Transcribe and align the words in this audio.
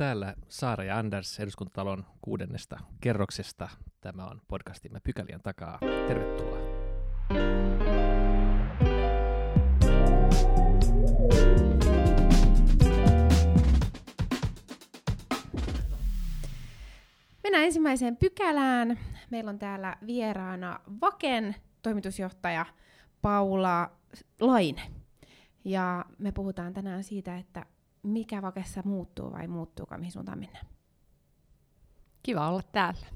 Täällä 0.00 0.34
Saara 0.48 0.84
ja 0.84 0.98
Anders 0.98 1.40
eduskuntatalon 1.40 2.04
kuudennesta 2.22 2.78
kerroksesta. 3.00 3.68
Tämä 4.00 4.26
on 4.26 4.40
podcastimme 4.48 5.00
Pykälien 5.00 5.40
takaa. 5.42 5.78
Tervetuloa. 6.08 6.58
Mennään 17.42 17.64
ensimmäiseen 17.64 18.16
pykälään. 18.16 18.98
Meillä 19.30 19.48
on 19.48 19.58
täällä 19.58 19.96
vieraana 20.06 20.80
Vaken 21.00 21.56
toimitusjohtaja 21.82 22.66
Paula 23.22 23.90
Laine. 24.40 24.82
Ja 25.64 26.04
me 26.18 26.32
puhutaan 26.32 26.72
tänään 26.72 27.04
siitä, 27.04 27.36
että 27.36 27.66
mikä 28.02 28.42
Vakessa 28.42 28.82
muuttuu 28.84 29.32
vai 29.32 29.48
muuttuuko, 29.48 29.98
mihin 29.98 30.12
suuntaan 30.12 30.38
mennään. 30.38 30.66
Kiva 32.22 32.48
olla 32.48 32.62
täällä. 32.72 33.06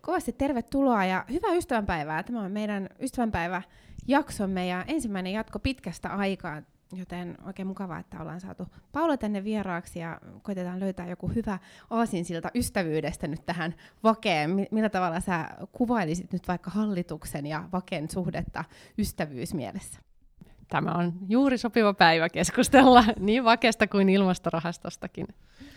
Kovasti 0.00 0.32
tervetuloa 0.32 1.04
ja 1.04 1.24
hyvää 1.30 1.52
ystävänpäivää. 1.52 2.22
Tämä 2.22 2.40
on 2.40 2.52
meidän 2.52 2.88
ystävänpäivä 3.00 3.62
jaksomme 4.06 4.66
ja 4.66 4.84
ensimmäinen 4.88 5.32
jatko 5.32 5.58
pitkästä 5.58 6.08
aikaa, 6.08 6.62
joten 6.92 7.36
oikein 7.46 7.68
mukavaa, 7.68 7.98
että 7.98 8.20
ollaan 8.20 8.40
saatu 8.40 8.66
Paula 8.92 9.16
tänne 9.16 9.44
vieraaksi 9.44 9.98
ja 9.98 10.20
koitetaan 10.42 10.80
löytää 10.80 11.08
joku 11.08 11.28
hyvä 11.28 11.58
aasinsilta 11.90 12.50
ystävyydestä 12.54 13.26
nyt 13.28 13.46
tähän 13.46 13.74
vakeen. 14.02 14.66
Millä 14.70 14.88
tavalla 14.88 15.20
sä 15.20 15.48
kuvailisit 15.72 16.32
nyt 16.32 16.48
vaikka 16.48 16.70
hallituksen 16.70 17.46
ja 17.46 17.68
vaken 17.72 18.10
suhdetta 18.10 18.64
ystävyysmielessä? 18.98 20.09
Tämä 20.70 20.92
on 20.92 21.12
juuri 21.28 21.58
sopiva 21.58 21.94
päivä 21.94 22.28
keskustella 22.28 23.04
niin 23.18 23.44
vakesta 23.44 23.86
kuin 23.86 24.08
ilmastorahastostakin. 24.08 25.26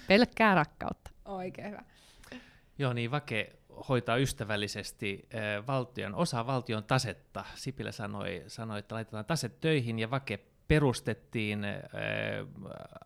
Pelkkää 0.07 0.55
rakkautta. 0.55 1.11
Oikein 1.25 1.67
hyvä. 1.67 1.83
Joo, 2.77 2.93
niin 2.93 3.11
Vake 3.11 3.55
hoitaa 3.89 4.17
ystävällisesti 4.17 5.27
äh, 5.35 5.67
valtion, 5.67 6.15
osa 6.15 6.47
valtion 6.47 6.83
tasetta. 6.83 7.45
Sipilä 7.55 7.91
sanoi, 7.91 8.43
sanoi, 8.47 8.79
että 8.79 8.95
laitetaan 8.95 9.25
taset 9.25 9.59
töihin 9.59 9.99
ja 9.99 10.11
Vake 10.11 10.39
perustettiin 10.67 11.63
äh, 11.65 11.73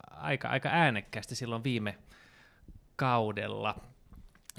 aika, 0.09 0.47
aika 0.47 0.69
äänekkäästi 0.69 1.35
silloin 1.35 1.63
viime 1.63 1.97
kaudella 2.95 3.75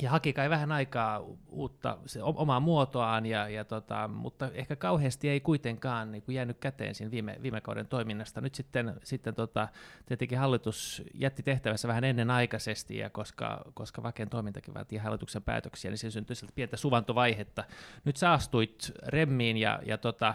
ja 0.02 0.10
haki 0.10 0.32
kai 0.32 0.50
vähän 0.50 0.72
aikaa 0.72 1.24
uutta 1.48 1.98
se, 2.06 2.22
omaa 2.22 2.60
muotoaan, 2.60 3.26
ja, 3.26 3.48
ja 3.48 3.64
tota, 3.64 4.08
mutta 4.08 4.50
ehkä 4.54 4.76
kauheasti 4.76 5.28
ei 5.28 5.40
kuitenkaan 5.40 6.12
niin 6.12 6.22
kuin 6.22 6.34
jäänyt 6.34 6.58
käteen 6.58 6.94
siinä 6.94 7.10
viime, 7.10 7.38
viime 7.42 7.60
kauden 7.60 7.86
toiminnasta. 7.86 8.40
Nyt 8.40 8.54
sitten, 8.54 8.94
sitten 9.04 9.34
tota, 9.34 9.68
tietenkin 10.06 10.38
hallitus 10.38 11.02
jätti 11.14 11.42
tehtävässä 11.42 11.88
vähän 11.88 12.04
ennenaikaisesti, 12.04 12.98
ja 12.98 13.10
koska, 13.10 13.64
koska 13.74 14.02
Vaken 14.02 14.30
toimintakin 14.30 14.74
vaatii 14.74 14.98
hallituksen 14.98 15.42
päätöksiä, 15.42 15.90
niin 15.90 15.98
se 15.98 16.10
syntyi 16.10 16.36
sieltä 16.36 16.54
pientä 16.54 16.76
suvantovaihetta. 16.76 17.64
Nyt 18.04 18.16
sä 18.16 18.32
astuit 18.32 18.92
remmiin, 19.06 19.56
ja, 19.56 19.80
ja, 19.86 19.98
tota, 19.98 20.34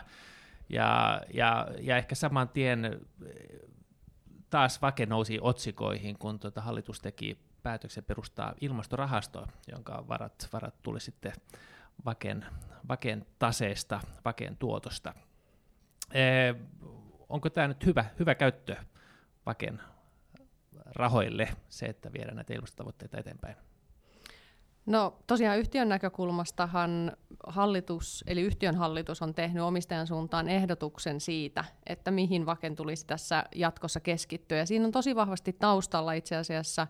ja, 0.69 1.22
ja, 1.34 1.67
ja 1.80 1.97
ehkä 1.97 2.16
saman 2.16 2.50
tien 2.50 3.00
taas 4.50 4.81
Vake 4.81 5.06
nousi 5.06 5.39
otsikoihin, 5.41 6.17
kun 6.17 6.39
tota 6.39 6.61
hallitus 6.61 7.00
teki 7.00 7.38
päätöksen 7.64 8.03
perustaa 8.03 8.53
ilmastorahasto, 8.61 9.47
jonka 9.72 10.06
varat, 10.08 10.50
varat 10.53 10.81
tuli 10.81 11.00
sitten 11.00 11.33
Vaken, 12.06 12.45
Vaken 12.88 13.25
taseesta, 13.39 14.00
Vaken 14.25 14.58
tuotosta. 14.58 15.14
Ee, 16.14 16.56
onko 17.30 17.50
tämä 17.50 17.67
nyt 17.67 17.86
hyvä, 17.86 18.06
hyvä 18.19 18.36
käyttö 18.36 18.75
Vaken 19.45 19.81
rahoille, 20.86 21.47
se, 21.69 21.86
että 21.86 22.14
viedään 22.14 22.36
näitä 22.36 22.53
ilmastotavoitteita 22.53 23.17
eteenpäin? 23.17 23.56
No 24.86 25.17
tosiaan 25.28 25.59
yhtiön 25.59 25.89
näkökulmastahan 25.89 27.11
hallitus, 27.47 28.23
eli 28.28 28.41
yhtiön 28.41 28.75
hallitus 28.75 29.22
on 29.22 29.34
tehnyt 29.34 29.63
omistajan 29.63 30.07
suuntaan 30.07 30.50
ehdotuksen 30.50 31.19
siitä, 31.19 31.63
että 31.85 32.12
mihin 32.12 32.45
Vaken 32.45 32.75
tulisi 32.75 33.07
tässä 33.07 33.44
jatkossa 33.56 34.00
keskittyä. 34.00 34.57
Ja 34.57 34.66
siinä 34.66 34.85
on 34.85 34.91
tosi 34.91 35.16
vahvasti 35.16 35.53
taustalla 35.53 36.13
itse 36.13 36.35
asiassa 36.35 36.88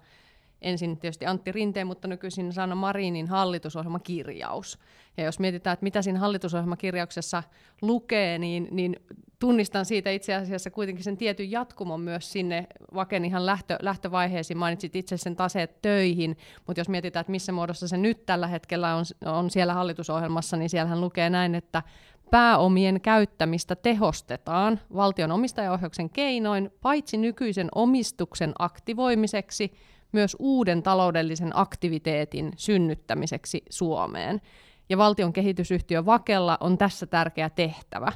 ensin 0.63 0.97
tietysti 0.97 1.25
Antti 1.25 1.51
Rinteen, 1.51 1.87
mutta 1.87 2.07
nykyisin 2.07 2.53
Sanna 2.53 2.75
Marinin 2.75 3.27
hallitusohjelmakirjaus. 3.27 4.79
Ja 5.17 5.23
jos 5.23 5.39
mietitään, 5.39 5.73
että 5.73 5.83
mitä 5.83 6.01
siinä 6.01 6.19
hallitusohjelmakirjauksessa 6.19 7.43
lukee, 7.81 8.37
niin, 8.37 8.67
niin 8.71 8.95
tunnistan 9.39 9.85
siitä 9.85 10.11
itse 10.11 10.35
asiassa 10.35 10.71
kuitenkin 10.71 11.03
sen 11.03 11.17
tietyn 11.17 11.51
jatkumon 11.51 12.01
myös 12.01 12.31
sinne 12.31 12.67
Vaken 12.93 13.25
ihan 13.25 13.45
lähtö, 13.45 13.77
lähtövaiheisiin. 13.81 14.57
Mainitsit 14.57 14.95
itse 14.95 15.17
sen 15.17 15.35
taseet 15.35 15.81
töihin, 15.81 16.37
mutta 16.67 16.79
jos 16.79 16.89
mietitään, 16.89 17.21
että 17.21 17.31
missä 17.31 17.51
muodossa 17.51 17.87
se 17.87 17.97
nyt 17.97 18.25
tällä 18.25 18.47
hetkellä 18.47 18.95
on, 18.95 19.05
on 19.25 19.49
siellä 19.49 19.73
hallitusohjelmassa, 19.73 20.57
niin 20.57 20.69
siellähän 20.69 21.01
lukee 21.01 21.29
näin, 21.29 21.55
että 21.55 21.83
pääomien 22.31 23.01
käyttämistä 23.01 23.75
tehostetaan 23.75 24.79
valtion 24.95 25.31
omistajaohjauksen 25.31 26.09
keinoin, 26.09 26.71
paitsi 26.81 27.17
nykyisen 27.17 27.67
omistuksen 27.75 28.53
aktivoimiseksi– 28.59 29.73
myös 30.13 30.35
uuden 30.39 30.83
taloudellisen 30.83 31.51
aktiviteetin 31.53 32.51
synnyttämiseksi 32.57 33.63
Suomeen. 33.69 34.41
Ja 34.89 34.97
valtion 34.97 35.33
kehitysyhtiö 35.33 36.05
Vakella 36.05 36.57
on 36.59 36.77
tässä 36.77 37.05
tärkeä 37.05 37.49
tehtävä. 37.49 38.11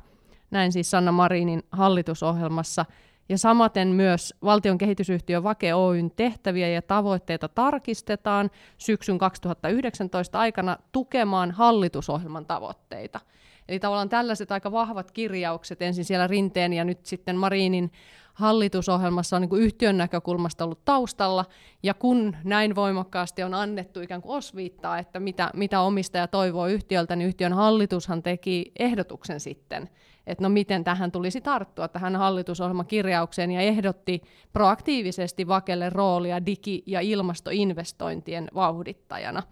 Näin 0.52 0.72
siis 0.72 0.92
Sanna 0.92 1.12
Marinin 1.12 1.64
hallitusohjelmassa. 1.72 2.86
Ja 3.30 3.38
samaten 3.38 3.88
myös 3.88 4.34
valtion 4.44 4.78
kehitysyhtiö 4.78 5.44
Vake 5.44 5.76
Oyn 5.76 6.12
tehtäviä 6.12 6.70
ja 6.70 6.82
tavoitteita 6.82 7.48
tarkistetaan 7.48 8.52
syksyn 8.78 9.18
2019 9.18 10.40
aikana 10.40 10.78
tukemaan 10.92 11.52
hallitusohjelman 11.52 12.46
tavoitteita. 12.46 13.20
Eli 13.68 13.80
tavallaan 13.80 14.10
tällaiset 14.10 14.52
aika 14.52 14.72
vahvat 14.72 15.12
kirjaukset 15.12 15.82
ensin 15.82 16.06
siellä 16.06 16.28
Rinteen 16.28 16.74
ja 16.74 16.86
nyt 16.86 17.06
sitten 17.06 17.36
Marinin 17.36 17.92
hallitusohjelmassa 18.38 19.36
on 19.36 19.42
niin 19.42 19.50
kuin 19.50 19.62
yhtiön 19.62 19.98
näkökulmasta 19.98 20.64
ollut 20.64 20.86
taustalla, 20.86 21.46
ja 21.84 21.94
kun 21.94 22.36
näin 22.44 22.76
voimakkaasti 22.76 23.44
on 23.44 23.54
annettu 23.54 24.02
ikään 24.02 24.22
kuin 24.22 24.38
osviittaa, 24.38 25.00
että 25.00 25.20
mitä, 25.20 25.50
mitä 25.54 25.82
omistaja 25.82 26.28
toivoo 26.28 26.68
yhtiöltä, 26.68 27.16
niin 27.16 27.28
yhtiön 27.28 27.54
hallitushan 27.54 28.24
teki 28.24 28.72
ehdotuksen 28.80 29.40
sitten, 29.40 29.90
että 30.28 30.44
no 30.44 30.50
miten 30.50 30.84
tähän 30.84 31.12
tulisi 31.12 31.42
tarttua, 31.42 31.88
tähän 31.88 32.16
hallitusohjelmakirjaukseen, 32.16 33.52
ja 33.52 33.62
ehdotti 33.62 34.22
proaktiivisesti 34.54 35.48
Vakelle 35.48 35.90
roolia 35.90 36.46
digi- 36.46 36.84
ja 36.86 37.02
ilmastoinvestointien 37.02 38.48
vauhdittajana. 38.56 39.44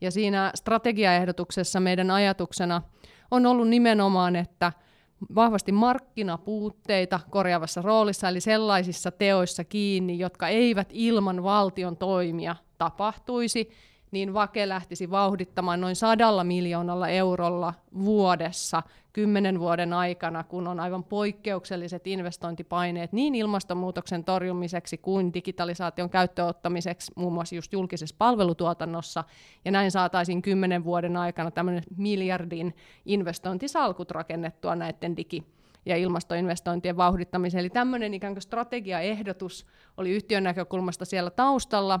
Ja 0.00 0.10
siinä 0.10 0.52
strategiaehdotuksessa 0.54 1.80
meidän 1.80 2.10
ajatuksena 2.10 2.82
on 3.30 3.46
ollut 3.46 3.68
nimenomaan, 3.68 4.36
että 4.36 4.72
vahvasti 5.34 5.72
markkinapuutteita 5.72 7.20
korjaavassa 7.30 7.82
roolissa, 7.82 8.28
eli 8.28 8.40
sellaisissa 8.40 9.10
teoissa 9.10 9.64
kiinni, 9.64 10.18
jotka 10.18 10.48
eivät 10.48 10.88
ilman 10.92 11.42
valtion 11.42 11.96
toimia 11.96 12.56
tapahtuisi, 12.78 13.70
niin 14.14 14.34
Vake 14.34 14.68
lähtisi 14.68 15.10
vauhdittamaan 15.10 15.80
noin 15.80 15.96
sadalla 15.96 16.44
miljoonalla 16.44 17.08
eurolla 17.08 17.74
vuodessa 18.04 18.82
kymmenen 19.12 19.60
vuoden 19.60 19.92
aikana, 19.92 20.44
kun 20.44 20.68
on 20.68 20.80
aivan 20.80 21.04
poikkeukselliset 21.04 22.06
investointipaineet 22.06 23.12
niin 23.12 23.34
ilmastonmuutoksen 23.34 24.24
torjumiseksi 24.24 24.98
kuin 24.98 25.34
digitalisaation 25.34 26.10
käyttöönottamiseksi 26.10 27.12
muun 27.16 27.32
muassa 27.32 27.54
just 27.54 27.72
julkisessa 27.72 28.16
palvelutuotannossa, 28.18 29.24
ja 29.64 29.70
näin 29.70 29.90
saataisiin 29.90 30.42
kymmenen 30.42 30.84
vuoden 30.84 31.16
aikana 31.16 31.50
tämmöinen 31.50 31.82
miljardin 31.96 32.74
investointisalkut 33.04 34.10
rakennettua 34.10 34.74
näiden 34.74 35.16
digi- 35.16 35.44
ja 35.86 35.96
ilmastoinvestointien 35.96 36.96
vauhdittamiseen. 36.96 37.60
Eli 37.60 37.70
tämmöinen 37.70 38.14
ikään 38.14 38.34
kuin 38.34 38.42
strategiaehdotus 38.42 39.66
oli 39.96 40.10
yhtiön 40.10 40.44
näkökulmasta 40.44 41.04
siellä 41.04 41.30
taustalla, 41.30 42.00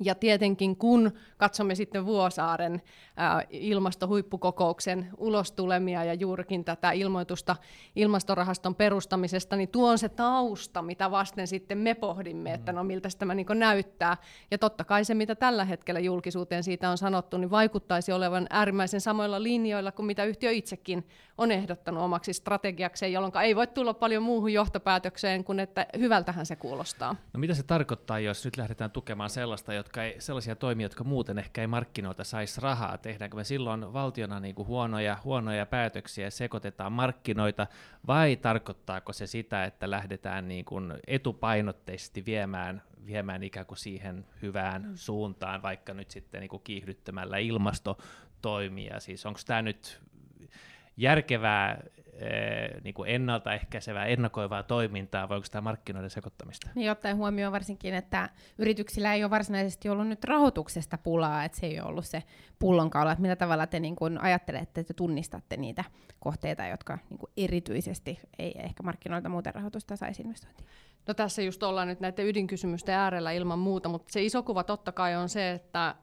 ja 0.00 0.14
tietenkin 0.14 0.76
kun 0.76 1.12
katsomme 1.36 1.74
sitten 1.74 2.06
Vuosaaren 2.06 2.82
ää, 3.16 3.42
ilmastohuippukokouksen 3.50 5.08
ulostulemia 5.16 6.04
ja 6.04 6.14
juurikin 6.14 6.64
tätä 6.64 6.90
ilmoitusta 6.90 7.56
ilmastorahaston 7.96 8.74
perustamisesta, 8.74 9.56
niin 9.56 9.68
tuo 9.68 9.90
on 9.90 9.98
se 9.98 10.08
tausta, 10.08 10.82
mitä 10.82 11.10
vasten 11.10 11.46
sitten 11.46 11.78
me 11.78 11.94
pohdimme, 11.94 12.52
että 12.52 12.72
no 12.72 12.84
miltä 12.84 13.08
tämä 13.18 13.34
niin 13.34 13.46
näyttää. 13.54 14.16
Ja 14.50 14.58
totta 14.58 14.84
kai 14.84 15.04
se, 15.04 15.14
mitä 15.14 15.34
tällä 15.34 15.64
hetkellä 15.64 16.00
julkisuuteen 16.00 16.62
siitä 16.62 16.90
on 16.90 16.98
sanottu, 16.98 17.38
niin 17.38 17.50
vaikuttaisi 17.50 18.12
olevan 18.12 18.46
äärimmäisen 18.50 19.00
samoilla 19.00 19.42
linjoilla 19.42 19.92
kuin 19.92 20.06
mitä 20.06 20.24
yhtiö 20.24 20.50
itsekin 20.50 21.08
on 21.38 21.50
ehdottanut 21.50 22.02
omaksi 22.02 22.32
strategiakseen, 22.32 23.12
jolloin 23.12 23.32
ei 23.42 23.56
voi 23.56 23.66
tulla 23.66 23.94
paljon 23.94 24.22
muuhun 24.22 24.52
johtopäätökseen 24.52 25.44
kuin, 25.44 25.60
että 25.60 25.86
hyvältähän 25.98 26.46
se 26.46 26.56
kuulostaa. 26.56 27.16
No 27.32 27.40
mitä 27.40 27.54
se 27.54 27.62
tarkoittaa, 27.62 28.18
jos 28.18 28.44
nyt 28.44 28.56
lähdetään 28.56 28.90
tukemaan 28.90 29.30
sellaista, 29.30 29.74
jotka 29.74 29.87
ei, 29.96 30.20
sellaisia 30.20 30.56
toimia, 30.56 30.84
jotka 30.84 31.04
muuten 31.04 31.38
ehkä 31.38 31.60
ei 31.60 31.66
markkinoilta 31.66 32.24
saisi 32.24 32.60
rahaa? 32.60 32.98
Tehdäänkö 32.98 33.36
me 33.36 33.44
silloin 33.44 33.92
valtiona 33.92 34.40
niin 34.40 34.54
kuin 34.54 34.68
huonoja, 34.68 35.18
huonoja 35.24 35.66
päätöksiä 35.66 36.26
ja 36.26 36.30
sekoitetaan 36.30 36.92
markkinoita, 36.92 37.66
vai 38.06 38.36
tarkoittaako 38.36 39.12
se 39.12 39.26
sitä, 39.26 39.64
että 39.64 39.90
lähdetään 39.90 40.48
niin 40.48 40.64
kuin 40.64 40.94
etupainotteisesti 41.06 42.24
viemään, 42.24 42.82
viemään 43.06 43.42
ikään 43.42 43.66
kuin 43.66 43.78
siihen 43.78 44.26
hyvään 44.42 44.82
mm. 44.82 44.92
suuntaan, 44.94 45.62
vaikka 45.62 45.94
nyt 45.94 46.10
sitten 46.10 46.40
niin 46.40 46.50
kuin 46.50 46.62
kiihdyttämällä 46.62 47.38
ilmastotoimia? 47.38 49.00
Siis 49.00 49.26
onko 49.26 49.40
tämä 49.46 49.62
nyt 49.62 50.00
järkevää 50.96 51.82
niin 52.84 52.94
kuin 52.94 53.10
ennaltaehkäisevää, 53.10 54.06
ennakoivaa 54.06 54.62
toimintaa, 54.62 55.28
vai 55.28 55.36
onko 55.36 55.48
tämä 55.50 55.62
markkinoiden 55.62 56.10
sekoittamista? 56.10 56.70
Niin 56.74 56.90
ottaen 56.90 57.16
huomioon 57.16 57.52
varsinkin, 57.52 57.94
että 57.94 58.28
yrityksillä 58.58 59.14
ei 59.14 59.24
ole 59.24 59.30
varsinaisesti 59.30 59.88
ollut 59.88 60.08
nyt 60.08 60.24
rahoituksesta 60.24 60.98
pulaa, 60.98 61.44
että 61.44 61.58
se 61.58 61.66
ei 61.66 61.80
ole 61.80 61.88
ollut 61.88 62.06
se 62.06 62.22
pullonkaula, 62.58 63.12
että 63.12 63.22
millä 63.22 63.36
tavalla 63.36 63.66
te 63.66 63.80
niin 63.80 63.96
kuin 63.96 64.18
ajattelette, 64.18 64.80
että 64.80 64.94
tunnistatte 64.94 65.56
niitä 65.56 65.84
kohteita, 66.20 66.66
jotka 66.66 66.98
niin 67.10 67.18
kuin 67.18 67.30
erityisesti 67.36 68.20
ei 68.38 68.54
ehkä 68.58 68.82
markkinoilta 68.82 69.28
muuten 69.28 69.54
rahoitusta 69.54 69.96
saisi 69.96 70.22
investointiin? 70.22 70.68
No 71.08 71.14
tässä 71.14 71.42
just 71.42 71.62
ollaan 71.62 71.88
nyt 71.88 72.00
näiden 72.00 72.26
ydinkysymysten 72.26 72.94
äärellä 72.94 73.32
ilman 73.32 73.58
muuta, 73.58 73.88
mutta 73.88 74.12
se 74.12 74.22
iso 74.22 74.42
kuva 74.42 74.64
totta 74.64 74.92
kai 74.92 75.16
on 75.16 75.28
se, 75.28 75.50
että 75.50 75.94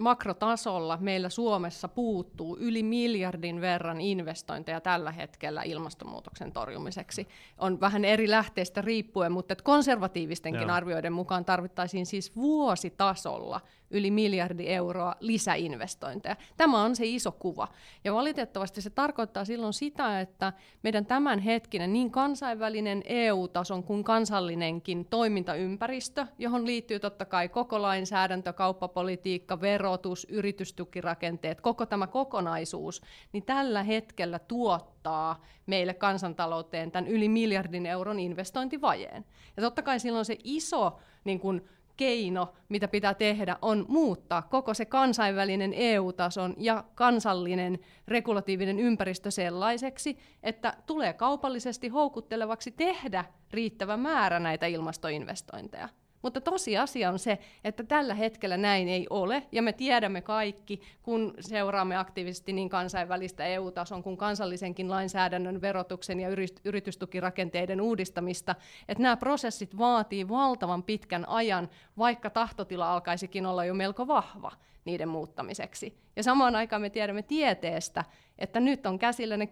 makrotasolla 0.00 0.98
meillä 1.00 1.28
Suomessa 1.28 1.88
puuttuu 1.88 2.56
yli 2.60 2.82
miljardin 2.82 3.60
verran 3.60 4.00
investointeja 4.00 4.80
tällä 4.80 5.12
hetkellä 5.12 5.62
ilmastonmuutoksen 5.62 6.52
torjumiseksi. 6.52 7.28
On 7.58 7.80
vähän 7.80 8.04
eri 8.04 8.30
lähteistä 8.30 8.80
riippuen, 8.82 9.32
mutta 9.32 9.56
konservatiivistenkin 9.62 10.62
Joo. 10.62 10.72
arvioiden 10.72 11.12
mukaan 11.12 11.44
tarvittaisiin 11.44 12.06
siis 12.06 12.36
vuositasolla 12.36 13.60
yli 13.90 14.10
miljardi 14.10 14.68
euroa 14.68 15.14
lisäinvestointeja. 15.20 16.36
Tämä 16.56 16.82
on 16.82 16.96
se 16.96 17.06
iso 17.06 17.32
kuva. 17.32 17.68
Ja 18.04 18.14
valitettavasti 18.14 18.80
se 18.80 18.90
tarkoittaa 18.90 19.44
silloin 19.44 19.72
sitä, 19.72 20.20
että 20.20 20.52
meidän 20.82 21.06
tämänhetkinen 21.06 21.92
niin 21.92 22.10
kansainvälinen 22.10 23.02
EU-tason 23.04 23.82
kuin 23.82 24.04
kansallinenkin 24.04 25.04
toimintaympäristö, 25.04 26.26
johon 26.38 26.66
liittyy 26.66 27.00
totta 27.00 27.24
kai 27.24 27.48
koko 27.48 27.82
lainsäädäntö, 27.82 28.52
kauppapolitiikka, 28.52 29.60
verotus, 29.60 30.26
yritystukirakenteet, 30.30 31.60
koko 31.60 31.86
tämä 31.86 32.06
kokonaisuus, 32.06 33.02
niin 33.32 33.42
tällä 33.42 33.82
hetkellä 33.82 34.38
tuottaa 34.38 35.44
meille 35.66 35.94
kansantalouteen 35.94 36.90
tämän 36.90 37.10
yli 37.10 37.28
miljardin 37.28 37.86
euron 37.86 38.20
investointivajeen. 38.20 39.24
Ja 39.56 39.62
totta 39.62 39.82
kai 39.82 40.00
silloin 40.00 40.24
se 40.24 40.36
iso 40.44 40.98
niin 41.24 41.40
kuin, 41.40 41.68
keino, 42.00 42.52
mitä 42.68 42.88
pitää 42.88 43.14
tehdä, 43.14 43.56
on 43.62 43.84
muuttaa 43.88 44.42
koko 44.42 44.74
se 44.74 44.84
kansainvälinen 44.84 45.72
EU-tason 45.74 46.54
ja 46.56 46.84
kansallinen 46.94 47.78
regulatiivinen 48.08 48.78
ympäristö 48.78 49.30
sellaiseksi, 49.30 50.18
että 50.42 50.74
tulee 50.86 51.12
kaupallisesti 51.12 51.88
houkuttelevaksi 51.88 52.70
tehdä 52.70 53.24
riittävä 53.50 53.96
määrä 53.96 54.38
näitä 54.38 54.66
ilmastoinvestointeja. 54.66 55.88
Mutta 56.22 56.40
tosiasia 56.40 57.10
on 57.10 57.18
se, 57.18 57.38
että 57.64 57.82
tällä 57.82 58.14
hetkellä 58.14 58.56
näin 58.56 58.88
ei 58.88 59.06
ole, 59.10 59.42
ja 59.52 59.62
me 59.62 59.72
tiedämme 59.72 60.20
kaikki, 60.20 60.80
kun 61.02 61.34
seuraamme 61.40 61.96
aktiivisesti 61.96 62.52
niin 62.52 62.68
kansainvälistä 62.68 63.44
EU-tason 63.44 64.02
kuin 64.02 64.16
kansallisenkin 64.16 64.90
lainsäädännön, 64.90 65.60
verotuksen 65.60 66.20
ja 66.20 66.28
yritystukirakenteiden 66.64 67.80
uudistamista, 67.80 68.54
että 68.88 69.02
nämä 69.02 69.16
prosessit 69.16 69.78
vaatii 69.78 70.28
valtavan 70.28 70.82
pitkän 70.82 71.28
ajan, 71.28 71.68
vaikka 71.98 72.30
tahtotila 72.30 72.92
alkaisikin 72.92 73.46
olla 73.46 73.64
jo 73.64 73.74
melko 73.74 74.06
vahva 74.06 74.52
niiden 74.84 75.08
muuttamiseksi. 75.08 75.96
Ja 76.20 76.24
samaan 76.24 76.56
aikaan 76.56 76.82
me 76.82 76.90
tiedämme 76.90 77.22
tieteestä, 77.22 78.04
että 78.38 78.60
nyt 78.60 78.86
on 78.86 78.98
käsillä 78.98 79.36
ne 79.36 79.44
10-15 79.44 79.48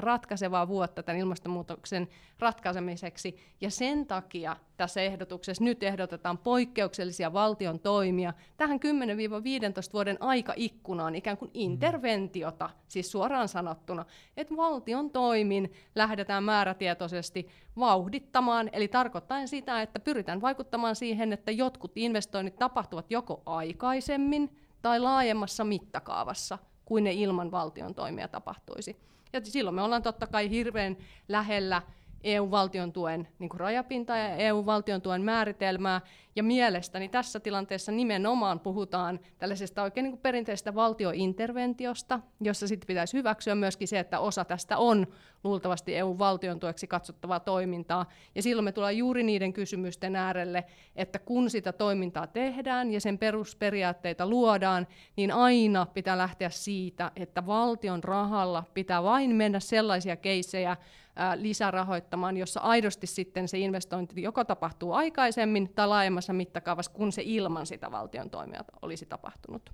ratkaisevaa 0.00 0.68
vuotta 0.68 1.02
tämän 1.02 1.20
ilmastonmuutoksen 1.20 2.08
ratkaisemiseksi, 2.38 3.36
ja 3.60 3.70
sen 3.70 4.06
takia 4.06 4.56
tässä 4.76 5.00
ehdotuksessa 5.00 5.64
nyt 5.64 5.82
ehdotetaan 5.82 6.38
poikkeuksellisia 6.38 7.32
valtion 7.32 7.80
toimia 7.80 8.32
tähän 8.56 8.80
10-15 9.88 9.92
vuoden 9.92 10.16
aikaikkunaan 10.20 11.14
ikään 11.14 11.36
kuin 11.36 11.50
interventiota, 11.54 12.70
siis 12.88 13.10
suoraan 13.10 13.48
sanottuna, 13.48 14.04
että 14.36 14.56
valtion 14.56 15.10
toimin 15.10 15.72
lähdetään 15.94 16.44
määrätietoisesti 16.44 17.48
vauhdittamaan, 17.78 18.70
eli 18.72 18.88
tarkoittaen 18.88 19.48
sitä, 19.48 19.82
että 19.82 20.00
pyritään 20.00 20.40
vaikuttamaan 20.40 20.96
siihen, 20.96 21.32
että 21.32 21.50
jotkut 21.50 21.92
investoinnit 21.96 22.56
tapahtuvat 22.58 23.10
joko 23.10 23.42
aikaisemmin 23.46 24.50
tai 24.82 25.00
laajemmassa 25.00 25.64
mittakaavassa 25.64 26.58
kuin 26.84 27.04
ne 27.04 27.12
ilman 27.12 27.50
valtion 27.50 27.94
toimia 27.94 28.28
tapahtuisi. 28.28 28.96
Ja 29.32 29.40
silloin 29.44 29.74
me 29.74 29.82
ollaan 29.82 30.02
totta 30.02 30.26
kai 30.26 30.50
hirveän 30.50 30.96
lähellä 31.28 31.82
EU-valtion 32.24 32.92
tuen 32.92 33.28
niin 33.38 33.50
rajapintaa 33.54 34.16
ja 34.16 34.36
EU-valtion 34.36 35.02
tuen 35.02 35.22
määritelmää, 35.22 36.00
ja 36.36 36.42
mielestäni 36.42 37.08
tässä 37.08 37.40
tilanteessa 37.40 37.92
nimenomaan 37.92 38.60
puhutaan 38.60 39.20
tällaisesta 39.38 39.82
oikein 39.82 40.04
niin 40.04 40.12
kuin 40.12 40.20
perinteisestä 40.20 40.74
valtiointerventiosta, 40.74 42.20
jossa 42.40 42.68
sitten 42.68 42.86
pitäisi 42.86 43.16
hyväksyä 43.16 43.54
myöskin 43.54 43.88
se, 43.88 43.98
että 43.98 44.20
osa 44.20 44.44
tästä 44.44 44.78
on 44.78 45.06
luultavasti 45.44 45.96
EU-valtion 45.96 46.60
tueksi 46.60 46.86
katsottavaa 46.86 47.40
toimintaa. 47.40 48.06
Ja 48.34 48.42
silloin 48.42 48.64
me 48.64 48.72
tullaan 48.72 48.96
juuri 48.96 49.22
niiden 49.22 49.52
kysymysten 49.52 50.16
äärelle, 50.16 50.64
että 50.96 51.18
kun 51.18 51.50
sitä 51.50 51.72
toimintaa 51.72 52.26
tehdään 52.26 52.92
ja 52.92 53.00
sen 53.00 53.18
perusperiaatteita 53.18 54.26
luodaan, 54.26 54.86
niin 55.16 55.32
aina 55.32 55.86
pitää 55.86 56.18
lähteä 56.18 56.50
siitä, 56.50 57.12
että 57.16 57.46
valtion 57.46 58.04
rahalla 58.04 58.64
pitää 58.74 59.02
vain 59.02 59.34
mennä 59.34 59.60
sellaisia 59.60 60.16
keissejä, 60.16 60.76
lisärahoittamaan, 61.36 62.36
jossa 62.36 62.60
aidosti 62.60 63.06
sitten 63.06 63.48
se 63.48 63.58
investointi 63.58 64.22
joko 64.22 64.44
tapahtuu 64.44 64.92
aikaisemmin 64.92 65.68
tai 65.74 65.88
mittakaavassa, 66.32 66.92
kun 66.92 67.12
se 67.12 67.22
ilman 67.24 67.66
sitä 67.66 67.90
valtion 67.90 68.30
toimia 68.30 68.64
olisi 68.82 69.06
tapahtunut 69.06 69.72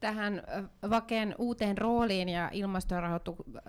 tähän 0.00 0.42
Vaken 0.90 1.34
uuteen 1.38 1.78
rooliin 1.78 2.28
ja 2.28 2.50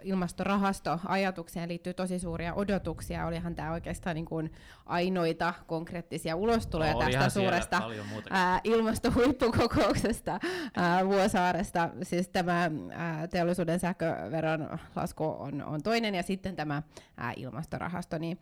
ilmastorahastoajatukseen 0.04 1.70
liittyy 1.70 1.94
tosi 1.94 2.20
suuria 2.20 2.54
odotuksia. 2.54 3.26
Olihan 3.26 3.56
tämä 3.56 3.72
oikeastaan 3.72 4.16
niin 4.16 4.26
kuin 4.26 4.52
ainoita 4.86 5.54
konkreettisia 5.68 6.36
ulostuloja 6.36 6.94
no, 6.94 7.00
tästä 7.00 7.30
suuresta 7.30 7.82
ää, 8.30 8.62
ilmastohuippukokouksesta 8.64 10.40
ää, 10.76 11.06
Vuosaaresta. 11.06 11.90
Siis 12.04 12.30
tämä 12.30 12.72
ää, 12.92 13.28
teollisuuden 13.28 13.80
sähköveron 13.80 14.80
lasku 14.96 15.24
on, 15.40 15.64
on 15.64 15.84
toinen 15.84 16.16
ja 16.16 16.24
sitten 16.24 16.56
tämä 16.56 16.84
ää, 17.18 17.34
ilmastorahasto. 17.36 18.18
Niin, 18.18 18.40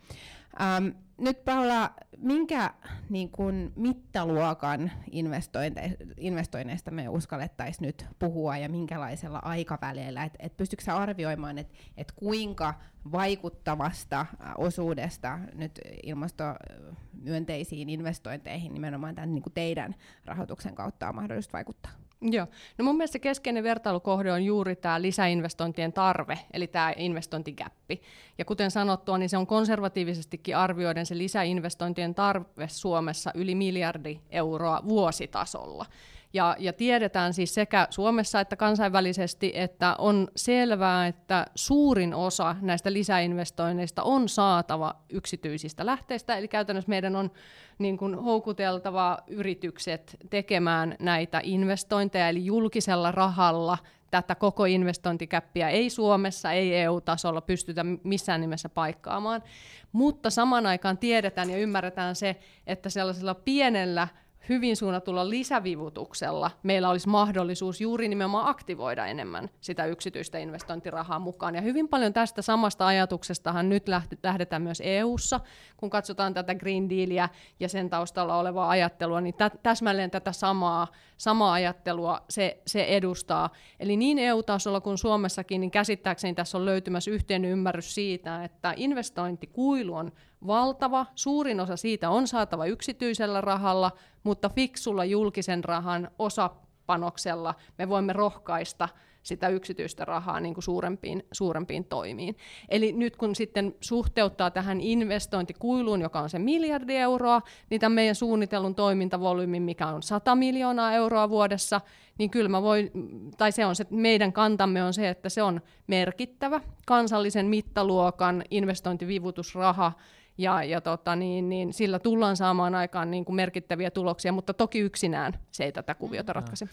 Ähm, 0.62 0.88
nyt 1.18 1.46
Paula, 1.46 1.92
minkä 2.18 2.74
niin 3.10 3.30
kun, 3.30 3.74
mittaluokan 3.76 4.92
investointe- 5.12 5.98
investoinneista 6.18 6.92
me 6.92 7.10
uskallettaisiin 7.10 7.75
nyt 7.82 8.06
puhua 8.20 8.58
ja 8.58 8.70
minkälaisella 8.70 9.40
aikaväleillä? 9.40 10.24
Et, 10.24 10.34
et 10.40 10.58
pystytkö 10.58 10.94
arvioimaan, 10.94 11.58
että 11.58 11.74
et 11.98 12.12
kuinka 12.12 12.74
vaikuttavasta 13.12 14.26
osuudesta 14.58 15.40
nyt 15.54 15.80
ilmastomyönteisiin 16.04 17.90
investointeihin 17.90 18.74
nimenomaan 18.74 19.16
tämän 19.16 19.36
niin 19.36 19.44
teidän 19.54 19.96
rahoituksen 20.26 20.76
kautta 20.76 21.10
on 21.10 21.16
mahdollista 21.16 21.54
vaikuttaa? 21.54 21.92
Joo. 22.22 22.48
No 22.78 22.86
mun 22.86 22.98
mielestä 22.98 23.20
keskeinen 23.20 23.64
vertailukohde 23.64 24.32
on 24.32 24.46
juuri 24.46 24.76
tämä 24.76 25.02
lisäinvestointien 25.02 25.94
tarve, 25.94 26.40
eli 26.54 26.68
tämä 26.68 26.94
investointikäppi. 26.98 28.02
Ja 28.38 28.46
kuten 28.46 28.72
sanottua, 28.72 29.18
niin 29.18 29.30
se 29.30 29.38
on 29.38 29.48
konservatiivisestikin 29.48 30.58
arvioiden 30.58 31.06
se 31.06 31.18
lisäinvestointien 31.18 32.16
tarve 32.16 32.68
Suomessa 32.68 33.32
yli 33.36 33.56
miljardi 33.56 34.20
euroa 34.30 34.82
vuositasolla. 34.88 35.86
Ja, 36.36 36.56
ja 36.60 36.74
tiedetään 36.74 37.34
siis 37.34 37.54
sekä 37.54 37.88
Suomessa 37.90 38.40
että 38.40 38.56
kansainvälisesti, 38.56 39.52
että 39.56 39.96
on 39.98 40.28
selvää, 40.36 41.08
että 41.08 41.46
suurin 41.56 42.14
osa 42.14 42.56
näistä 42.62 42.94
lisäinvestoinneista 42.94 44.04
on 44.04 44.30
saatava 44.30 44.96
yksityisistä 45.10 45.86
lähteistä, 45.86 46.36
eli 46.38 46.48
käytännössä 46.48 46.90
meidän 46.90 47.16
on 47.16 47.32
niin 47.78 47.98
kuin 47.98 48.16
houkuteltava 48.16 49.18
yritykset 49.28 50.18
tekemään 50.30 50.96
näitä 51.00 51.42
investointeja, 51.44 52.30
eli 52.30 52.46
julkisella 52.46 53.12
rahalla 53.12 53.78
tätä 54.12 54.36
koko 54.36 54.66
investointikäppiä 54.66 55.70
ei 55.70 55.90
Suomessa, 55.90 56.52
ei 56.52 56.76
EU-tasolla 56.76 57.42
pystytä 57.42 57.86
missään 58.04 58.42
nimessä 58.42 58.70
paikkaamaan. 58.70 59.44
Mutta 59.92 60.30
saman 60.30 60.66
aikaan 60.66 60.98
tiedetään 60.98 61.50
ja 61.50 61.58
ymmärretään 61.58 62.16
se, 62.16 62.36
että 62.68 62.90
sellaisella 62.90 63.36
pienellä 63.36 64.08
hyvin 64.50 64.76
suunnatulla 64.76 65.30
lisävivutuksella 65.30 66.52
meillä 66.64 66.90
olisi 66.90 67.10
mahdollisuus 67.10 67.82
juuri 67.82 68.08
nimenomaan 68.08 68.48
aktivoida 68.48 69.06
enemmän 69.06 69.50
sitä 69.62 69.86
yksityistä 69.86 70.38
investointirahaa 70.38 71.20
mukaan. 71.20 71.56
Ja 71.56 71.62
hyvin 71.62 71.88
paljon 71.88 72.14
tästä 72.14 72.42
samasta 72.42 72.88
ajatuksestahan 72.88 73.70
nyt 73.70 73.86
lähdetään 74.24 74.62
myös 74.62 74.82
EU:ssa, 74.86 75.40
kun 75.78 75.90
katsotaan 75.90 76.34
tätä 76.34 76.56
Green 76.56 76.90
Dealia 76.90 77.30
ja 77.60 77.70
sen 77.70 77.90
taustalla 77.90 78.38
olevaa 78.38 78.70
ajattelua, 78.70 79.22
niin 79.22 79.36
täsmälleen 79.64 80.12
tätä 80.12 80.32
samaa, 80.32 80.88
samaa 81.18 81.54
ajattelua 81.54 82.22
se, 82.30 82.62
se 82.68 82.84
edustaa. 82.84 83.50
Eli 83.80 83.98
niin 83.98 84.20
EU-tasolla 84.20 84.82
kuin 84.82 84.98
Suomessakin, 84.98 85.62
niin 85.62 85.72
käsittääkseni 85.72 86.34
tässä 86.34 86.58
on 86.58 86.66
löytymässä 86.66 87.12
yhteinen 87.12 87.52
ymmärrys 87.52 87.96
siitä, 87.96 88.44
että 88.44 88.74
investointikuilu 88.78 89.94
on 89.94 90.12
valtava, 90.48 91.06
suurin 91.16 91.60
osa 91.60 91.78
siitä 91.78 92.10
on 92.10 92.28
saatava 92.28 92.66
yksityisellä 92.66 93.42
rahalla, 93.42 93.92
mutta 94.24 94.50
fiksulla 94.50 95.06
julkisen 95.06 95.64
rahan 95.64 96.12
osapanoksella 96.20 97.56
me 97.78 97.90
voimme 97.90 98.14
rohkaista 98.14 98.90
sitä 99.26 99.48
yksityistä 99.48 100.06
rahaa 100.06 100.40
niin 100.40 100.54
kuin 100.54 100.64
suurempiin, 100.64 101.24
suurempiin 101.32 101.86
toimiin. 101.86 102.36
Eli 102.70 102.92
nyt 102.92 103.16
kun 103.16 103.36
sitten 103.36 103.76
suhteuttaa 103.82 104.52
tähän 104.52 104.82
investointikuiluun, 104.82 106.02
joka 106.02 106.20
on 106.20 106.30
se 106.30 106.40
miljardi 106.40 106.96
euroa, 106.96 107.42
niin 107.70 107.82
tämän 107.82 107.96
meidän 107.96 108.16
suunnitellun 108.16 108.76
toimintavolyymin, 108.76 109.64
mikä 109.64 109.88
on 109.88 110.04
100 110.04 110.36
miljoonaa 110.36 110.94
euroa 110.94 111.30
vuodessa, 111.30 111.82
niin 112.18 112.30
kyllä 112.30 112.50
mä 112.50 112.62
voin, 112.62 112.92
tai 113.38 113.52
se 113.52 113.66
on 113.66 113.76
se, 113.76 113.86
meidän 113.90 114.34
kantamme 114.34 114.84
on 114.84 114.94
se, 114.94 115.10
että 115.10 115.30
se 115.30 115.44
on 115.44 115.62
merkittävä 115.88 116.62
kansallisen 116.86 117.46
mittaluokan 117.46 118.44
investointivivutusraha, 118.52 119.92
ja, 120.38 120.64
ja 120.64 120.82
tota, 120.82 121.16
niin, 121.16 121.50
niin 121.50 121.74
sillä 121.74 122.00
tullaan 122.00 122.38
saamaan 122.38 122.76
aikaan 122.76 123.12
niin 123.12 123.26
kuin 123.26 123.36
merkittäviä 123.36 123.92
tuloksia, 123.92 124.32
mutta 124.32 124.54
toki 124.54 124.80
yksinään 124.80 125.34
se 125.52 125.64
ei 125.64 125.72
tätä 125.72 125.96
kuviota 125.96 126.34
mm. 126.34 126.36
ratkaise. 126.36 126.68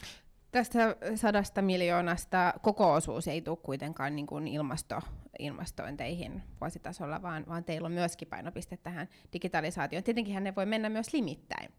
Tästä 0.50 0.96
sadasta 1.14 1.62
miljoonasta 1.62 2.54
koko 2.62 2.92
osuus 2.92 3.28
ei 3.28 3.40
tule 3.40 3.56
kuitenkaan 3.62 4.16
niin 4.16 4.26
kuin 4.26 4.48
ilmasto, 4.48 5.00
ilmastointeihin 5.38 6.42
vuositasolla, 6.60 7.22
vaan, 7.22 7.44
vaan 7.48 7.64
teillä 7.64 7.86
on 7.86 7.92
myöskin 7.92 8.28
painopiste 8.28 8.76
tähän 8.76 9.08
digitalisaatioon. 9.32 10.04
Tietenkin 10.04 10.44
ne 10.44 10.54
voi 10.54 10.66
mennä 10.66 10.88
myös 10.88 11.12
limittäin. 11.12 11.72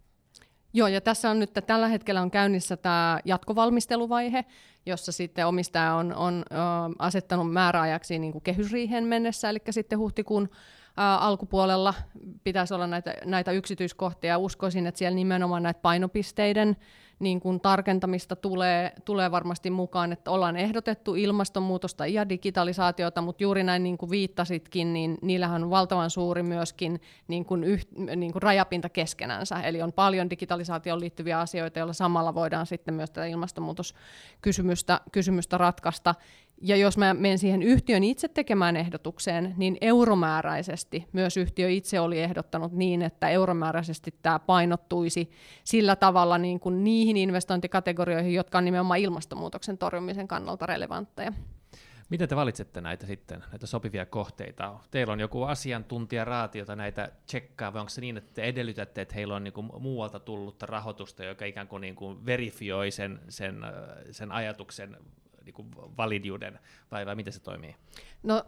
Joo, 0.74 0.88
ja 0.88 1.02
tässä 1.02 1.30
on 1.30 1.40
nyt 1.40 1.52
tällä 1.68 1.88
hetkellä 1.88 2.22
on 2.22 2.32
käynnissä 2.32 2.78
tämä 2.78 3.20
jatkovalmisteluvaihe, 3.26 4.46
jossa 4.86 5.12
sitten 5.12 5.48
omistaja 5.48 5.96
on, 5.96 6.16
on 6.16 6.44
ö, 6.52 6.56
asettanut 7.00 7.54
määräajaksi 7.54 8.20
niin 8.20 8.32
kuin 8.32 8.42
kehysriihen 8.42 9.04
mennessä, 9.04 9.50
eli 9.50 9.60
sitten 9.70 10.00
huhtikuun 10.00 10.50
ää, 10.98 11.18
alkupuolella 11.18 11.94
pitäisi 12.44 12.74
olla 12.74 12.88
näitä, 12.88 13.14
näitä 13.26 13.52
yksityiskohtia. 13.52 14.38
Uskoisin, 14.38 14.88
että 14.88 15.00
siellä 15.00 15.16
nimenomaan 15.16 15.64
näitä 15.64 15.80
painopisteiden 15.82 16.78
niin 17.20 17.40
kuin 17.40 17.60
tarkentamista 17.60 18.36
tulee, 18.36 18.92
tulee 19.06 19.32
varmasti 19.32 19.70
mukaan, 19.70 20.12
että 20.12 20.32
ollaan 20.32 20.58
ehdotettu 20.58 21.16
ilmastonmuutosta 21.16 22.08
ja 22.08 22.30
digitalisaatiota, 22.30 23.22
mutta 23.22 23.44
juuri 23.44 23.64
näin 23.64 23.84
niin 23.84 23.98
kuin 23.98 24.10
viittasitkin, 24.10 24.94
niin 24.94 25.18
niillähän 25.22 25.64
on 25.64 25.70
valtavan 25.70 26.10
suuri 26.10 26.44
myöskin 26.44 27.02
niin 27.28 27.46
kuin 27.46 27.64
yh, 27.64 27.88
niin 28.16 28.32
kuin 28.32 28.44
rajapinta 28.44 28.90
keskenänsä, 28.90 29.62
eli 29.62 29.82
on 29.82 29.94
paljon 29.94 30.30
digitalisaatioon 30.30 31.00
liittyviä 31.00 31.40
asioita, 31.40 31.80
joilla 31.80 31.94
samalla 31.94 32.36
voidaan 32.36 32.66
sitten 32.66 32.94
myös 32.94 33.12
tätä 33.12 33.26
ilmastonmuutoskysymystä 33.26 35.02
kysymystä 35.12 35.58
ratkaista. 35.58 36.16
Ja 36.66 36.76
jos 36.76 36.98
mä 36.98 37.14
menen 37.14 37.40
siihen 37.40 37.64
yhtiön 37.64 38.04
itse 38.04 38.28
tekemään 38.28 38.76
ehdotukseen, 38.76 39.54
niin 39.58 39.78
euromääräisesti 39.82 41.08
myös 41.14 41.38
yhtiö 41.38 41.70
itse 41.70 42.00
oli 42.00 42.20
ehdottanut 42.20 42.72
niin, 42.72 43.02
että 43.02 43.30
euromääräisesti 43.30 44.14
tämä 44.22 44.40
painottuisi 44.40 45.32
sillä 45.64 45.96
tavalla 45.96 46.38
niin 46.38 46.60
kuin 46.60 46.84
niihin 46.84 47.18
investointikategorioihin, 47.18 48.34
jotka 48.34 48.58
on 48.58 48.66
nimenomaan 48.66 49.00
ilmastonmuutoksen 49.00 49.78
torjumisen 49.78 50.28
kannalta 50.28 50.66
relevantteja. 50.66 51.34
Miten 52.10 52.30
te 52.30 52.36
valitsette 52.36 52.82
näitä 52.82 53.06
sitten, 53.06 53.44
näitä 53.52 53.68
sopivia 53.68 54.06
kohteita? 54.06 54.80
Teillä 54.92 55.14
on 55.14 55.20
joku 55.20 55.44
asiantuntijaraati, 55.44 56.60
jota 56.60 56.76
näitä 56.76 57.12
tsekkaa, 57.26 57.74
vai 57.74 57.80
onko 57.80 57.90
se 57.90 58.02
niin, 58.02 58.18
että 58.18 58.34
te 58.34 58.42
edellytätte, 58.44 59.02
että 59.02 59.16
heillä 59.16 59.36
on 59.36 59.44
niin 59.44 59.54
kuin 59.54 59.70
muualta 59.80 60.20
tullutta 60.20 60.66
rahoitusta, 60.66 61.24
joka 61.24 61.46
ikään 61.46 61.68
kuin, 61.68 61.82
niin 61.82 61.96
kuin 61.96 62.26
verifioi 62.26 62.92
sen, 62.92 63.20
sen, 63.30 63.56
sen 64.12 64.32
ajatuksen 64.32 64.98
niin 65.46 65.54
kuin 65.54 65.72
validiuden, 65.98 66.60
vai, 66.92 67.06
vai 67.06 67.16
miten 67.16 67.34
se 67.34 67.40
toimii? 67.40 67.76
No 68.24 68.44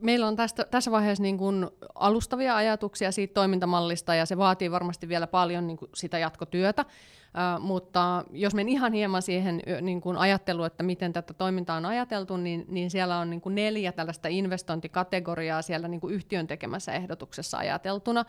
meillä 0.00 0.26
on 0.26 0.36
tästä, 0.36 0.64
tässä 0.64 0.90
vaiheessa 0.90 1.22
niin 1.22 1.38
kuin 1.38 1.70
alustavia 1.94 2.56
ajatuksia 2.56 3.12
siitä 3.12 3.34
toimintamallista 3.34 4.14
ja 4.14 4.26
se 4.26 4.36
vaatii 4.36 4.70
varmasti 4.70 5.08
vielä 5.08 5.26
paljon 5.26 5.66
niin 5.66 5.76
kuin 5.76 5.90
sitä 5.94 6.18
jatkotyötä, 6.18 6.84
Uh, 7.32 7.64
mutta 7.64 8.24
jos 8.30 8.54
menen 8.54 8.72
ihan 8.72 8.92
hieman 8.92 9.22
siihen 9.22 9.62
niin 9.80 10.00
kuin 10.00 10.16
ajatteluun, 10.16 10.66
että 10.66 10.82
miten 10.82 11.12
tätä 11.12 11.34
toimintaa 11.34 11.76
on 11.76 11.86
ajateltu, 11.86 12.36
niin, 12.36 12.64
niin 12.68 12.90
siellä 12.90 13.18
on 13.18 13.30
niin 13.30 13.40
kuin 13.40 13.54
neljä 13.54 13.92
tällaista 13.92 14.28
investointikategoriaa 14.28 15.62
siellä 15.62 15.88
niin 15.88 16.00
kuin 16.00 16.14
yhtiön 16.14 16.46
tekemässä 16.46 16.92
ehdotuksessa 16.92 17.58
ajateltuna, 17.58 18.24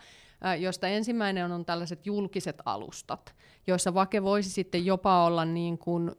josta 0.58 0.88
ensimmäinen 0.88 1.52
on, 1.52 1.64
tällaiset 1.64 2.06
julkiset 2.06 2.56
alustat, 2.64 3.34
joissa 3.66 3.94
Vake 3.94 4.22
voisi 4.22 4.50
sitten 4.50 4.86
jopa 4.86 5.24
olla 5.24 5.44
niin 5.44 5.78
kuin, 5.78 6.10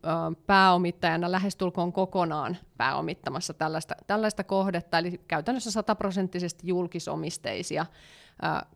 pääomittajana 0.48 1.32
lähestulkoon 1.32 1.94
kokonaan 1.94 2.58
pääomittamassa 2.78 3.54
tällaista, 3.54 3.96
tällaista 4.08 4.44
kohdetta, 4.44 4.98
eli 4.98 5.22
käytännössä 5.28 5.72
sataprosenttisesti 5.72 6.68
julkisomisteisia 6.68 7.86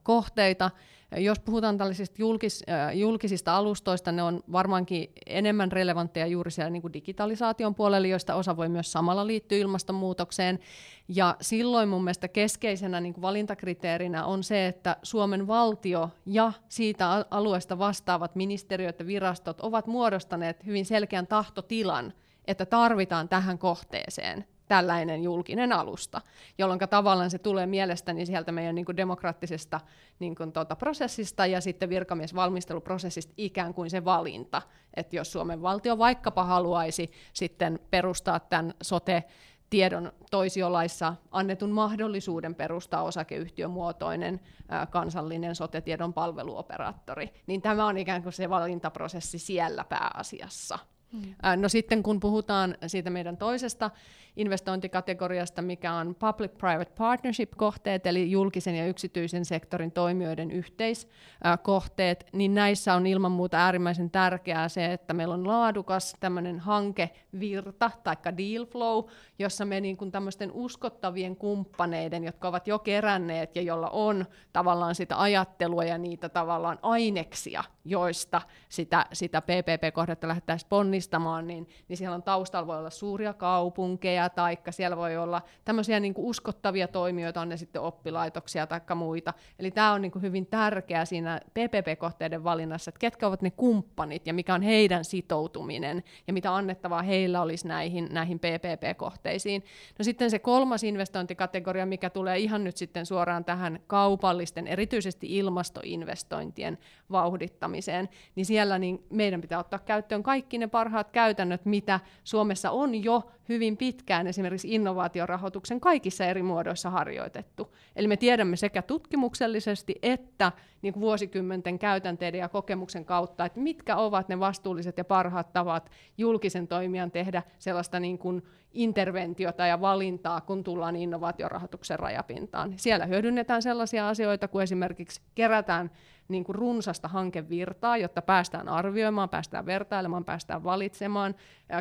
kohteita, 0.03 0.71
jos 1.17 1.39
puhutaan 1.39 1.77
tällaisista 1.77 2.15
julkis, 2.19 2.63
äh, 2.69 2.97
julkisista 2.97 3.57
alustoista, 3.57 4.11
ne 4.11 4.23
on 4.23 4.43
varmaankin 4.51 5.11
enemmän 5.25 5.71
relevantteja 5.71 6.27
juuri 6.27 6.51
siellä 6.51 6.69
niin 6.69 6.81
kuin 6.81 6.93
digitalisaation 6.93 7.75
puolella, 7.75 8.07
joista 8.07 8.35
osa 8.35 8.57
voi 8.57 8.69
myös 8.69 8.91
samalla 8.91 9.27
liittyä 9.27 9.57
ilmastonmuutokseen. 9.57 10.59
Ja 11.07 11.35
silloin 11.41 11.89
mun 11.89 12.03
mielestä 12.03 12.27
keskeisenä 12.27 13.01
niin 13.01 13.13
kuin 13.13 13.21
valintakriteerinä 13.21 14.25
on 14.25 14.43
se, 14.43 14.67
että 14.67 14.97
Suomen 15.03 15.47
valtio 15.47 16.09
ja 16.25 16.53
siitä 16.69 17.25
alueesta 17.31 17.79
vastaavat 17.79 18.35
ministeriöt 18.35 18.99
ja 18.99 19.07
virastot 19.07 19.61
ovat 19.61 19.87
muodostaneet 19.87 20.65
hyvin 20.65 20.85
selkeän 20.85 21.27
tahtotilan, 21.27 22.13
että 22.47 22.65
tarvitaan 22.65 23.29
tähän 23.29 23.57
kohteeseen 23.57 24.45
tällainen 24.69 25.23
julkinen 25.23 25.73
alusta, 25.73 26.21
jolloin 26.57 26.79
tavallaan 26.89 27.29
se 27.29 27.39
tulee 27.39 27.65
mielestäni 27.65 28.25
sieltä 28.25 28.51
meidän 28.51 28.75
niin 28.75 28.85
kuin 28.85 28.97
demokraattisesta 28.97 29.79
niin 30.19 30.35
kuin 30.35 30.51
tuota 30.51 30.75
prosessista 30.75 31.45
ja 31.45 31.61
sitten 31.61 31.89
virkamiesvalmisteluprosessista 31.89 33.33
ikään 33.37 33.73
kuin 33.73 33.89
se 33.89 34.05
valinta, 34.05 34.61
että 34.93 35.15
jos 35.15 35.31
Suomen 35.31 35.61
valtio 35.61 35.97
vaikkapa 35.97 36.43
haluaisi 36.43 37.11
sitten 37.33 37.79
perustaa 37.91 38.39
tämän 38.39 38.73
sote 38.81 39.23
tiedon 39.69 40.11
toisiolaissa 40.31 41.15
annetun 41.31 41.71
mahdollisuuden 41.71 42.55
perustaa 42.55 43.03
osakeyhtiömuotoinen 43.03 44.39
ää, 44.69 44.85
kansallinen 44.85 45.55
sotetiedon 45.55 46.13
palveluoperaattori, 46.13 47.33
niin 47.47 47.61
tämä 47.61 47.85
on 47.85 47.97
ikään 47.97 48.23
kuin 48.23 48.33
se 48.33 48.49
valintaprosessi 48.49 49.39
siellä 49.39 49.83
pääasiassa. 49.83 50.79
Mm. 51.11 51.35
No 51.55 51.69
sitten 51.69 52.03
kun 52.03 52.19
puhutaan 52.19 52.77
siitä 52.87 53.09
meidän 53.09 53.37
toisesta 53.37 53.91
investointikategoriasta, 54.39 55.61
mikä 55.61 55.93
on 55.93 56.15
Public-Private 56.15 56.91
Partnership-kohteet, 56.97 58.05
eli 58.07 58.31
julkisen 58.31 58.75
ja 58.75 58.87
yksityisen 58.87 59.45
sektorin 59.45 59.91
toimijoiden 59.91 60.51
yhteiskohteet, 60.51 62.25
niin 62.33 62.53
näissä 62.53 62.93
on 62.93 63.07
ilman 63.07 63.31
muuta 63.31 63.57
äärimmäisen 63.57 64.11
tärkeää 64.11 64.69
se, 64.69 64.93
että 64.93 65.13
meillä 65.13 65.33
on 65.33 65.47
laadukas 65.47 66.15
tämmöinen 66.19 66.59
hankevirta, 66.59 67.91
tai 68.03 68.15
deal 68.37 68.65
flow, 68.65 69.03
jossa 69.39 69.65
me 69.65 69.81
niin 69.81 69.97
kuin 69.97 70.11
tämmöisten 70.11 70.51
uskottavien 70.51 71.35
kumppaneiden, 71.35 72.23
jotka 72.23 72.47
ovat 72.47 72.67
jo 72.67 72.79
keränneet 72.79 73.55
ja 73.55 73.61
jolla 73.61 73.89
on 73.89 74.25
tavallaan 74.53 74.95
sitä 74.95 75.21
ajattelua 75.21 75.83
ja 75.83 75.97
niitä 75.97 76.29
tavallaan 76.29 76.79
aineksia, 76.81 77.63
joista 77.85 78.41
sitä, 78.69 79.05
sitä 79.13 79.41
PPP-kohdetta 79.41 80.27
lähdettäisiin 80.27 80.69
ponnistamaan, 80.99 81.47
niin, 81.47 81.67
niin 81.87 81.97
siellä 81.97 82.15
on 82.15 82.23
taustalla 82.23 82.67
voi 82.67 82.77
olla 82.77 82.89
suuria 82.89 83.33
kaupunkeja, 83.33 84.29
tai 84.29 84.57
siellä 84.69 84.97
voi 84.97 85.17
olla 85.17 85.41
tämmöisiä 85.65 85.99
niin 85.99 86.13
kuin 86.13 86.25
uskottavia 86.25 86.87
toimijoita, 86.87 87.41
on 87.41 87.49
ne 87.49 87.57
sitten 87.57 87.81
oppilaitoksia 87.81 88.67
tai 88.67 88.81
muita. 88.95 89.33
Eli 89.59 89.71
tämä 89.71 89.93
on 89.93 90.01
niin 90.01 90.11
kuin 90.11 90.21
hyvin 90.21 90.45
tärkeää 90.45 91.05
siinä 91.05 91.39
PPP-kohteiden 91.53 92.43
valinnassa, 92.43 92.89
että 92.89 92.99
ketkä 92.99 93.27
ovat 93.27 93.41
ne 93.41 93.51
kumppanit 93.51 94.27
ja 94.27 94.33
mikä 94.33 94.53
on 94.53 94.61
heidän 94.61 95.05
sitoutuminen 95.05 96.03
ja 96.27 96.33
mitä 96.33 96.55
annettavaa 96.55 97.01
heillä 97.01 97.41
olisi 97.41 97.67
näihin, 97.67 98.07
näihin 98.11 98.39
PPP-kohteisiin. 98.39 99.63
No 99.99 100.03
sitten 100.03 100.31
se 100.31 100.39
kolmas 100.39 100.83
investointikategoria, 100.83 101.85
mikä 101.85 102.09
tulee 102.09 102.37
ihan 102.37 102.63
nyt 102.63 102.77
sitten 102.77 103.05
suoraan 103.05 103.45
tähän 103.45 103.79
kaupallisten, 103.87 104.67
erityisesti 104.67 105.37
ilmastoinvestointien 105.37 106.77
vauhdittamiseen, 107.11 108.09
niin 108.35 108.45
siellä 108.45 108.79
niin 108.79 109.03
meidän 109.09 109.41
pitää 109.41 109.59
ottaa 109.59 109.79
käyttöön 109.79 110.23
kaikki 110.23 110.57
ne 110.57 110.67
parhaat 110.67 110.88
parhaat 110.89 111.11
käytännöt, 111.11 111.65
mitä 111.65 111.99
Suomessa 112.23 112.71
on 112.71 113.03
jo 113.03 113.31
hyvin 113.49 113.77
pitkään 113.77 114.27
esimerkiksi 114.27 114.75
innovaatiorahoituksen 114.75 115.79
kaikissa 115.79 116.25
eri 116.25 116.43
muodoissa 116.43 116.89
harjoitettu. 116.89 117.75
Eli 117.95 118.07
me 118.07 118.17
tiedämme 118.17 118.55
sekä 118.55 118.81
tutkimuksellisesti 118.81 119.95
että 120.01 120.51
niin 120.81 120.93
kuin 120.93 121.01
vuosikymmenten 121.01 121.79
käytänteiden 121.79 122.39
ja 122.39 122.49
kokemuksen 122.49 123.05
kautta, 123.05 123.45
että 123.45 123.59
mitkä 123.59 123.95
ovat 123.95 124.29
ne 124.29 124.39
vastuulliset 124.39 124.97
ja 124.97 125.05
parhaat 125.05 125.53
tavat 125.53 125.91
julkisen 126.17 126.67
toimijan 126.67 127.11
tehdä 127.11 127.43
sellaista 127.59 127.99
niin 127.99 128.17
kuin 128.17 128.43
interventiota 128.71 129.65
ja 129.65 129.81
valintaa, 129.81 130.41
kun 130.41 130.63
tullaan 130.63 130.95
innovaatiorahoituksen 130.95 131.99
rajapintaan. 131.99 132.73
Siellä 132.77 133.05
hyödynnetään 133.05 133.61
sellaisia 133.61 134.09
asioita 134.09 134.47
kuin 134.47 134.63
esimerkiksi 134.63 135.21
kerätään 135.35 135.91
niin 136.29 136.43
kuin 136.43 136.55
runsasta 136.55 137.07
hankevirtaa, 137.07 137.97
jotta 137.97 138.21
päästään 138.21 138.69
arvioimaan, 138.69 139.29
päästään 139.29 139.65
vertailemaan, 139.65 140.25
päästään 140.25 140.63
valitsemaan, 140.63 141.35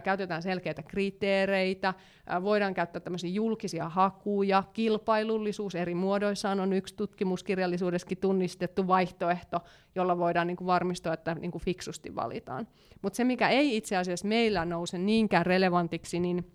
käytetään 0.04 0.42
selkeitä 0.42 0.82
kriteereitä, 0.82 1.94
voidaan 2.42 2.74
käyttää 2.74 3.00
tämmöisiä 3.00 3.30
julkisia 3.30 3.88
hakuja, 3.88 4.62
kilpailullisuus 4.72 5.74
eri 5.74 5.94
muodoissaan 5.94 6.60
on 6.60 6.72
yksi 6.72 6.96
tutkimuskirjallisuudessakin 6.96 8.18
tunnistettu 8.18 8.86
vaihtoehto, 8.86 9.60
jolla 9.94 10.18
voidaan 10.18 10.46
niin 10.46 10.56
kuin 10.56 10.66
varmistua, 10.66 11.14
että 11.14 11.34
niin 11.34 11.50
kuin 11.50 11.64
fiksusti 11.64 12.14
valitaan. 12.14 12.68
Mutta 13.02 13.16
se, 13.16 13.24
mikä 13.24 13.48
ei 13.48 13.76
itse 13.76 13.96
asiassa 13.96 14.28
meillä 14.28 14.64
nouse 14.64 14.98
niinkään 14.98 15.46
relevantiksi, 15.46 16.20
niin 16.20 16.52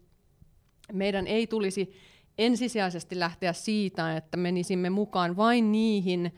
meidän 0.94 1.28
ei 1.28 1.48
tulisi 1.48 1.94
ensisijaisesti 2.38 3.20
lähteä 3.20 3.54
siitä, 3.54 4.18
että 4.18 4.38
menisimme 4.38 4.90
mukaan 4.90 5.38
vain 5.38 5.72
niihin 5.72 6.34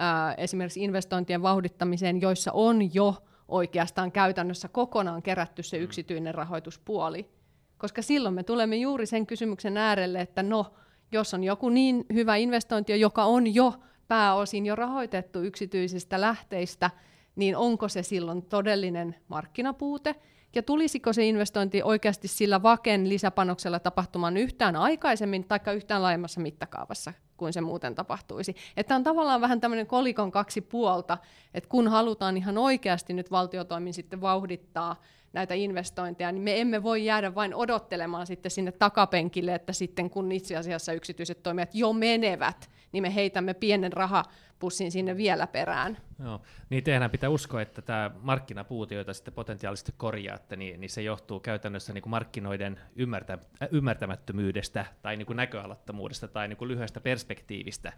ää, 0.00 0.34
esimerkiksi 0.34 0.84
investointien 0.84 1.42
vauhdittamiseen, 1.42 2.20
joissa 2.20 2.52
on 2.52 2.94
jo 2.94 3.14
oikeastaan 3.48 4.12
käytännössä 4.12 4.68
kokonaan 4.68 5.22
kerätty 5.22 5.62
se 5.62 5.78
mm. 5.78 5.84
yksityinen 5.84 6.34
rahoituspuoli. 6.34 7.30
Koska 7.78 8.02
silloin 8.02 8.34
me 8.34 8.42
tulemme 8.42 8.76
juuri 8.76 9.06
sen 9.06 9.26
kysymyksen 9.26 9.76
äärelle, 9.76 10.20
että 10.20 10.42
no, 10.42 10.72
jos 11.12 11.34
on 11.34 11.44
joku 11.44 11.68
niin 11.68 12.04
hyvä 12.12 12.36
investointi, 12.36 13.00
joka 13.00 13.24
on 13.24 13.54
jo 13.54 13.74
pääosin 14.08 14.66
jo 14.66 14.76
rahoitettu 14.76 15.42
yksityisistä 15.42 16.20
lähteistä, 16.20 16.90
niin 17.36 17.56
onko 17.56 17.88
se 17.88 18.02
silloin 18.02 18.42
todellinen 18.42 19.16
markkinapuute, 19.28 20.14
ja 20.54 20.62
tulisiko 20.62 21.12
se 21.12 21.24
investointi 21.24 21.82
oikeasti 21.82 22.28
sillä 22.28 22.62
vaken 22.62 23.08
lisäpanoksella 23.08 23.78
tapahtumaan 23.78 24.36
yhtään 24.36 24.76
aikaisemmin 24.76 25.44
tai 25.44 25.60
yhtään 25.74 26.02
laajemmassa 26.02 26.40
mittakaavassa 26.40 27.12
kuin 27.36 27.52
se 27.52 27.60
muuten 27.60 27.94
tapahtuisi. 27.94 28.56
Että 28.76 28.96
on 28.96 29.02
tavallaan 29.02 29.40
vähän 29.40 29.60
tämmöinen 29.60 29.86
kolikon 29.86 30.30
kaksi 30.30 30.60
puolta, 30.60 31.18
että 31.54 31.68
kun 31.68 31.88
halutaan 31.88 32.36
ihan 32.36 32.58
oikeasti 32.58 33.12
nyt 33.12 33.30
valtiotoimin 33.30 33.94
sitten 33.94 34.20
vauhdittaa 34.20 34.96
näitä 35.32 35.54
investointeja, 35.54 36.32
niin 36.32 36.42
me 36.42 36.60
emme 36.60 36.82
voi 36.82 37.04
jäädä 37.04 37.34
vain 37.34 37.54
odottelemaan 37.54 38.26
sitten 38.26 38.50
sinne 38.50 38.72
takapenkille, 38.72 39.54
että 39.54 39.72
sitten 39.72 40.10
kun 40.10 40.32
itse 40.32 40.56
asiassa 40.56 40.92
yksityiset 40.92 41.42
toimijat 41.42 41.74
jo 41.74 41.92
menevät, 41.92 42.70
niin 42.92 43.02
me 43.02 43.14
heitämme 43.14 43.54
pienen 43.54 43.92
rahapussin 43.92 44.92
sinne 44.92 45.16
vielä 45.16 45.46
perään. 45.46 45.98
Joo. 46.24 46.40
Niin 46.70 46.84
teidän 46.84 47.10
pitää 47.10 47.30
uskoa, 47.30 47.62
että 47.62 47.82
tämä 47.82 48.10
markkinapuute, 48.22 48.94
jota 48.94 49.14
sitten 49.14 49.34
potentiaalisesti 49.34 49.94
korjaatte, 49.96 50.56
niin, 50.56 50.80
niin 50.80 50.90
se 50.90 51.02
johtuu 51.02 51.40
käytännössä 51.40 51.92
niin 51.92 52.02
kuin 52.02 52.10
markkinoiden 52.10 52.80
ymmärtä, 52.96 53.38
äh, 53.62 53.68
ymmärtämättömyydestä 53.72 54.86
tai 55.02 55.16
niin 55.16 55.26
kuin 55.26 55.36
näköalattomuudesta 55.36 56.28
tai 56.28 56.48
niin 56.48 56.56
kuin 56.56 56.68
lyhyestä 56.68 57.00
perspektiivistä. 57.00 57.92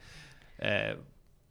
Äh, 0.65 0.99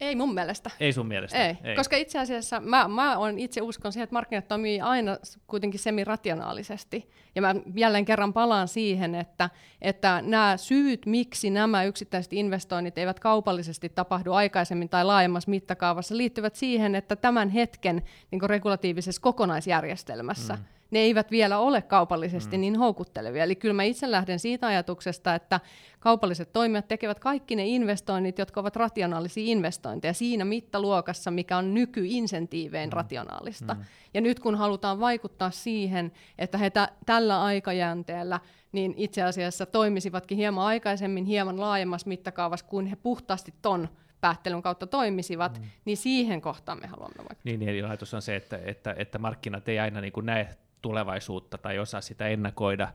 ei 0.02 0.16
mun 0.16 0.34
mielestä. 0.34 0.72
Ei 0.80 0.94
sun 0.94 1.08
mielestä? 1.08 1.46
Ei, 1.46 1.58
Ei. 1.64 1.76
koska 1.76 1.96
itse 1.96 2.20
asiassa 2.20 2.60
mä, 2.60 2.88
mä 2.88 3.18
on 3.18 3.40
itse 3.40 3.62
uskon 3.62 3.92
siihen, 3.92 4.04
että 4.04 4.14
markkinat 4.14 4.48
toimii 4.48 4.82
aina 4.82 5.18
kuitenkin 5.48 5.80
semirationaalisesti. 5.80 7.10
Ja 7.36 7.42
mä 7.42 7.56
jälleen 7.76 8.06
kerran 8.06 8.34
palaan 8.34 8.68
siihen, 8.68 9.16
että, 9.16 9.50
että 9.82 10.22
nämä 10.26 10.58
syyt, 10.58 11.06
miksi 11.06 11.50
nämä 11.50 11.84
yksittäiset 11.84 12.34
investoinnit 12.34 12.98
eivät 12.98 13.20
kaupallisesti 13.20 13.90
tapahdu 13.90 14.34
aikaisemmin 14.34 14.90
tai 14.90 15.06
laajemmassa 15.06 15.50
mittakaavassa, 15.50 16.18
liittyvät 16.18 16.56
siihen, 16.56 16.96
että 16.96 17.16
tämän 17.16 17.50
hetken 17.50 18.02
niin 18.32 18.50
regulatiivisessa 18.50 19.22
kokonaisjärjestelmässä 19.22 20.54
mm 20.54 20.81
ne 20.92 21.00
eivät 21.00 21.32
vielä 21.32 21.60
ole 21.60 21.82
kaupallisesti 21.82 22.58
mm. 22.58 22.62
niin 22.62 22.76
houkuttelevia. 22.76 23.44
Eli 23.44 23.56
kyllä 23.56 23.74
mä 23.74 23.84
itse 23.84 24.12
lähden 24.12 24.40
siitä 24.40 24.68
ajatuksesta, 24.68 25.36
että 25.36 25.60
kaupalliset 26.00 26.54
toimijat 26.54 26.88
tekevät 26.88 27.20
kaikki 27.20 27.56
ne 27.56 27.68
investoinnit, 27.68 28.38
jotka 28.40 28.60
ovat 28.60 28.76
rationaalisia 28.76 29.44
investointeja 29.52 30.14
siinä 30.14 30.46
mittaluokassa, 30.46 31.32
mikä 31.32 31.58
on 31.58 31.74
nykyinsentiivein 31.74 32.90
mm. 32.90 32.94
rationaalista. 32.94 33.74
Mm. 33.74 33.82
Ja 34.14 34.22
nyt 34.22 34.40
kun 34.40 34.56
halutaan 34.56 35.00
vaikuttaa 35.00 35.52
siihen, 35.52 36.12
että 36.38 36.58
he 36.58 36.70
t- 36.70 36.94
tällä 37.06 37.44
aikajänteellä 37.44 38.40
niin 38.72 38.94
itse 38.98 39.22
asiassa 39.22 39.66
toimisivatkin 39.66 40.38
hieman 40.38 40.66
aikaisemmin, 40.66 41.26
hieman 41.26 41.60
laajemmassa 41.60 42.08
mittakaavassa 42.08 42.66
kuin 42.66 42.86
he 42.86 42.96
puhtaasti 42.96 43.54
ton 43.62 43.90
päättelyn 44.22 44.62
kautta 44.62 44.88
toimisivat, 44.88 45.60
mm. 45.60 45.66
niin 45.86 45.98
siihen 45.98 46.42
kohtaan 46.42 46.80
me 46.82 46.88
haluamme 46.88 47.18
vaikuttaa. 47.18 47.42
Niin, 47.44 47.60
niin 47.60 47.70
eli 47.70 47.84
ajatus 47.84 48.14
on 48.14 48.22
se, 48.22 48.36
että, 48.36 48.60
että, 48.66 48.96
että 48.98 49.20
markkinat 49.20 49.70
ei 49.70 49.80
aina 49.80 50.02
niin 50.02 50.14
kuin 50.14 50.26
näe 50.26 50.50
tulevaisuutta 50.82 51.58
tai 51.58 51.80
osaa 51.80 52.02
sitä 52.02 52.28
ennakoida? 52.28 52.88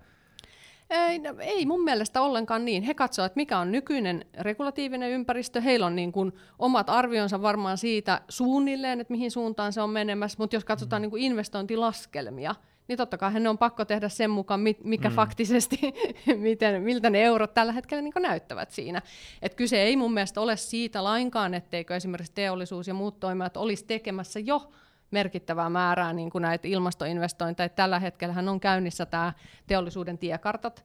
Ei, 0.90 1.18
no, 1.18 1.34
ei 1.40 1.66
mun 1.66 1.84
mielestä 1.84 2.22
ollenkaan 2.22 2.64
niin. 2.64 2.82
He 2.82 2.94
katsovat, 2.94 3.36
mikä 3.36 3.58
on 3.58 3.72
nykyinen 3.72 4.24
regulatiivinen 4.38 5.10
ympäristö. 5.10 5.60
Heillä 5.60 5.86
on 5.86 5.96
niin 5.96 6.12
kuin 6.12 6.32
omat 6.58 6.90
arvionsa 6.90 7.42
varmaan 7.42 7.78
siitä 7.78 8.20
suunnilleen, 8.28 9.00
että 9.00 9.12
mihin 9.12 9.30
suuntaan 9.30 9.72
se 9.72 9.80
on 9.80 9.90
menemässä, 9.90 10.36
mutta 10.38 10.56
jos 10.56 10.64
katsotaan 10.64 11.00
mm. 11.00 11.02
niin 11.02 11.10
kuin 11.10 11.22
investointilaskelmia, 11.22 12.54
niin 12.88 12.96
totta 12.96 13.18
kai 13.18 13.40
ne 13.40 13.48
on 13.48 13.58
pakko 13.58 13.84
tehdä 13.84 14.08
sen 14.08 14.30
mukaan, 14.30 14.60
mikä 14.84 15.08
mm. 15.08 15.14
faktisesti, 15.14 15.80
miten, 16.36 16.82
miltä 16.82 17.10
ne 17.10 17.22
eurot 17.22 17.54
tällä 17.54 17.72
hetkellä 17.72 18.02
niin 18.02 18.12
näyttävät 18.20 18.70
siinä. 18.70 19.02
Et 19.42 19.54
kyse 19.54 19.82
ei 19.82 19.96
mun 19.96 20.14
mielestä 20.14 20.40
ole 20.40 20.56
siitä 20.56 21.04
lainkaan, 21.04 21.54
etteikö 21.54 21.96
esimerkiksi 21.96 22.32
teollisuus 22.34 22.88
ja 22.88 22.94
muut 22.94 23.20
toimijat 23.20 23.56
olisi 23.56 23.84
tekemässä 23.84 24.40
jo 24.40 24.70
merkittävää 25.10 25.70
määrää 25.70 26.12
niin 26.12 26.30
kuin 26.30 26.42
näitä 26.42 26.68
ilmastoinvestointeja. 26.68 27.68
Tällä 27.68 27.98
hetkellä 27.98 28.50
on 28.50 28.60
käynnissä 28.60 29.06
tämä 29.06 29.32
teollisuuden 29.66 30.18
tiekartat, 30.18 30.84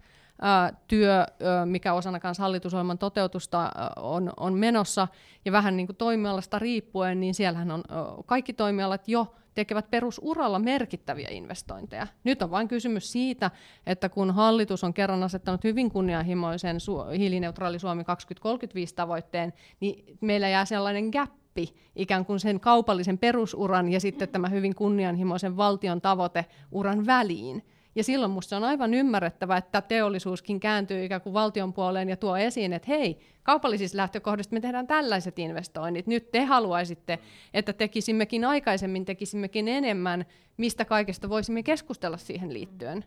työ, 0.87 1.25
mikä 1.65 1.93
osana 1.93 2.19
kanssa 2.19 2.43
hallitusohjelman 2.43 2.97
toteutusta 2.97 3.71
on, 3.95 4.33
on 4.37 4.53
menossa, 4.53 5.07
ja 5.45 5.51
vähän 5.51 5.77
niin 5.77 5.87
kuin 5.87 5.95
toimialasta 5.95 6.59
riippuen, 6.59 7.19
niin 7.19 7.33
siellähän 7.33 7.71
on 7.71 7.83
kaikki 8.25 8.53
toimialat 8.53 9.07
jo 9.07 9.35
tekevät 9.53 9.91
perusuralla 9.91 10.59
merkittäviä 10.59 11.27
investointeja. 11.31 12.07
Nyt 12.23 12.41
on 12.41 12.51
vain 12.51 12.67
kysymys 12.67 13.11
siitä, 13.11 13.51
että 13.85 14.09
kun 14.09 14.31
hallitus 14.31 14.83
on 14.83 14.93
kerran 14.93 15.23
asettanut 15.23 15.63
hyvin 15.63 15.91
kunnianhimoisen 15.91 16.77
hiilineutraali 17.17 17.79
Suomi 17.79 18.03
2035 18.03 18.95
tavoitteen, 18.95 19.53
niin 19.79 20.17
meillä 20.21 20.49
jää 20.49 20.65
sellainen 20.65 21.09
gap 21.09 21.40
gappi 21.51 21.75
ikään 21.95 22.25
kuin 22.25 22.39
sen 22.39 22.59
kaupallisen 22.59 23.17
perusuran 23.17 23.89
ja 23.91 23.99
sitten 23.99 24.29
tämä 24.29 24.49
hyvin 24.49 24.75
kunnianhimoisen 24.75 25.57
valtion 25.57 26.01
tavoiteuran 26.01 27.05
väliin. 27.05 27.63
Ja 27.95 28.03
silloin 28.03 28.31
minusta 28.31 28.57
on 28.57 28.63
aivan 28.63 28.93
ymmärrettävä, 28.93 29.57
että 29.57 29.81
teollisuuskin 29.81 30.59
kääntyy 30.59 31.05
ikään 31.05 31.21
kuin 31.21 31.33
valtion 31.33 31.73
puoleen 31.73 32.09
ja 32.09 32.17
tuo 32.17 32.37
esiin, 32.37 32.73
että 32.73 32.87
hei, 32.87 33.19
kaupallisista 33.43 33.97
lähtökohdista 33.97 34.53
me 34.53 34.59
tehdään 34.59 34.87
tällaiset 34.87 35.39
investoinnit. 35.39 36.07
Nyt 36.07 36.31
te 36.31 36.45
haluaisitte, 36.45 37.19
että 37.53 37.73
tekisimmekin 37.73 38.45
aikaisemmin, 38.45 39.05
tekisimmekin 39.05 39.67
enemmän, 39.67 40.25
mistä 40.57 40.85
kaikesta 40.85 41.29
voisimme 41.29 41.63
keskustella 41.63 42.17
siihen 42.17 42.53
liittyen. 42.53 43.05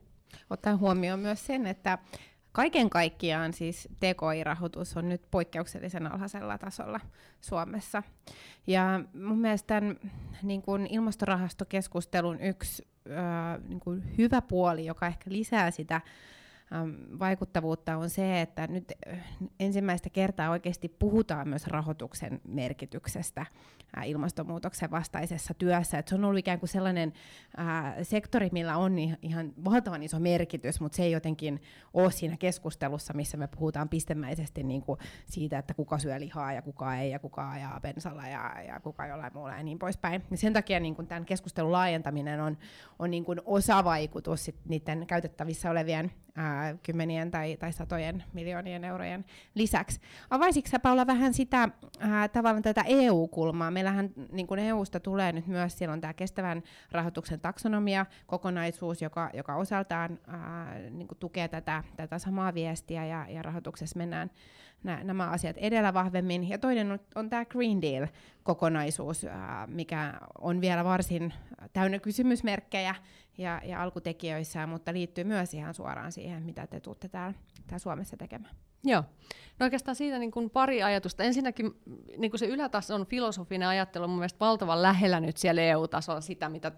Ottaen 0.51 0.79
huomioon 0.79 1.21
myös 1.21 1.47
sen, 1.47 1.67
että 1.67 1.99
Kaiken 2.55 2.90
kaikkiaan 2.90 3.53
siis 3.53 3.88
TKI-rahoitus 4.01 4.97
on 4.97 5.09
nyt 5.09 5.23
poikkeuksellisen 5.31 6.12
alhaisella 6.12 6.59
tasolla 6.59 7.01
Suomessa. 7.40 8.03
Ja 8.67 9.01
mun 9.14 9.38
mielestä 9.38 9.67
tämän 9.67 9.97
niin 10.43 10.62
kuin 10.62 10.87
ilmastorahastokeskustelun 10.90 12.40
yksi 12.40 12.87
äh, 13.11 13.69
niin 13.69 13.81
kuin 13.81 14.19
hyvä 14.19 14.43
puoli, 14.43 14.87
joka 14.87 15.07
ehkä 15.07 15.31
lisää 15.31 15.71
sitä 15.71 16.01
vaikuttavuutta 17.18 17.96
on 17.96 18.11
se, 18.11 18.40
että 18.40 18.66
nyt 18.66 18.92
äh, 19.09 19.18
ensimmäistä 19.61 20.11
kertaa 20.11 20.50
oikeasti 20.50 20.88
puhutaan 20.88 21.48
myös 21.48 21.66
rahoituksen 21.66 22.40
merkityksestä 22.48 23.40
äh, 23.98 24.09
ilmastonmuutoksen 24.09 24.90
vastaisessa 24.90 25.55
työssä. 25.55 25.98
Et 25.98 26.09
se 26.09 26.14
on 26.14 26.24
ollut 26.24 26.38
ikään 26.38 26.59
kuin 26.59 26.68
sellainen 26.68 27.12
äh, 27.59 27.94
sektori, 28.03 28.48
millä 28.53 28.77
on 28.77 28.98
ihan 28.98 29.53
valtavan 29.64 30.03
iso 30.03 30.20
merkitys, 30.20 30.81
mutta 30.81 30.96
se 30.96 31.03
ei 31.03 31.12
jotenkin 31.12 31.62
ole 31.94 32.11
siinä 32.11 32.37
keskustelussa, 32.37 33.14
missä 33.14 33.37
me 33.37 33.46
puhutaan 33.46 33.88
pistemäisesti 33.88 34.62
niin 34.62 34.83
kuin 34.83 34.98
siitä, 35.27 35.59
että 35.59 35.74
kuka 35.74 35.98
syö 35.98 36.20
lihaa 36.20 36.53
ja 36.53 36.62
kuka 36.62 36.96
ei 36.96 37.11
ja 37.11 37.18
kuka 37.18 37.50
ajaa 37.50 37.81
bensalla 37.81 38.27
ja, 38.27 38.62
ja 38.66 38.81
kuka 38.81 39.07
jollain 39.07 39.33
muulla 39.35 39.57
ja 39.57 39.62
niin 39.62 39.79
poispäin. 39.79 40.22
Ja 40.31 40.37
sen 40.37 40.53
takia 40.53 40.81
niin 40.81 40.94
kuin 40.94 41.07
tämän 41.07 41.24
keskustelun 41.24 41.72
laajentaminen 41.72 42.40
on, 42.40 42.59
on 42.98 43.11
niin 43.11 43.24
kuin 43.24 43.40
osavaikutus 43.44 44.50
niiden 44.68 45.07
käytettävissä 45.07 45.70
olevien 45.70 46.12
ää, 46.37 46.75
kymmenien 46.83 47.31
tai, 47.31 47.57
tai 47.57 47.73
satojen 47.73 48.25
miljoonien 48.33 48.85
eurojen 48.85 49.25
lisäksi. 49.55 50.01
Avaisitko 50.31 50.70
sä 50.70 50.79
Paula 50.79 51.07
vähän 51.07 51.35
sitä 51.35 51.68
ää, 51.99 52.29
tavallaan 52.29 52.62
tätä 52.62 52.85
EU-kulmaa? 52.87 53.70
Meillähän 53.70 54.11
niin 54.33 54.47
kuin 54.47 54.61
EUsta 54.61 55.01
tulee 55.01 55.33
nyt 55.33 55.47
myös, 55.47 55.79
siellä 55.79 55.92
on 55.92 56.01
tämä 56.01 56.14
kestävän 56.14 56.62
rahoituksen 56.92 57.40
taksonomia 57.40 58.07
kokonaisuus, 58.27 59.03
joka, 59.03 59.31
joka 59.35 59.57
osaltaan 59.57 60.18
ää, 60.27 60.79
niin 60.90 61.09
kuin 61.09 61.18
tukee 61.18 61.49
tätä, 61.49 61.85
tätä 61.97 62.18
samaa 62.18 62.55
viestiä 62.55 63.07
ja, 63.07 63.27
ja 63.29 63.42
rahoituksessa 63.42 63.99
mennään 63.99 64.31
nä, 64.85 65.05
nämä 65.05 65.27
asiat 65.27 65.57
edellä 65.57 65.94
vahvemmin. 65.94 66.49
Ja 66.49 66.59
toinen 66.59 66.92
on, 66.92 66.99
on 67.14 67.31
tämä 67.31 67.44
Green 67.44 67.83
Deal-kokonaisuus, 67.83 69.25
ää, 69.25 69.66
mikä 69.66 70.14
on 70.40 70.61
vielä 70.61 70.85
varsin 70.85 71.33
täynnä 71.73 71.99
kysymysmerkkejä 71.99 72.94
ja, 73.38 73.61
ja 73.64 73.83
alkutekijöissä, 73.83 74.66
mutta 74.66 74.92
liittyy 74.92 75.25
myös 75.25 75.55
ihan 75.55 75.75
suoraan 75.75 76.12
siihen, 76.12 76.42
mitä 76.42 76.66
te 76.66 76.81
tuutte 76.81 77.09
täällä, 77.09 77.38
täällä 77.66 77.79
Suomessa 77.79 78.16
tekemään. 78.16 78.55
Joo. 78.85 79.03
No 79.59 79.64
oikeastaan 79.64 79.94
siitä 79.94 80.18
niin 80.18 80.31
kuin 80.31 80.51
pari 80.51 80.83
ajatusta. 80.83 81.23
Ensinnäkin 81.23 81.75
niin 82.18 82.31
kuin 82.31 82.38
se 82.38 82.47
ylätason 82.47 83.07
filosofinen 83.07 83.68
ajattelu 83.68 84.05
on 84.05 84.11
mun 84.11 84.18
mielestä 84.18 84.40
valtavan 84.40 84.83
lähellä 84.83 85.20
nyt 85.20 85.37
siellä 85.37 85.62
EU-tasolla 85.62 86.20
sitä, 86.20 86.49
mitä, 86.49 86.73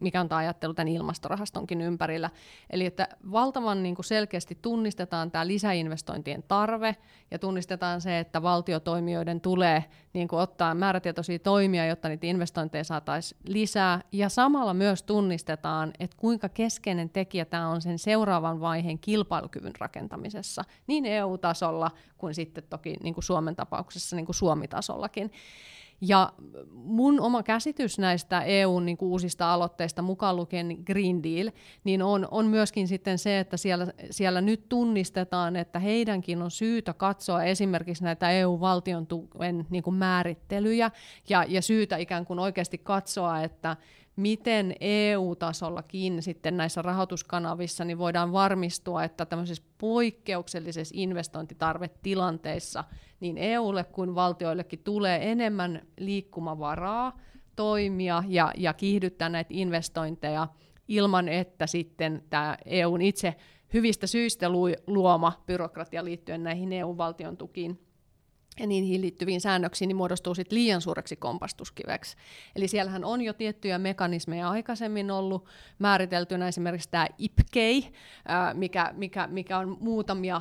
mikä 0.00 0.20
on 0.20 0.28
tämä 0.28 0.38
ajattelu 0.38 0.74
tämän 0.74 0.88
ilmastorahastonkin 0.88 1.80
ympärillä. 1.80 2.30
Eli 2.70 2.86
että 2.86 3.08
valtavan 3.32 3.82
niin 3.82 3.94
kuin 3.94 4.04
selkeästi 4.04 4.58
tunnistetaan 4.62 5.30
tämä 5.30 5.46
lisäinvestointien 5.46 6.44
tarve 6.48 6.96
ja 7.30 7.38
tunnistetaan 7.38 8.00
se, 8.00 8.18
että 8.18 8.42
valtiotoimijoiden 8.42 9.40
tulee 9.40 9.84
niin 10.12 10.28
kuin 10.28 10.40
ottaa 10.40 10.74
määrätietoisia 10.74 11.38
toimia, 11.38 11.86
jotta 11.86 12.08
niitä 12.08 12.26
investointeja 12.26 12.84
saataisiin 12.84 13.40
lisää. 13.46 14.00
Ja 14.12 14.28
samalla 14.28 14.74
myös 14.74 15.02
tunnistetaan, 15.02 15.92
että 15.98 16.16
kuinka 16.16 16.48
keskeinen 16.48 17.10
tekijä 17.10 17.44
tämä 17.44 17.68
on 17.68 17.80
sen 17.80 17.98
seuraavan 17.98 18.60
vaiheen 18.60 18.98
kilpailukyvyn 18.98 19.72
rakentamisessa, 19.78 20.62
niin 20.86 21.04
EU-tasolla 21.46 21.90
kuin 22.18 22.34
sitten 22.34 22.64
toki 22.70 22.96
niin 23.02 23.14
kuin 23.14 23.24
Suomen 23.24 23.56
tapauksessa 23.56 24.16
niin 24.16 24.26
kuin 24.26 24.36
Suomi-tasollakin. 24.36 25.30
Ja 26.00 26.32
mun 26.72 27.20
oma 27.20 27.42
käsitys 27.42 27.98
näistä 27.98 28.42
EUn 28.42 28.86
niin 28.86 28.96
kuin 28.96 29.08
uusista 29.08 29.52
aloitteista, 29.52 30.02
mukaan 30.02 30.36
lukien 30.36 30.78
Green 30.86 31.22
Deal, 31.22 31.50
niin 31.84 32.02
on, 32.02 32.28
on 32.30 32.46
myöskin 32.46 32.88
sitten 32.88 33.18
se, 33.18 33.38
että 33.38 33.56
siellä, 33.56 33.86
siellä 34.10 34.40
nyt 34.40 34.68
tunnistetaan, 34.68 35.56
että 35.56 35.78
heidänkin 35.78 36.42
on 36.42 36.50
syytä 36.50 36.92
katsoa 36.92 37.44
esimerkiksi 37.44 38.04
näitä 38.04 38.30
EU-valtion 38.30 39.06
tuen 39.06 39.66
niin 39.70 39.82
kuin 39.82 39.96
määrittelyjä 39.96 40.90
ja, 41.28 41.44
ja 41.48 41.62
syytä 41.62 41.96
ikään 41.96 42.26
kuin 42.26 42.38
oikeasti 42.38 42.78
katsoa, 42.78 43.42
että 43.42 43.76
miten 44.16 44.74
EU-tasollakin 44.80 46.22
sitten 46.22 46.56
näissä 46.56 46.82
rahoituskanavissa 46.82 47.84
niin 47.84 47.98
voidaan 47.98 48.32
varmistua, 48.32 49.04
että 49.04 49.26
tämmöisessä 49.26 49.64
poikkeuksellisessa 49.78 50.94
investointitarvetilanteissa 50.98 52.84
niin 53.20 53.38
EUlle 53.38 53.84
kuin 53.84 54.14
valtioillekin 54.14 54.78
tulee 54.84 55.32
enemmän 55.32 55.82
liikkumavaraa 55.98 57.20
toimia 57.56 58.22
ja, 58.28 58.52
ja 58.56 58.72
kiihdyttää 58.72 59.28
näitä 59.28 59.50
investointeja 59.52 60.48
ilman, 60.88 61.28
että 61.28 61.66
sitten 61.66 62.22
tämä 62.30 62.58
EUn 62.64 63.02
itse 63.02 63.34
hyvistä 63.74 64.06
syistä 64.06 64.46
luoma 64.86 65.42
byrokratia 65.46 66.04
liittyen 66.04 66.42
näihin 66.42 66.72
EU-valtion 66.72 67.36
tukiin 67.36 67.85
ja 68.60 68.66
niihin 68.66 69.00
liittyviin 69.00 69.40
säännöksiin, 69.40 69.88
niin 69.88 69.96
muodostuu 69.96 70.34
sit 70.34 70.52
liian 70.52 70.80
suureksi 70.80 71.16
kompastuskiveksi. 71.16 72.16
Eli 72.56 72.68
siellähän 72.68 73.04
on 73.04 73.22
jo 73.22 73.32
tiettyjä 73.32 73.78
mekanismeja 73.78 74.50
aikaisemmin 74.50 75.10
ollut 75.10 75.44
määriteltynä, 75.78 76.48
esimerkiksi 76.48 76.90
tämä 76.90 77.06
IPKEI, 77.18 77.92
mikä, 78.54 78.90
mikä, 78.96 79.26
mikä 79.26 79.58
on 79.58 79.76
muutamia 79.80 80.40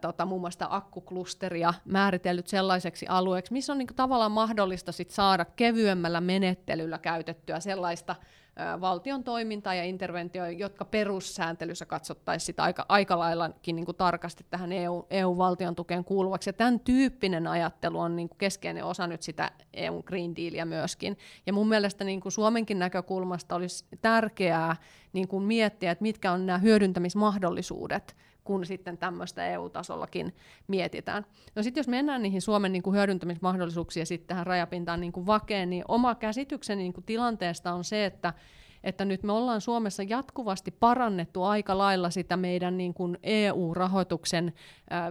tota, 0.00 0.26
muun 0.26 0.40
muassa 0.40 0.66
akkuklusteria 0.70 1.74
määritellyt 1.84 2.48
sellaiseksi 2.48 3.06
alueeksi, 3.06 3.52
missä 3.52 3.72
on 3.72 3.78
niin 3.78 3.88
tavallaan 3.96 4.32
mahdollista 4.32 4.92
sit 4.92 5.10
saada 5.10 5.44
kevyemmällä 5.44 6.20
menettelyllä 6.20 6.98
käytettyä 6.98 7.60
sellaista 7.60 8.16
valtion 8.80 9.24
toimintaa 9.24 9.74
ja 9.74 9.84
interventio, 9.84 10.46
jotka 10.46 10.84
perussääntelyssä 10.84 11.86
katsottaisiin 11.86 12.54
aika, 12.58 12.86
aika 12.88 13.18
laillakin 13.18 13.76
niin 13.76 13.86
kuin 13.86 13.96
tarkasti 13.96 14.46
tähän 14.50 14.72
EU, 14.72 15.06
EU-valtion 15.10 15.74
tukeen 15.74 16.04
kuuluvaksi. 16.04 16.48
Ja 16.48 16.52
tämän 16.52 16.80
tyyppinen 16.80 17.46
ajattelu 17.46 18.00
on 18.00 18.16
niin 18.16 18.28
kuin 18.28 18.38
keskeinen 18.38 18.84
osa 18.84 19.06
nyt 19.06 19.22
sitä 19.22 19.50
EU 19.72 20.02
Green 20.02 20.36
Dealia 20.36 20.66
myöskin. 20.66 21.18
Ja 21.46 21.52
mun 21.52 21.68
mielestä 21.68 22.04
niin 22.04 22.20
kuin 22.20 22.32
Suomenkin 22.32 22.78
näkökulmasta 22.78 23.54
olisi 23.54 23.84
tärkeää 24.00 24.76
niin 25.12 25.28
kuin 25.28 25.44
miettiä, 25.44 25.90
että 25.90 26.02
mitkä 26.02 26.32
on 26.32 26.46
nämä 26.46 26.58
hyödyntämismahdollisuudet 26.58 28.16
kun 28.44 28.66
sitten 28.66 28.98
tämmöistä 28.98 29.46
EU-tasollakin 29.46 30.34
mietitään. 30.66 31.26
No 31.54 31.62
sitten 31.62 31.80
jos 31.80 31.88
mennään 31.88 32.22
niihin 32.22 32.42
Suomen 32.42 32.72
niin 32.72 32.82
kuin 32.82 32.96
hyödyntämismahdollisuuksiin 32.96 34.02
ja 34.02 34.06
sitten 34.06 34.28
tähän 34.28 34.46
rajapintaan 34.46 35.00
niin 35.00 35.12
kuin 35.12 35.26
vakeen, 35.26 35.70
niin 35.70 35.84
oma 35.88 36.14
käsitykseni 36.14 36.82
niin 36.82 36.92
kuin 36.92 37.04
tilanteesta 37.04 37.72
on 37.72 37.84
se, 37.84 38.04
että 38.04 38.34
että 38.84 39.04
nyt 39.04 39.22
me 39.22 39.32
ollaan 39.32 39.60
Suomessa 39.60 40.02
jatkuvasti 40.02 40.70
parannettu 40.70 41.42
aika 41.42 41.78
lailla 41.78 42.10
sitä 42.10 42.36
meidän 42.36 42.76
niin 42.76 42.94
kuin 42.94 43.18
EU-rahoituksen 43.22 44.52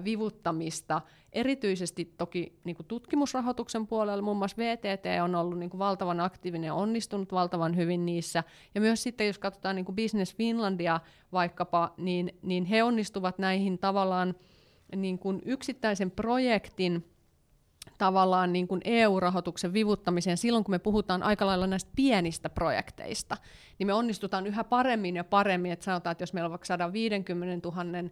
vivuttamista, 0.04 1.02
erityisesti 1.34 2.14
toki 2.18 2.60
niin 2.64 2.76
kuin 2.76 2.86
tutkimusrahoituksen 2.88 3.88
puolella, 3.88 4.22
muun 4.22 4.38
muassa 4.38 4.58
VTT 4.58 5.06
on 5.24 5.36
ollut 5.36 5.60
niin 5.60 5.70
kuin 5.70 5.80
valtavan 5.80 6.20
aktiivinen 6.20 6.68
ja 6.68 6.74
onnistunut 6.74 7.32
valtavan 7.32 7.76
hyvin 7.76 8.06
niissä, 8.06 8.44
ja 8.76 8.82
myös 8.82 9.04
sitten 9.04 9.28
jos 9.28 9.40
katsotaan 9.40 9.76
niin 9.76 9.86
kuin 9.86 9.96
Business 9.96 10.36
Finlandia 10.36 11.00
vaikkapa, 11.32 11.94
niin, 11.98 12.40
niin 12.42 12.66
he 12.66 12.84
onnistuvat 12.84 13.40
näihin 13.40 13.80
tavallaan 13.80 14.36
niin 14.96 15.20
kuin 15.20 15.42
yksittäisen 15.46 16.12
projektin 16.12 17.06
tavallaan 17.98 18.54
niin 18.54 18.68
kuin 18.68 18.82
EU-rahoituksen 18.86 19.74
vivuttamiseen 19.74 20.38
silloin, 20.38 20.64
kun 20.64 20.74
me 20.74 20.80
puhutaan 20.80 21.24
aika 21.24 21.46
lailla 21.46 21.68
näistä 21.68 21.92
pienistä 21.96 22.50
projekteista, 22.50 23.38
niin 23.80 23.88
me 23.88 23.94
onnistutaan 23.94 24.48
yhä 24.48 24.64
paremmin 24.64 25.16
ja 25.16 25.24
paremmin, 25.24 25.72
että 25.72 25.86
sanotaan, 25.86 26.12
että 26.12 26.22
jos 26.22 26.34
meillä 26.34 26.46
on 26.46 26.52
vaikka 26.52 26.66
150 26.66 27.70
000 27.70 28.10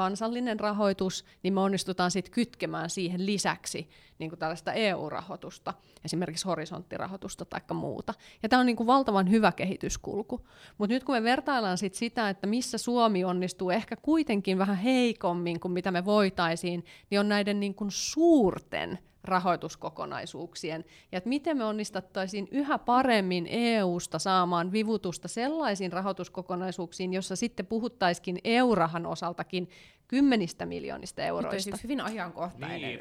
kansallinen 0.00 0.60
rahoitus, 0.60 1.24
niin 1.42 1.54
me 1.54 1.60
onnistutaan 1.60 2.10
sitten 2.10 2.32
kytkemään 2.32 2.90
siihen 2.90 3.26
lisäksi 3.26 3.90
niin 4.18 4.30
kuin 4.30 4.38
tällaista 4.38 4.72
EU-rahoitusta, 4.72 5.74
esimerkiksi 6.04 6.44
horisonttirahoitusta 6.44 7.44
tai 7.44 7.60
muuta. 7.74 8.14
Ja 8.42 8.48
tämä 8.48 8.60
on 8.60 8.66
niin 8.66 8.76
kuin 8.76 8.86
valtavan 8.86 9.30
hyvä 9.30 9.52
kehityskulku. 9.52 10.46
Mutta 10.78 10.94
nyt 10.94 11.04
kun 11.04 11.14
me 11.14 11.22
vertaillaan 11.22 11.78
sit 11.78 11.94
sitä, 11.94 12.28
että 12.28 12.46
missä 12.46 12.78
Suomi 12.78 13.24
onnistuu 13.24 13.70
ehkä 13.70 13.96
kuitenkin 13.96 14.58
vähän 14.58 14.76
heikommin 14.76 15.60
kuin 15.60 15.72
mitä 15.72 15.90
me 15.90 16.04
voitaisiin, 16.04 16.84
niin 17.10 17.20
on 17.20 17.28
näiden 17.28 17.60
niin 17.60 17.74
kuin 17.74 17.90
suurten 17.90 18.98
rahoituskokonaisuuksien, 19.24 20.84
ja 21.12 21.18
että 21.18 21.28
miten 21.28 21.56
me 21.56 21.64
onnistattaisiin 21.64 22.48
yhä 22.50 22.78
paremmin 22.78 23.46
EU-sta 23.50 24.18
saamaan 24.18 24.72
vivutusta 24.72 25.28
sellaisiin 25.28 25.92
rahoituskokonaisuuksiin, 25.92 27.12
jossa 27.12 27.36
sitten 27.36 27.66
puhuttaisikin 27.66 28.38
EU-rahan 28.44 29.06
osaltakin 29.06 29.68
kymmenistä 30.08 30.66
miljoonista 30.66 31.22
euroista. 31.22 31.70
Nyt 31.70 31.82
hyvin 31.82 32.00
ajankohtainen. 32.00 32.80
Niin, 32.80 33.00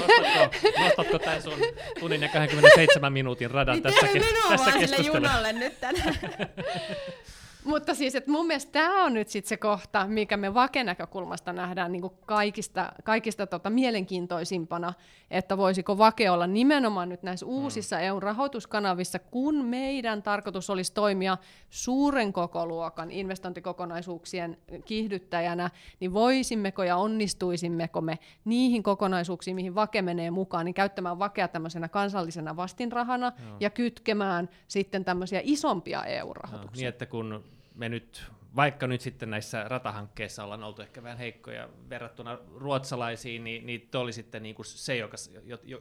nostatko, 0.00 0.80
nostatko 0.80 1.18
tämän 1.18 1.42
sun 1.42 1.58
tunnin 2.00 2.22
ja 2.22 2.28
27 2.28 3.12
minuutin 3.12 3.50
radan 3.50 3.74
niin 3.74 3.82
tässä, 3.82 4.00
tässä 4.00 4.72
keskustelussa? 4.72 5.16
junalle 5.16 5.52
nyt 5.52 5.80
tänään. 5.80 6.14
Mutta 7.66 7.94
siis, 7.94 8.14
että 8.14 8.30
mun 8.30 8.46
mielestä 8.46 8.72
tämä 8.72 9.04
on 9.04 9.14
nyt 9.14 9.28
sitten 9.28 9.48
se 9.48 9.56
kohta, 9.56 10.06
mikä 10.06 10.36
me 10.36 10.54
vakenäkökulmasta 10.54 11.52
nähdään 11.52 11.92
niin 11.92 12.10
kaikista, 12.26 12.92
kaikista 13.04 13.46
tota 13.46 13.70
mielenkiintoisimpana, 13.70 14.94
että 15.30 15.56
voisiko 15.56 15.98
vake 15.98 16.30
olla 16.30 16.46
nimenomaan 16.46 17.08
nyt 17.08 17.22
näissä 17.22 17.46
mm. 17.46 17.52
uusissa 17.52 17.96
mm. 17.96 18.02
EU-rahoituskanavissa, 18.02 19.18
kun 19.18 19.64
meidän 19.64 20.22
tarkoitus 20.22 20.70
olisi 20.70 20.92
toimia 20.92 21.38
suuren 21.70 22.32
kokoluokan 22.32 23.10
investointikokonaisuuksien 23.10 24.58
kiihdyttäjänä, 24.84 25.70
niin 26.00 26.12
voisimmeko 26.12 26.82
ja 26.82 26.96
onnistuisimmeko 26.96 28.00
me 28.00 28.18
niihin 28.44 28.82
kokonaisuuksiin, 28.82 29.54
mihin 29.54 29.74
vake 29.74 30.02
menee 30.02 30.30
mukaan, 30.30 30.64
niin 30.64 30.74
käyttämään 30.74 31.18
vakea 31.18 31.48
tämmöisenä 31.48 31.88
kansallisena 31.88 32.56
vastinrahana 32.56 33.32
Joo. 33.46 33.56
ja 33.60 33.70
kytkemään 33.70 34.48
sitten 34.68 35.04
tämmöisiä 35.04 35.40
isompia 35.44 36.04
EU-rahoituksia. 36.04 36.82
Joo, 36.82 36.82
niin, 36.82 36.88
että 36.88 37.06
kun 37.06 37.55
me 37.76 37.88
nyt, 37.88 38.24
vaikka 38.56 38.86
nyt 38.86 39.00
sitten 39.00 39.30
näissä 39.30 39.64
ratahankkeissa 39.68 40.44
ollaan 40.44 40.64
oltu 40.64 40.82
ehkä 40.82 41.02
vähän 41.02 41.18
heikkoja 41.18 41.68
verrattuna 41.90 42.38
ruotsalaisiin, 42.54 43.44
niin, 43.44 43.66
niin 43.66 43.88
te 43.90 43.98
olisitte 43.98 44.40
niin 44.40 44.54
kuin 44.54 44.66
se, 44.66 44.96
joka, 44.96 45.16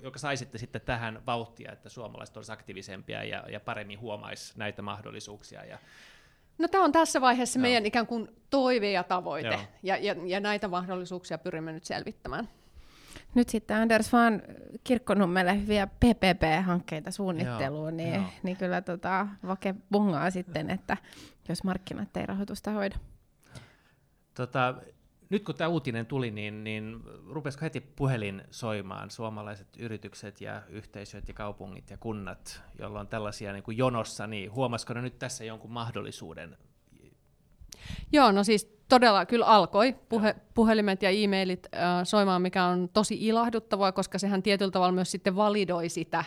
joka 0.01 0.19
saisitte 0.19 0.58
sitten 0.58 0.81
tähän 0.81 1.25
vauhtia, 1.25 1.71
että 1.71 1.89
suomalaiset 1.89 2.38
olisivat 2.38 2.60
aktiivisempia 2.60 3.23
ja, 3.23 3.43
ja 3.49 3.60
paremmin 3.60 3.99
huomaisi 3.99 4.53
näitä 4.58 4.81
mahdollisuuksia. 4.81 5.65
Ja, 5.65 5.79
No 6.58 6.67
tämä 6.67 6.84
on 6.84 6.91
tässä 6.91 7.21
vaiheessa 7.21 7.60
Joo. 7.60 7.62
meidän 7.62 7.86
ikään 7.86 8.08
kuin 8.08 8.27
toive 8.49 8.91
ja 8.91 9.03
tavoite, 9.03 9.60
ja, 9.84 9.97
ja, 9.97 10.15
ja 10.25 10.39
näitä 10.39 10.67
mahdollisuuksia 10.67 11.38
pyrimme 11.38 11.71
nyt 11.71 11.84
selvittämään. 11.84 12.49
Nyt 13.36 13.49
sitten 13.49 13.77
Anders 13.77 14.13
vaan 14.13 14.41
Kirkkonummelle 14.84 15.62
hyviä 15.62 15.88
PPP-hankkeita 15.88 17.12
suunnitteluun, 17.12 17.88
joo, 17.88 17.97
niin, 17.97 18.13
joo. 18.13 18.23
niin 18.43 18.58
kyllä 18.58 18.81
tota, 18.81 19.27
vake 19.47 19.75
bungaa 19.91 20.31
sitten, 20.31 20.69
että 20.69 20.97
jos 21.49 21.63
markkinat 21.63 22.17
ei 22.17 22.25
rahoitusta 22.25 22.71
hoida. 22.71 22.95
Tota, 24.34 24.75
nyt 25.29 25.43
kun 25.43 25.55
tämä 25.55 25.67
uutinen 25.67 26.05
tuli, 26.05 26.31
niin, 26.31 26.63
niin 26.63 27.03
rupesiko 27.29 27.62
heti 27.65 27.81
puhelin 27.81 28.43
soimaan 28.51 29.12
suomalaiset 29.12 29.67
yritykset 29.77 30.41
ja 30.41 30.62
yhteisöt 30.69 31.27
ja 31.27 31.34
kaupungit 31.34 31.89
ja 31.89 31.97
kunnat, 31.97 32.62
joilla 32.79 32.99
on 32.99 33.08
tällaisia 33.08 33.53
niin 33.53 33.63
kuin 33.63 33.77
jonossa, 33.77 34.27
niin 34.27 34.51
huomasiko 34.51 34.93
ne 34.93 35.01
nyt 35.01 35.19
tässä 35.19 35.43
jonkun 35.43 35.71
mahdollisuuden? 35.71 36.58
Joo, 38.12 38.31
no 38.31 38.43
siis 38.43 38.75
todella 38.89 39.25
kyllä 39.25 39.45
alkoi 39.45 39.95
puhe, 40.10 40.36
puhelimet 40.53 41.03
ja 41.03 41.10
e-mailit 41.10 41.67
äh, 41.75 41.81
soimaan, 42.03 42.41
mikä 42.41 42.65
on 42.65 42.89
tosi 42.93 43.27
ilahduttavaa, 43.27 43.91
koska 43.91 44.19
sehän 44.19 44.43
tietyllä 44.43 44.71
tavalla 44.71 44.91
myös 44.91 45.12
sitten 45.12 45.36
validoi 45.36 45.89
sitä, 45.89 46.23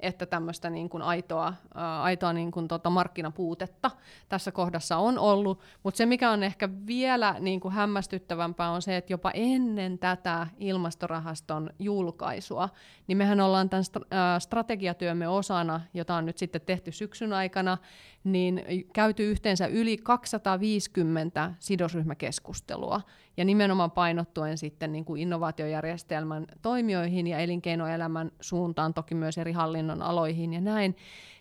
että 0.00 0.26
tämmöistä 0.26 0.70
niin 0.70 0.88
kuin 0.88 1.02
aitoa, 1.02 1.54
ää, 1.74 2.02
aitoa 2.02 2.32
niin 2.32 2.50
kuin 2.50 2.68
tota 2.68 2.90
markkinapuutetta 2.90 3.90
tässä 4.28 4.52
kohdassa 4.52 4.96
on 4.96 5.18
ollut. 5.18 5.60
Mutta 5.82 5.98
se, 5.98 6.06
mikä 6.06 6.30
on 6.30 6.42
ehkä 6.42 6.68
vielä 6.86 7.36
niin 7.40 7.60
kuin 7.60 7.74
hämmästyttävämpää, 7.74 8.70
on 8.70 8.82
se, 8.82 8.96
että 8.96 9.12
jopa 9.12 9.30
ennen 9.34 9.98
tätä 9.98 10.46
ilmastorahaston 10.58 11.70
julkaisua, 11.78 12.68
niin 13.06 13.18
mehän 13.18 13.40
ollaan 13.40 13.68
tämän 13.68 13.84
strategiatyömme 14.38 15.28
osana, 15.28 15.80
jota 15.94 16.14
on 16.14 16.26
nyt 16.26 16.38
sitten 16.38 16.60
tehty 16.60 16.92
syksyn 16.92 17.32
aikana, 17.32 17.78
niin 18.24 18.62
käyty 18.92 19.30
yhteensä 19.30 19.66
yli 19.66 19.96
250 19.96 21.54
sidosryhmäkeskustelua, 21.58 23.00
ja 23.38 23.44
nimenomaan 23.44 23.90
painottuen 23.90 24.58
sitten 24.58 24.92
niin 24.92 25.04
kuin 25.04 25.22
innovaatiojärjestelmän 25.22 26.46
toimijoihin 26.62 27.26
ja 27.26 27.38
elinkeinoelämän 27.38 28.30
suuntaan, 28.40 28.94
toki 28.94 29.14
myös 29.14 29.38
eri 29.38 29.52
hallinnon 29.52 30.02
aloihin 30.02 30.52
ja 30.52 30.60
näin. 30.60 30.96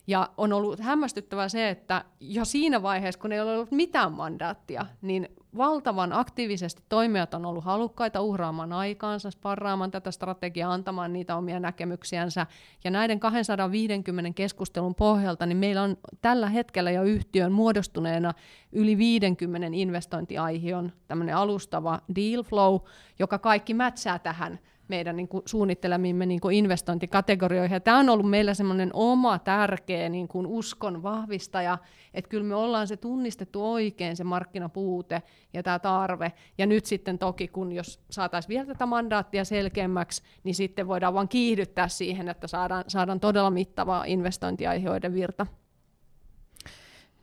Ja 0.08 0.30
on 0.38 0.54
ollut 0.54 0.80
hämmästyttävää 0.80 1.50
se, 1.50 1.70
että 1.70 2.06
jo 2.20 2.46
siinä 2.46 2.82
vaiheessa, 2.82 3.22
kun 3.22 3.32
ei 3.32 3.40
ole 3.40 3.54
ollut 3.54 3.72
mitään 3.72 4.12
mandaattia, 4.12 4.86
niin 5.02 5.30
valtavan 5.58 6.14
aktiivisesti 6.14 6.84
toimijat 6.90 7.34
on 7.34 7.46
ollut 7.46 7.64
halukkaita 7.64 8.22
uhraamaan 8.22 8.74
aikaansa, 8.74 9.32
sparraamaan 9.32 9.92
tätä 9.92 10.12
strategiaa, 10.12 10.74
antamaan 10.74 11.14
niitä 11.14 11.36
omia 11.36 11.60
näkemyksiänsä. 11.60 12.46
Ja 12.84 12.92
näiden 12.92 13.20
250 13.20 14.32
keskustelun 14.36 14.96
pohjalta, 14.96 15.46
niin 15.46 15.58
meillä 15.58 15.82
on 15.82 15.98
tällä 16.22 16.50
hetkellä 16.50 16.92
jo 16.92 17.04
yhtiön 17.04 17.52
muodostuneena 17.52 18.34
yli 18.72 18.98
50 18.98 19.68
investointiaihion 19.72 20.92
tämmöinen 21.08 21.36
alustava 21.36 22.00
deal 22.16 22.44
flow, 22.44 22.80
joka 23.20 23.40
kaikki 23.40 23.74
mätsää 23.74 24.20
tähän 24.20 24.60
meidän 24.88 25.16
niin 25.16 25.28
kuin, 25.28 25.44
suunnittelemimme 25.46 26.26
niin 26.26 26.40
kuin 26.40 26.56
investointikategorioihin. 26.56 27.76
Ja 27.76 27.80
tämä 27.80 28.00
on 28.00 28.10
ollut 28.10 28.30
meillä 28.30 28.54
semmoinen 28.54 28.90
oma 28.94 29.40
tärkeä 29.40 30.10
niin 30.10 30.28
kuin 30.28 30.48
uskon 30.48 31.04
vahvistaja, 31.04 31.78
että 32.14 32.30
kyllä 32.30 32.44
me 32.44 32.56
ollaan 32.56 32.88
se 32.88 32.98
tunnistettu 32.98 33.74
oikein 33.74 34.18
se 34.18 34.24
markkinapuute 34.24 35.22
ja 35.54 35.64
tämä 35.64 35.80
tarve. 35.80 36.32
Ja 36.58 36.66
nyt 36.66 36.86
sitten 36.86 37.20
toki, 37.20 37.48
kun 37.48 37.72
jos 37.72 38.00
saataisiin 38.10 38.50
vielä 38.50 38.66
tätä 38.66 38.86
mandaattia 38.86 39.46
selkeämmäksi, 39.46 40.24
niin 40.44 40.56
sitten 40.56 40.88
voidaan 40.88 41.14
vain 41.14 41.28
kiihdyttää 41.28 41.88
siihen, 41.88 42.30
että 42.30 42.48
saadaan, 42.48 42.84
saadaan 42.88 43.20
todella 43.20 43.52
mittavaa 43.52 44.06
investointiaiheiden 44.06 45.14
virta. 45.14 45.48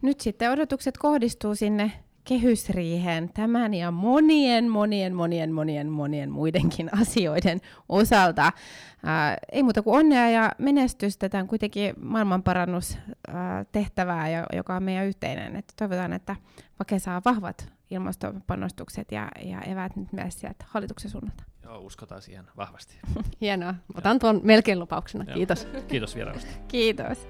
Nyt 0.02 0.20
sitten 0.20 0.50
odotukset 0.50 0.98
kohdistuu 0.98 1.54
sinne 1.54 1.92
kehysriiheen 2.24 3.30
tämän 3.34 3.74
ja 3.74 3.90
monien, 3.90 4.68
monien, 4.68 5.14
monien, 5.14 5.52
monien, 5.52 5.90
monien 5.90 6.30
muidenkin 6.30 6.90
asioiden 7.00 7.60
osalta. 7.88 8.52
Ää, 9.04 9.36
ei 9.52 9.62
muuta 9.62 9.82
kuin 9.82 9.98
onnea 9.98 10.30
ja 10.30 10.52
menestystä 10.58 11.28
tämän 11.28 11.46
kuitenkin 11.46 11.94
maailmanparannustehtävää, 12.00 14.28
joka 14.52 14.76
on 14.76 14.82
meidän 14.82 15.06
yhteinen. 15.06 15.56
Että 15.56 15.74
toivotaan, 15.76 16.12
että 16.12 16.36
Vake 16.78 16.98
saa 16.98 17.22
vahvat 17.24 17.72
ilmastopanostukset 17.90 19.12
ja, 19.12 19.28
ja 19.44 19.60
eväät 19.60 19.96
nyt 19.96 20.12
myös 20.12 20.40
sieltä 20.40 20.64
hallituksen 20.68 21.10
suunnalta. 21.10 21.44
Joo, 21.62 21.78
uskotaan 21.78 22.22
siihen 22.22 22.44
vahvasti. 22.56 22.98
Hienoa. 23.40 23.74
Otan 23.94 24.18
tuon 24.18 24.40
melkein 24.42 24.78
lupauksena. 24.78 25.24
Kiitos. 25.24 25.68
Kiitos 25.88 26.14
vierailusta. 26.14 26.50
Kiitos. 26.68 27.28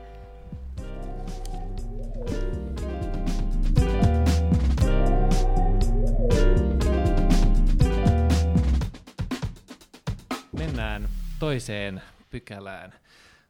Toiseen 11.44 12.02
pykälään. 12.30 12.92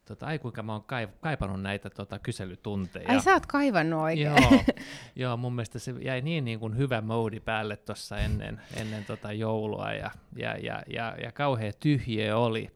Tota, 0.05 0.27
ai 0.27 0.39
kuinka 0.39 0.63
mä 0.63 0.73
oon 0.73 0.85
kaipannut 1.21 1.63
näitä 1.63 1.91
tota, 1.91 2.19
kyselytunteja. 2.19 3.09
Ai 3.09 3.21
sä 3.21 3.33
oot 3.33 3.47
kaivannut 3.47 4.01
oikein. 4.01 4.27
Joo, 4.27 4.61
joo, 5.17 5.37
mun 5.37 5.55
mielestä 5.55 5.79
se 5.79 5.95
jäi 6.01 6.21
niin, 6.21 6.45
niin 6.45 6.61
kuin 6.61 6.77
hyvä 6.77 7.01
moodi 7.01 7.41
päälle 7.41 7.77
tuossa 7.77 8.19
ennen, 8.19 8.61
ennen 8.77 9.05
tota 9.05 9.33
joulua 9.33 9.93
ja, 9.93 10.11
ja, 10.37 10.57
ja, 10.57 10.83
ja, 10.91 11.17
ja 11.23 11.33
kauhea 11.33 11.73
tyhjiö 11.81 12.39
oli. 12.39 12.71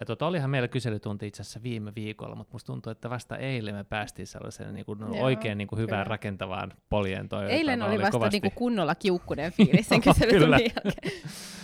Ja 0.00 0.06
tota, 0.06 0.26
olihan 0.26 0.50
meillä 0.50 0.68
kyselytunti 0.68 1.26
itse 1.26 1.42
asiassa 1.42 1.62
viime 1.62 1.92
viikolla, 1.94 2.34
mutta 2.34 2.52
musta 2.52 2.66
tuntuu, 2.66 2.90
että 2.90 3.10
vasta 3.10 3.36
eilen 3.36 3.74
me 3.74 3.84
päästiin 3.84 4.26
sellaiseen 4.26 4.74
niin 4.74 4.86
kuin 4.86 5.02
oikein 5.02 5.58
niin 5.58 5.68
kuin 5.68 5.78
hyvään 5.78 6.04
kyllä. 6.04 6.10
rakentavaan 6.10 6.72
poljentoon. 6.88 7.46
Eilen 7.46 7.82
oli, 7.82 7.90
oli 7.90 7.98
vasta 7.98 8.12
kovasti... 8.12 8.34
niin 8.34 8.42
kuin 8.42 8.54
kunnolla 8.54 8.94
kiukkunen 8.94 9.52
fiilis 9.52 9.88
sen 9.88 10.00
kyselytunnin 10.14 10.70
jälkeen. 10.76 11.12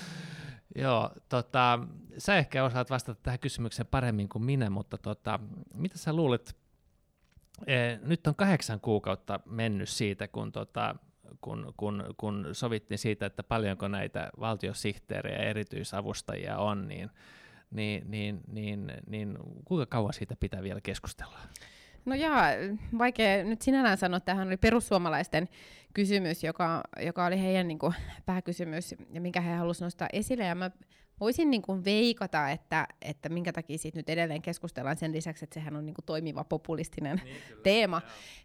Joo, 0.74 1.10
tota, 1.28 1.78
sä 2.18 2.36
ehkä 2.36 2.64
osaat 2.64 2.90
vastata 2.90 3.20
tähän 3.22 3.38
kysymykseen 3.38 3.86
paremmin 3.86 4.28
kuin 4.28 4.44
minä, 4.44 4.70
mutta 4.70 4.98
tota, 4.98 5.40
mitä 5.74 5.98
sä 5.98 6.12
luulet, 6.12 6.56
e, 7.66 7.96
nyt 8.02 8.26
on 8.26 8.34
kahdeksan 8.34 8.80
kuukautta 8.80 9.40
mennyt 9.46 9.88
siitä, 9.88 10.28
kun, 10.28 10.52
tota, 10.52 10.96
kun, 11.40 11.74
kun, 11.76 12.14
kun 12.16 12.48
sovittiin 12.52 12.98
siitä, 12.98 13.26
että 13.26 13.42
paljonko 13.42 13.88
näitä 13.88 14.30
valtiosihteerejä 14.40 15.38
ja 15.38 15.48
erityisavustajia 15.48 16.58
on, 16.58 16.88
niin, 16.88 17.10
niin, 17.70 18.04
niin, 18.10 18.40
niin, 18.46 18.92
niin 19.06 19.38
kuinka 19.64 19.86
kauan 19.86 20.12
siitä 20.12 20.36
pitää 20.40 20.62
vielä 20.62 20.80
keskustella? 20.80 21.38
No 22.04 22.14
joo, 22.14 22.34
vaikea 22.98 23.44
nyt 23.44 23.62
sinällään 23.62 23.98
sanoa, 23.98 24.16
että 24.16 24.32
tähän 24.32 24.46
oli 24.46 24.56
perussuomalaisten 24.56 25.48
kysymys, 25.94 26.44
joka, 26.44 26.82
joka 27.00 27.26
oli 27.26 27.40
heidän 27.40 27.68
niin 27.68 27.78
kuin, 27.78 27.94
pääkysymys 28.26 28.94
ja 29.12 29.20
minkä 29.20 29.40
he 29.40 29.54
halusivat 29.54 29.86
nostaa 29.86 30.08
esille. 30.12 30.44
Ja 30.44 30.54
mä 30.54 30.70
voisin 31.20 31.50
niin 31.50 31.62
kuin 31.62 31.84
veikata, 31.84 32.50
että, 32.50 32.86
että 33.02 33.28
minkä 33.28 33.52
takia 33.52 33.78
siitä 33.78 33.98
nyt 33.98 34.08
edelleen 34.08 34.42
keskustellaan 34.42 34.96
sen 34.96 35.12
lisäksi, 35.12 35.44
että 35.44 35.54
sehän 35.54 35.76
on 35.76 35.86
niin 35.86 35.94
kuin 35.94 36.04
toimiva 36.04 36.44
populistinen 36.44 37.20
niin, 37.24 37.36
kyllä, 37.48 37.62
teema, 37.62 38.02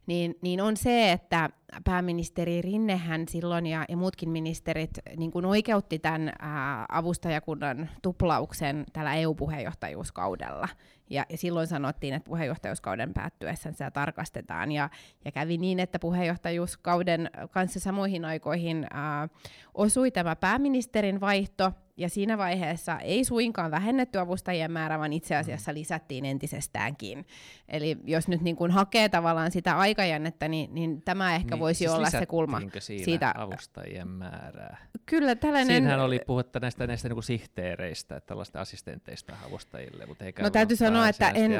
niin, 0.07 0.35
niin 0.41 0.61
on 0.61 0.77
se, 0.77 1.11
että 1.11 1.49
pääministeri 1.83 2.61
Rinnehän 2.61 3.27
silloin 3.27 3.65
ja, 3.65 3.85
ja 3.89 3.97
muutkin 3.97 4.29
ministerit 4.29 4.91
niin 5.17 5.31
kuin 5.31 5.45
oikeutti 5.45 5.99
tämän 5.99 6.33
ää, 6.39 6.85
avustajakunnan 6.89 7.89
tuplauksen 8.01 8.85
tällä 8.93 9.15
EU-puheenjohtajuuskaudella. 9.15 10.67
Ja, 11.09 11.25
ja 11.29 11.37
silloin 11.37 11.67
sanottiin, 11.67 12.13
että 12.13 12.27
puheenjohtajuuskauden 12.27 13.13
päättyessä 13.13 13.71
sitä 13.71 13.91
tarkastetaan. 13.91 14.71
Ja, 14.71 14.89
ja 15.25 15.31
kävi 15.31 15.57
niin, 15.57 15.79
että 15.79 15.99
puheenjohtajuuskauden 15.99 17.29
kanssa 17.51 17.79
samoihin 17.79 18.25
aikoihin 18.25 18.87
ää, 18.93 19.29
osui 19.73 20.11
tämä 20.11 20.35
pääministerin 20.35 21.21
vaihto, 21.21 21.71
ja 21.99 22.09
siinä 22.09 22.37
vaiheessa 22.37 22.97
ei 22.97 23.23
suinkaan 23.23 23.71
vähennetty 23.71 24.19
avustajien 24.19 24.71
määrää, 24.71 24.99
vaan 24.99 25.13
itse 25.13 25.35
asiassa 25.35 25.73
lisättiin 25.73 26.25
entisestäänkin. 26.25 27.25
Eli 27.67 27.97
jos 28.03 28.27
nyt 28.27 28.41
niin 28.41 28.55
kuin 28.55 28.71
hakee 28.71 29.09
tavallaan 29.09 29.51
sitä 29.51 29.77
aikajännettä, 29.77 30.47
niin, 30.47 30.73
niin 30.73 31.01
tämä 31.01 31.35
ehkä 31.35 31.55
niin, 31.55 31.58
voisi 31.59 31.77
siis 31.77 31.91
olla 31.91 32.09
se 32.09 32.25
kulma. 32.25 32.61
Siinä 32.79 33.05
siitä 33.05 33.33
avustajien 33.37 34.07
määrää? 34.07 34.77
Kyllä 35.05 35.35
tällainen... 35.35 35.75
Siinähän 35.75 35.99
oli 35.99 36.19
puhetta 36.27 36.59
näistä, 36.59 36.87
näistä 36.87 37.09
niin 37.09 37.23
sihteereistä, 37.23 38.15
että 38.15 38.27
tällaista 38.27 38.61
assistenteista 38.61 39.33
avustajille, 39.47 40.05
mutta 40.05 40.25
eikä 40.25 40.43
No 40.43 40.49
täytyy 40.49 40.77
sanoa, 40.77 41.09
että 41.09 41.29
en, 41.29 41.51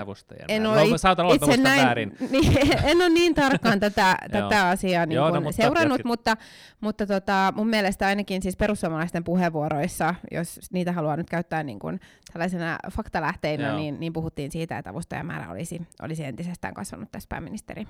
en 0.47 0.67
ole 0.67 0.89
no, 0.89 1.33
itse 1.33 1.57
näin, 1.57 1.85
väärin. 1.85 2.17
Niin, 2.31 2.57
en 2.83 2.97
ole 2.97 3.09
niin 3.09 3.35
tarkkaan 3.35 3.79
tätä, 3.79 4.17
tätä 4.31 4.69
asiaa 4.69 5.05
niin 5.05 5.15
Joo, 5.15 5.29
no, 5.29 5.41
mutta 5.41 5.61
seurannut, 5.61 6.03
mutta, 6.03 6.37
mutta 6.81 7.07
tota, 7.07 7.53
mun 7.55 7.67
mielestä 7.67 8.07
ainakin 8.07 8.41
siis 8.41 8.57
perussuomalaisten 8.57 9.23
puheenvuoroissa, 9.23 10.15
jos 10.31 10.59
niitä 10.73 10.91
haluaa 10.91 11.17
nyt 11.17 11.29
käyttää 11.29 11.63
niin 11.63 11.79
kuin 11.79 11.99
tällaisena 12.33 12.77
faktalähteinä, 12.91 13.75
niin, 13.75 13.99
niin 13.99 14.13
puhuttiin 14.13 14.51
siitä, 14.51 14.77
että 14.77 14.89
avustajamäärä 14.89 15.51
olisi, 15.51 15.81
olisi 16.01 16.23
entisestään 16.23 16.73
kasvanut 16.73 17.11
tässä 17.11 17.27
pääministeri, 17.29 17.87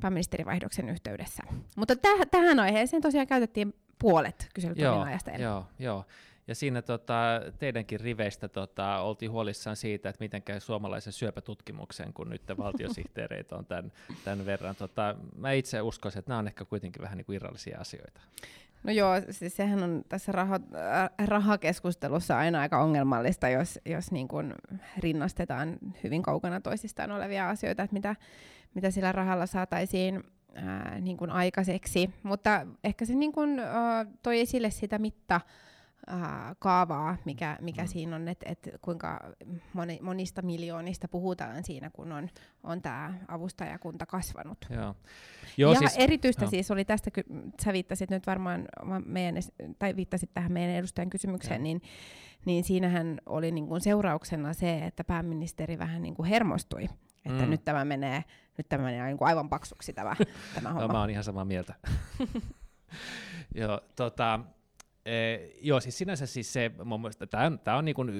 pääministerivaihdoksen 0.00 0.88
yhteydessä. 0.88 1.42
Mutta 1.76 1.94
täh- 1.94 2.28
tähän 2.30 2.60
aiheeseen 2.60 3.02
tosiaan 3.02 3.26
käytettiin 3.26 3.74
puolet 3.98 4.48
kyselytunnin 4.54 5.02
ajasta. 5.02 5.30
Joo, 5.30 5.66
joo. 5.78 6.04
Ja 6.48 6.54
siinä 6.54 6.82
tota, 6.82 7.14
teidänkin 7.58 8.00
riveistä 8.00 8.48
tota, 8.48 8.98
oltiin 8.98 9.30
huolissaan 9.30 9.76
siitä, 9.76 10.08
että 10.08 10.24
miten 10.24 10.42
käy 10.42 10.60
suomalaisen 10.60 11.12
syöpätutkimuksen, 11.12 12.12
kun 12.12 12.30
nyt 12.30 12.42
valtiosihteereitä 12.58 13.56
on 13.56 13.66
tämän, 13.66 13.92
tämän 14.24 14.46
verran. 14.46 14.76
Tota, 14.76 15.14
mä 15.36 15.52
itse 15.52 15.80
uskoisin, 15.80 16.18
että 16.18 16.30
nämä 16.30 16.38
on 16.38 16.46
ehkä 16.46 16.64
kuitenkin 16.64 17.02
vähän 17.02 17.18
niin 17.18 17.26
kuin 17.26 17.36
irrallisia 17.36 17.80
asioita. 17.80 18.20
No 18.84 18.92
joo, 18.92 19.12
siis 19.30 19.56
sehän 19.56 19.82
on 19.82 20.04
tässä 20.08 20.32
raha, 20.32 20.54
äh, 20.54 21.26
rahakeskustelussa 21.26 22.38
aina 22.38 22.60
aika 22.60 22.82
ongelmallista, 22.82 23.48
jos, 23.48 23.78
jos 23.86 24.12
niin 24.12 24.28
kuin 24.28 24.54
rinnastetaan 24.98 25.78
hyvin 26.04 26.22
kaukana 26.22 26.60
toisistaan 26.60 27.12
olevia 27.12 27.48
asioita, 27.48 27.82
että 27.82 27.94
mitä, 27.94 28.16
mitä 28.74 28.90
sillä 28.90 29.12
rahalla 29.12 29.46
saataisiin 29.46 30.24
ää, 30.54 30.98
niin 31.00 31.16
kuin 31.16 31.30
aikaiseksi. 31.30 32.10
Mutta 32.22 32.66
ehkä 32.84 33.04
se 33.04 33.14
niin 33.14 33.32
kuin, 33.32 33.58
ää, 33.58 34.06
toi 34.22 34.40
esille 34.40 34.70
sitä 34.70 34.98
mitta, 34.98 35.40
ää, 36.06 36.54
kaavaa, 36.58 37.16
mikä, 37.24 37.58
mikä 37.60 37.82
mm. 37.82 37.88
siinä 37.88 38.16
on, 38.16 38.28
että 38.28 38.46
et 38.48 38.68
kuinka 38.80 39.20
moni, 39.72 39.98
monista 40.02 40.42
miljoonista 40.42 41.08
puhutaan 41.08 41.64
siinä, 41.64 41.90
kun 41.90 42.12
on, 42.12 42.28
on 42.62 42.82
tämä 42.82 43.14
avustajakunta 43.28 44.06
kasvanut. 44.06 44.58
Joo. 44.70 44.94
Joo, 45.56 45.72
ja 45.72 45.78
siis, 45.78 45.96
erityistä 45.96 46.44
joo. 46.44 46.50
siis 46.50 46.70
oli 46.70 46.84
tästä, 46.84 47.10
ky- 47.10 47.24
sä 47.64 47.72
viittasit 47.72 48.10
nyt 48.10 48.26
varmaan 48.26 48.68
meidän, 49.04 49.42
tai 49.78 49.96
viittasit 49.96 50.30
tähän 50.34 50.52
meidän 50.52 50.74
edustajan 50.76 51.10
kysymykseen, 51.10 51.62
niin, 51.62 51.82
niin 52.44 52.64
siinähän 52.64 53.20
oli 53.26 53.50
niin 53.50 53.66
kuin 53.66 53.80
seurauksena 53.80 54.52
se, 54.52 54.78
että 54.78 55.04
pääministeri 55.04 55.78
vähän 55.78 56.02
niin 56.02 56.14
kuin 56.14 56.28
hermostui, 56.28 56.88
että 57.26 57.44
mm. 57.44 57.50
nyt 57.50 57.64
tämä 57.64 57.84
menee, 57.84 58.24
nyt 58.58 58.68
tämä 58.68 58.84
menee 58.84 59.06
niin 59.06 59.18
kuin 59.18 59.28
aivan 59.28 59.48
paksuksi 59.48 59.92
tämä, 59.92 60.16
tämä 60.54 60.68
homma. 60.68 60.86
no, 60.86 60.92
mä 60.92 61.00
oon 61.00 61.10
ihan 61.10 61.24
samaa 61.24 61.44
mieltä. 61.44 61.74
Joo, 63.54 63.80
tota, 63.96 64.40
Eh, 65.06 65.50
joo, 65.60 65.80
siis 65.80 65.98
sinänsä 65.98 66.26
siis 66.26 66.52
se, 66.52 66.70
mun 66.84 67.00
mielestä 67.00 67.26
tämä 67.26 67.46
on, 67.46 67.58
tää 67.58 67.76
on 67.76 67.84
niin 67.84 67.94
kuin, 67.94 68.10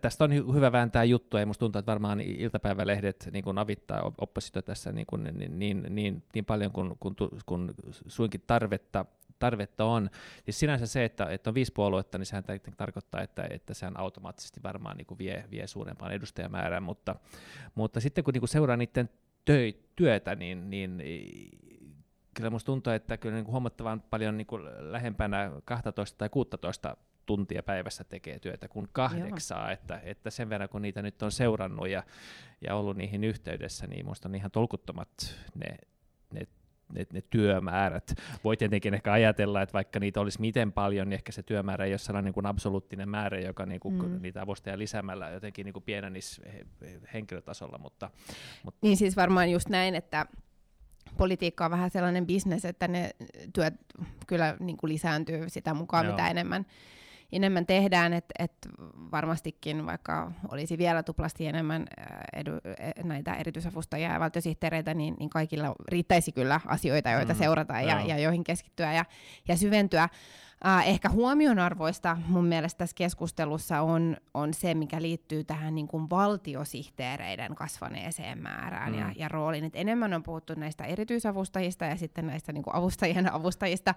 tästä 0.00 0.24
on 0.24 0.54
hyvä 0.54 0.72
vääntää 0.72 1.04
juttua, 1.04 1.40
ja 1.40 1.46
musta 1.46 1.60
tuntuu, 1.60 1.78
että 1.78 1.92
varmaan 1.92 2.20
iltapäivälehdet 2.20 3.28
niin 3.32 3.44
kuin 3.44 3.58
avittaa 3.58 4.12
oppositio 4.18 4.62
tässä 4.62 4.92
niin, 4.92 5.06
kuin, 5.06 5.24
niin, 5.24 5.58
niin, 5.58 5.86
niin, 5.88 6.22
niin 6.34 6.44
paljon 6.44 6.72
kuin, 6.72 6.96
kun, 7.00 7.16
kun 7.46 7.74
suinkin 8.06 8.42
tarvetta, 8.46 9.04
tarvetta 9.38 9.84
on. 9.84 10.10
Siis 10.44 10.58
sinänsä 10.58 10.86
se, 10.86 11.04
että, 11.04 11.26
että 11.30 11.50
on 11.50 11.54
viisi 11.54 11.72
puoluetta, 11.72 12.18
niin 12.18 12.26
sehän 12.26 12.44
tarkoittaa, 12.76 13.22
että, 13.22 13.46
että 13.50 13.74
sehän 13.74 14.00
automaattisesti 14.00 14.62
varmaan 14.62 14.96
niin 14.96 15.06
kuin 15.06 15.18
vie, 15.18 15.44
vie 15.50 15.66
suurempaan 15.66 16.12
edustajamäärään, 16.12 16.82
mutta, 16.82 17.16
mutta 17.74 18.00
sitten 18.00 18.24
kun 18.24 18.32
niin 18.32 18.40
kuin 18.40 18.48
seuraa 18.48 18.76
niiden 18.76 19.10
työtä, 19.96 20.34
niin, 20.34 20.70
niin 20.70 21.02
kyllä 22.34 22.50
musta 22.50 22.66
tuntuu, 22.66 22.92
että 22.92 23.16
kyllä 23.16 23.34
niin 23.34 23.44
kuin 23.44 23.52
huomattavan 23.52 24.00
paljon 24.00 24.36
niin 24.36 24.46
kuin 24.46 24.62
lähempänä 24.78 25.50
12 25.64 26.18
tai 26.18 26.28
16 26.28 26.96
tuntia 27.26 27.62
päivässä 27.62 28.04
tekee 28.04 28.38
työtä 28.38 28.68
kuin 28.68 28.88
kahdeksaa, 28.92 29.72
että, 29.72 30.00
että 30.04 30.30
sen 30.30 30.50
verran 30.50 30.68
kun 30.68 30.82
niitä 30.82 31.02
nyt 31.02 31.22
on 31.22 31.32
seurannut 31.32 31.88
ja, 31.88 32.02
ja 32.60 32.74
ollut 32.74 32.96
niihin 32.96 33.24
yhteydessä, 33.24 33.86
niin 33.86 34.06
minusta 34.06 34.28
on 34.28 34.34
ihan 34.34 34.50
tolkuttomat 34.50 35.08
ne, 35.54 35.76
ne 36.32 36.46
ne, 36.92 37.06
ne 37.12 37.22
työmäärät. 37.30 38.14
Voi 38.44 38.56
tietenkin 38.56 38.94
ehkä 38.94 39.12
ajatella, 39.12 39.62
että 39.62 39.72
vaikka 39.72 40.00
niitä 40.00 40.20
olisi 40.20 40.40
miten 40.40 40.72
paljon, 40.72 41.08
niin 41.08 41.14
ehkä 41.14 41.32
se 41.32 41.42
työmäärä 41.42 41.84
ei 41.84 41.92
ole 41.92 41.98
sellainen 41.98 42.24
niin 42.24 42.34
kuin 42.34 42.46
absoluuttinen 42.46 43.08
määrä, 43.08 43.40
joka 43.40 43.66
niin 43.66 43.80
kuin 43.80 43.94
mm. 43.94 44.22
niitä 44.22 44.42
avustajia 44.42 44.78
lisäämällä 44.78 45.30
jotenkin 45.30 45.64
niin 45.64 45.72
kuin 45.72 45.82
pienenisi 45.82 46.42
henkilötasolla. 47.14 47.78
Mutta, 47.78 48.10
mutta. 48.64 48.78
Niin 48.82 48.96
siis 48.96 49.16
varmaan 49.16 49.50
just 49.50 49.68
näin, 49.68 49.94
että 49.94 50.26
politiikka 51.16 51.64
on 51.64 51.70
vähän 51.70 51.90
sellainen 51.90 52.26
bisnes, 52.26 52.64
että 52.64 52.88
ne 52.88 53.10
työt 53.52 53.74
kyllä 54.26 54.56
niin 54.60 54.76
kuin 54.76 54.92
lisääntyy 54.92 55.48
sitä 55.48 55.74
mukaan, 55.74 56.04
Joo. 56.04 56.12
mitä 56.12 56.28
enemmän, 56.28 56.66
enemmän 57.32 57.66
tehdään, 57.66 58.12
että 58.12 58.34
et 58.38 58.52
varmastikin 59.12 59.86
vaikka 59.86 60.32
olisi 60.48 60.78
vielä 60.78 61.02
tuplasti 61.02 61.46
enemmän 61.46 61.86
edu, 62.32 62.50
e, 62.78 63.02
näitä 63.02 63.34
erityisavustajia 63.34 64.12
ja 64.12 64.20
valtiosihteereitä, 64.20 64.94
niin, 64.94 65.16
niin 65.18 65.30
kaikilla 65.30 65.74
riittäisi 65.88 66.32
kyllä 66.32 66.60
asioita, 66.66 67.10
joita 67.10 67.32
mm, 67.32 67.38
seurata 67.38 67.80
ja, 67.80 68.00
ja 68.00 68.18
joihin 68.18 68.44
keskittyä 68.44 68.92
ja, 68.92 69.04
ja 69.48 69.56
syventyä. 69.56 70.08
Äh, 70.66 70.88
ehkä 70.88 71.08
huomionarvoista 71.08 72.16
mun 72.26 72.44
mielestä 72.44 72.78
tässä 72.78 72.94
keskustelussa 72.94 73.80
on, 73.80 74.16
on 74.34 74.54
se, 74.54 74.74
mikä 74.74 75.02
liittyy 75.02 75.44
tähän 75.44 75.74
niin 75.74 75.88
kuin 75.88 76.10
valtiosihteereiden 76.10 77.54
kasvaneeseen 77.54 78.42
määrään 78.42 78.92
mm. 78.92 78.98
ja, 78.98 79.12
ja 79.16 79.28
rooliin. 79.28 79.64
Et 79.64 79.76
enemmän 79.76 80.14
on 80.14 80.22
puhuttu 80.22 80.54
näistä 80.56 80.84
erityisavustajista 80.84 81.84
ja 81.84 81.96
sitten 81.96 82.26
näistä 82.26 82.52
niin 82.52 82.62
kuin 82.62 82.76
avustajien 82.76 83.32
avustajista, 83.40 83.94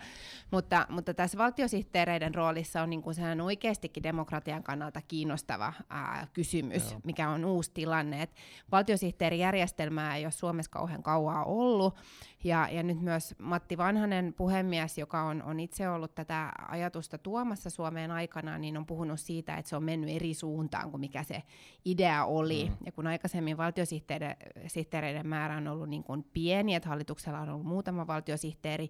mutta, 0.52 0.86
mutta 0.90 1.14
tässä 1.14 1.38
valtiosihteereiden 1.38 2.36
roolissa 2.36 2.82
on 2.82 2.90
niin 2.90 3.02
kuin 3.02 3.16
sehän 3.16 3.42
oikeastikin 3.42 4.04
demokratian 4.04 4.64
kannalta 4.64 5.02
kiinnostava 5.02 5.74
ää, 5.90 6.28
kysymys, 6.34 6.92
Joo. 6.92 7.02
mikä 7.04 7.30
on 7.30 7.46
uusi 7.46 7.72
tilanne. 7.74 8.22
Et 8.22 8.36
valtiosihteerijärjestelmää 8.72 10.16
ei 10.16 10.26
ole 10.26 10.32
Suomessa 10.32 10.72
kauhean 10.72 11.04
kauaa 11.04 11.44
ollut, 11.44 11.96
ja, 12.44 12.68
ja 12.72 12.84
nyt 12.84 13.02
myös 13.02 13.36
Matti 13.38 13.78
Vanhanen, 13.78 14.34
puhemies, 14.34 14.98
joka 14.98 15.24
on, 15.24 15.44
on 15.44 15.60
itse 15.60 15.90
ollut 15.90 16.16
tätä 16.16 16.52
ajatusta 16.68 17.18
tuomassa 17.18 17.70
Suomeen 17.70 18.12
aikana, 18.12 18.58
niin 18.58 18.78
on 18.78 18.86
puhunut 18.86 19.20
siitä, 19.20 19.56
että 19.56 19.70
se 19.70 19.76
on 19.76 19.84
mennyt 19.84 20.10
eri 20.10 20.34
suuntaan 20.34 20.92
kuin 20.92 21.02
mikä 21.02 21.24
se 21.24 21.44
idea 21.86 22.26
oli. 22.26 22.66
Mm. 22.70 22.76
Ja 22.86 22.92
kun 22.92 23.08
aikaisemmin 23.08 23.58
valtiosihteereiden 23.58 25.28
määrä 25.28 25.58
on 25.58 25.68
ollut 25.68 25.90
niin 25.90 26.04
kuin 26.04 26.24
pieni, 26.34 26.76
että 26.76 26.90
hallituksella 26.90 27.40
on 27.40 27.50
ollut 27.50 27.66
muutama 27.66 28.08
valtiosihteeri, 28.08 28.90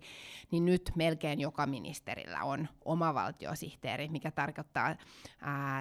niin 0.51 0.65
nyt 0.65 0.91
melkein 0.95 1.41
joka 1.41 1.65
ministerillä 1.65 2.43
on 2.43 2.67
oma 2.85 3.13
valtiosihteeri, 3.13 4.09
mikä 4.09 4.31
tarkoittaa 4.31 4.95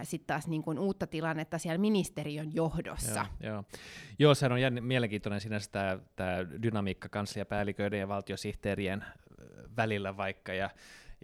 sitten 0.02 0.26
taas 0.26 0.48
niin 0.48 0.62
kuin 0.62 0.78
uutta 0.78 1.06
tilannetta 1.06 1.58
siellä 1.58 1.78
ministeriön 1.78 2.54
johdossa. 2.54 3.26
Joo, 3.40 3.52
joo. 3.52 3.64
joo 4.18 4.34
sehän 4.34 4.52
on 4.52 4.60
jänn, 4.60 4.84
mielenkiintoinen 4.84 5.40
sinänsä 5.40 5.70
tämä 6.16 6.36
dynamiikka 6.62 7.08
kansliapäälliköiden 7.62 8.00
ja 8.00 8.08
valtiosihteerien 8.08 9.04
välillä 9.76 10.16
vaikka, 10.16 10.52
ja 10.52 10.70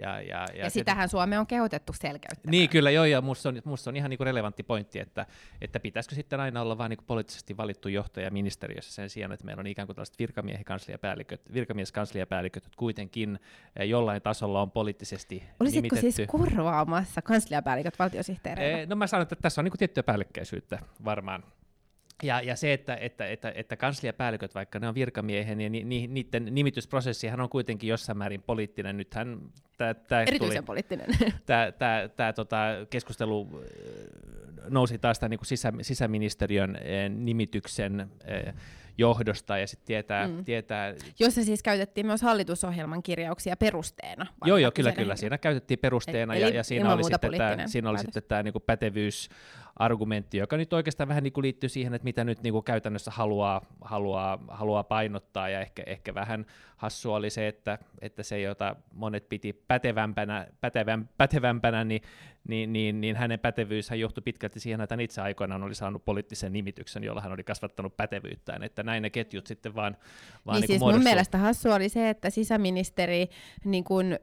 ja, 0.00 0.22
ja, 0.22 0.46
ja, 0.54 0.64
ja 0.64 0.70
sitähän 0.70 1.08
Suome 1.08 1.38
on 1.38 1.46
kehotettu 1.46 1.92
selkeyttämään. 1.92 2.50
Niin, 2.50 2.68
kyllä, 2.68 2.90
joo, 2.90 3.04
ja 3.04 3.20
musta 3.20 3.48
on, 3.48 3.62
musta 3.64 3.90
on 3.90 3.96
ihan 3.96 4.10
niinku 4.10 4.24
relevantti 4.24 4.62
pointti, 4.62 4.98
että, 4.98 5.26
että 5.60 5.80
pitäisikö 5.80 6.14
sitten 6.14 6.40
aina 6.40 6.62
olla 6.62 6.78
vain 6.78 6.90
niinku 6.90 7.04
poliittisesti 7.06 7.56
valittu 7.56 7.88
johtaja 7.88 8.30
ministeriössä 8.30 8.92
sen 8.92 9.10
sijaan, 9.10 9.32
että 9.32 9.44
meillä 9.44 9.60
on 9.60 9.66
ikään 9.66 9.86
kuin 9.86 9.96
tällaiset 9.96 10.18
virkamieskansliapäälliköt, 10.18 11.40
virkamieskansliapäälliköt, 11.52 12.64
jotka 12.64 12.78
kuitenkin 12.78 13.38
eh, 13.76 13.88
jollain 13.88 14.22
tasolla 14.22 14.62
on 14.62 14.70
poliittisesti 14.70 15.42
Olisitko 15.60 15.96
nimitetty. 15.96 16.12
siis 16.12 16.28
korvaamassa 16.28 17.22
kansliapäälliköt 17.22 17.98
valtiosihteereillä? 17.98 18.82
Eh, 18.82 18.88
no 18.88 18.96
mä 18.96 19.06
sanon, 19.06 19.22
että 19.22 19.36
tässä 19.42 19.60
on 19.60 19.64
niinku 19.64 19.78
tiettyä 19.78 20.02
päällekkäisyyttä 20.02 20.78
varmaan 21.04 21.42
ja, 22.22 22.40
ja 22.40 22.56
se, 22.56 22.72
että, 22.72 22.96
että, 22.96 23.26
että, 23.26 23.52
että 23.54 23.76
kansliapäälliköt, 23.76 24.54
vaikka 24.54 24.78
ne 24.78 24.88
on 24.88 24.94
virkamiehen, 24.94 25.58
niin 25.58 25.72
ni, 25.72 25.84
ni, 25.84 26.06
niiden 26.06 26.54
nimitysprosessihan 26.54 27.40
on 27.40 27.48
kuitenkin 27.48 27.88
jossain 27.88 28.18
määrin 28.18 28.42
poliittinen. 28.42 28.96
Nythän 28.96 29.40
tämä, 29.76 30.22
Erityisen 30.22 30.56
tuli, 30.56 30.66
poliittinen. 30.66 31.06
Tämä, 31.46 31.72
tämä, 31.72 32.08
tämä 32.16 32.32
tota, 32.32 32.56
keskustelu 32.90 33.48
äh, 33.54 34.70
nousi 34.70 34.98
taas 34.98 35.18
tämän 35.18 35.30
niin 35.30 35.38
kuin 35.38 35.46
sisä, 35.46 35.72
sisäministeriön 35.82 36.76
äh, 36.76 36.82
nimityksen 37.10 38.00
äh, 38.00 38.54
johdosta 38.98 39.58
ja 39.58 39.66
sitten 39.66 39.86
tietää, 39.86 40.28
mm. 40.28 40.44
tietää... 40.44 40.94
Jossa 41.18 41.44
siis 41.44 41.62
käytettiin 41.62 42.06
myös 42.06 42.22
hallitusohjelman 42.22 43.02
kirjauksia 43.02 43.56
perusteena. 43.56 44.26
Joo, 44.44 44.56
joo, 44.56 44.70
kyllä, 44.70 44.92
kyllä. 44.92 45.16
Siinä 45.16 45.38
käytettiin 45.38 45.78
perusteena 45.78 46.34
Eli 46.34 46.42
ja, 46.42 46.48
ja 46.48 46.62
siinä, 46.62 46.92
oli 46.92 47.04
sitten 47.04 47.32
tämä, 47.36 47.66
siinä 47.66 47.90
oli 47.90 47.98
sitten 47.98 48.22
tämä 48.28 48.42
niin 48.42 48.54
pätevyys 48.66 49.28
argumentti, 49.78 50.38
joka 50.38 50.56
nyt 50.56 50.72
oikeastaan 50.72 51.08
vähän 51.08 51.22
niin 51.22 51.32
kuin 51.32 51.42
liittyy 51.42 51.68
siihen, 51.68 51.94
että 51.94 52.04
mitä 52.04 52.24
nyt 52.24 52.42
niin 52.42 52.52
kuin 52.52 52.64
käytännössä 52.64 53.10
haluaa, 53.10 53.66
haluaa, 53.80 54.44
haluaa 54.48 54.84
painottaa, 54.84 55.48
ja 55.48 55.60
ehkä, 55.60 55.82
ehkä 55.86 56.14
vähän 56.14 56.46
hassua 56.76 57.16
oli 57.16 57.30
se, 57.30 57.48
että, 57.48 57.78
että 58.00 58.22
se, 58.22 58.40
jota 58.40 58.76
monet 58.92 59.28
piti 59.28 59.52
pätevämpänä, 59.52 60.46
pätevän, 60.60 61.08
pätevämpänä 61.16 61.84
niin, 61.84 62.02
niin, 62.48 62.72
niin, 62.72 63.00
niin 63.00 63.16
hänen 63.16 63.40
pätevyyshän 63.40 64.00
johtui 64.00 64.22
pitkälti 64.22 64.60
siihen, 64.60 64.80
että 64.80 64.92
hän 64.92 65.00
itse 65.00 65.20
aikoinaan 65.20 65.62
oli 65.62 65.74
saanut 65.74 66.04
poliittisen 66.04 66.52
nimityksen, 66.52 67.04
jolla 67.04 67.20
hän 67.20 67.32
oli 67.32 67.44
kasvattanut 67.44 67.96
pätevyyttään, 67.96 68.62
että 68.62 68.82
näin 68.82 69.02
ne 69.02 69.10
ketjut 69.10 69.46
sitten 69.46 69.74
vaan, 69.74 69.96
vaan 70.46 70.54
niin, 70.54 70.60
niin 70.60 70.80
siis 70.80 70.92
mun 70.92 71.02
mielestä 71.02 71.38
hassua 71.38 71.74
oli 71.74 71.88
se, 71.88 72.10
että 72.10 72.30
sisäministeri 72.30 73.28
niin 73.64 73.84
kuin, 73.84 74.18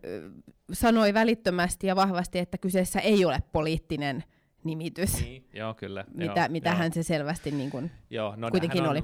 sanoi 0.73 1.13
välittömästi 1.13 1.87
ja 1.87 1.95
vahvasti, 1.95 2.39
että 2.39 2.57
kyseessä 2.57 2.99
ei 2.99 3.25
ole 3.25 3.43
poliittinen 3.51 4.23
nimitys. 4.65 5.21
Niin, 5.21 5.47
joo, 5.53 5.73
kyllä. 5.73 6.05
Mitä, 6.13 6.41
joo, 6.41 6.49
mitähän 6.49 6.85
joo. 6.85 6.93
se 6.93 7.03
selvästi 7.03 7.51
niin 7.51 7.69
kuin 7.69 7.91
joo, 8.09 8.33
no 8.37 8.51
kuitenkin 8.51 8.83
on, 8.83 8.89
oli. 8.89 9.03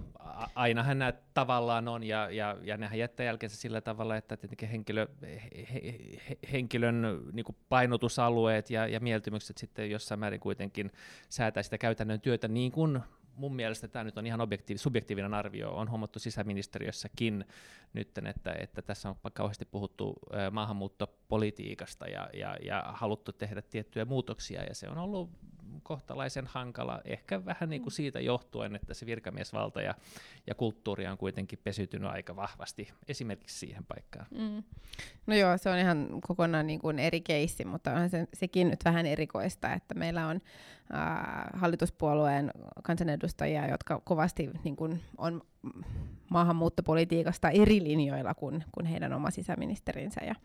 Ainahan 0.56 1.00
nämä 1.00 1.14
tavallaan 1.34 1.88
on, 1.88 2.04
ja, 2.04 2.30
ja, 2.30 2.58
ja 2.62 2.78
nehän 2.78 3.00
jättää 3.00 3.26
jälkeensä 3.26 3.58
sillä 3.58 3.82
tavalla, 3.82 4.18
että 4.18 4.38
tietenkin 4.38 4.70
henkilö, 4.70 5.08
he, 5.22 5.82
he, 6.30 6.38
henkilön 6.52 7.22
niin 7.34 7.44
kuin 7.44 7.56
painotusalueet 7.70 8.70
ja, 8.70 8.88
ja 8.88 9.00
mieltymykset 9.00 9.58
sitten 9.58 9.92
jossain 9.92 10.20
määrin 10.20 10.40
kuitenkin 10.40 10.92
säätää 11.30 11.64
sitä 11.64 11.78
käytännön 11.78 12.22
työtä 12.22 12.48
niin 12.48 12.72
kuin 12.72 13.00
mun 13.36 13.56
mielestä 13.56 13.88
tämä 13.88 14.04
nyt 14.04 14.18
on 14.18 14.28
ihan 14.28 14.40
objektiiv- 14.40 14.78
subjektiivinen 14.78 15.34
arvio, 15.34 15.72
on 15.72 15.90
huomattu 15.90 16.20
sisäministeriössäkin 16.20 17.46
nyt, 17.94 18.18
että, 18.18 18.54
että 18.54 18.82
tässä 18.82 19.10
on 19.10 19.16
kauheasti 19.34 19.66
puhuttu 19.66 20.16
maahanmuuttopolitiikasta 20.52 22.08
ja, 22.08 22.30
ja, 22.34 22.58
ja 22.66 22.84
haluttu 22.88 23.34
tehdä 23.34 23.62
tiettyjä 23.62 24.06
muutoksia, 24.06 24.64
ja 24.64 24.76
se 24.76 24.90
on 24.90 24.98
ollut 24.98 25.30
kohtalaisen 25.84 26.48
hankala, 26.48 27.02
ehkä 27.06 27.46
vähän 27.46 27.70
niin 27.70 27.82
kuin 27.82 27.92
mm. 27.92 27.96
siitä 27.96 28.20
johtuen, 28.20 28.76
että 28.76 28.94
se 28.94 29.06
virkamiesvalta 29.06 29.82
ja, 29.82 29.96
ja 30.48 30.56
kulttuuri 30.56 31.08
on 31.08 31.18
kuitenkin 31.18 31.60
pesytynyt 31.64 32.12
aika 32.12 32.36
vahvasti 32.36 32.94
esimerkiksi 33.08 33.60
siihen 33.60 33.86
paikkaan. 33.86 34.26
Mm. 34.32 34.64
No 35.28 35.36
joo, 35.36 35.58
se 35.58 35.70
on 35.70 35.78
ihan 35.78 36.08
kokonaan 36.28 36.68
niin 36.68 36.80
kuin 36.80 37.00
eri 37.00 37.22
keissi, 37.22 37.66
mutta 37.66 37.94
on 37.94 38.10
se, 38.10 38.28
sekin 38.34 38.70
nyt 38.70 38.86
vähän 38.86 39.06
erikoista, 39.06 39.74
että 39.74 39.94
meillä 39.94 40.28
on 40.28 40.42
äh, 40.94 41.50
hallituspuolueen 41.54 42.52
kansanedustajia, 42.84 43.68
jotka 43.68 44.02
kovasti 44.04 44.50
niin 44.64 44.76
kuin 44.76 45.02
on 45.18 45.42
maahanmuuttopolitiikasta 46.32 47.50
eri 47.50 47.84
linjoilla 47.84 48.34
kuin, 48.34 48.64
kuin 48.72 48.86
heidän 48.86 49.14
oma 49.14 49.32
sisäministerinsä 49.32 50.22
ja, 50.26 50.36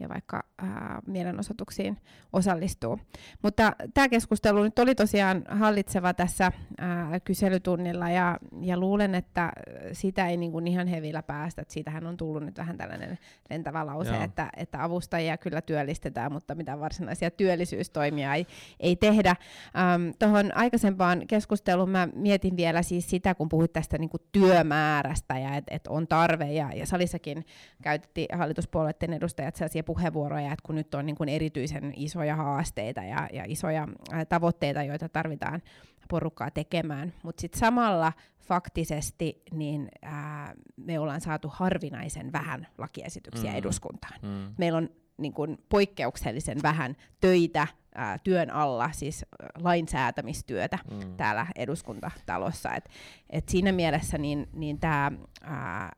ja 0.00 0.08
vaikka 0.08 0.42
ää, 0.58 1.02
mielenosoituksiin 1.06 1.96
osallistuu. 2.32 2.98
Mutta 3.42 3.72
tämä 3.94 4.08
keskustelu 4.08 4.62
nyt 4.62 4.78
oli 4.78 4.94
tosiaan 4.94 5.44
hallitseva 5.48 6.14
tässä 6.14 6.52
ää, 6.78 7.20
kyselytunnilla 7.20 8.10
ja, 8.10 8.38
ja 8.60 8.78
luulen, 8.78 9.14
että 9.14 9.52
sitä 9.92 10.28
ei 10.28 10.36
niin 10.36 10.52
kuin 10.52 10.66
ihan 10.66 10.86
hevillä 10.86 11.22
päästä. 11.22 11.62
Että 11.62 11.74
siitähän 11.74 12.06
on 12.06 12.16
tullut 12.16 12.44
nyt 12.44 12.58
vähän 12.58 12.76
tällainen 12.76 13.18
lentävä 13.50 13.86
lause, 13.86 14.22
että, 14.22 14.50
että 14.56 14.84
avustajia 14.84 15.36
kyllä 15.36 15.60
työllistetään, 15.60 16.32
mutta 16.32 16.54
mitä 16.54 16.80
varsinaisia 16.80 17.30
työllisyystoimia 17.30 18.34
ei, 18.34 18.46
ei 18.80 18.96
tehdä. 18.96 19.30
Ähm, 19.76 20.10
Tuohon 20.18 20.56
aikaisempaan 20.56 21.26
keskusteluun 21.26 21.90
mä 21.90 22.08
mietin 22.14 22.56
vielä 22.56 22.82
siis 22.82 23.10
sitä, 23.10 23.34
kun 23.34 23.48
puhuit 23.48 23.72
tästä 23.72 23.98
niin 23.98 24.10
kuin 24.10 24.22
työmäärästä 24.56 25.38
ja 25.38 25.56
että 25.56 25.74
et 25.74 25.86
on 25.86 26.08
tarve 26.08 26.52
ja, 26.52 26.70
ja 26.74 26.86
salissakin 26.86 27.46
käytettiin 27.82 28.38
hallituspuolueiden 28.38 29.12
edustajat 29.12 29.56
sellaisia 29.56 29.84
puheenvuoroja, 29.84 30.52
että 30.52 30.62
kun 30.62 30.74
nyt 30.74 30.94
on 30.94 31.06
niin 31.06 31.16
kuin 31.16 31.28
erityisen 31.28 31.92
isoja 31.96 32.36
haasteita 32.36 33.02
ja, 33.02 33.28
ja 33.32 33.44
isoja 33.46 33.88
tavoitteita, 34.28 34.82
joita 34.82 35.08
tarvitaan 35.08 35.62
porukkaa 36.08 36.50
tekemään, 36.50 37.12
mutta 37.22 37.40
sitten 37.40 37.58
samalla 37.58 38.12
faktisesti 38.38 39.42
niin 39.52 39.88
ää, 40.02 40.54
me 40.76 40.98
ollaan 40.98 41.20
saatu 41.20 41.48
harvinaisen 41.48 42.32
vähän 42.32 42.66
lakiesityksiä 42.78 43.50
mm. 43.50 43.56
eduskuntaan. 43.56 44.20
Mm. 44.22 44.54
Meillä 44.58 44.78
on 44.78 44.90
niin 45.18 45.32
kuin 45.32 45.58
poikkeuksellisen 45.68 46.58
vähän 46.62 46.96
töitä 47.20 47.66
ää, 47.96 48.18
työn 48.18 48.50
alla, 48.50 48.90
siis 48.92 49.26
lainsäätämistyötä 49.62 50.78
mm. 50.90 51.16
täällä 51.16 51.46
eduskuntatalossa. 51.56 52.74
Et, 52.74 52.90
et 53.30 53.48
siinä 53.48 53.72
mielessä 53.72 54.18
niin, 54.18 54.48
niin 54.52 54.80
tämä 54.80 55.12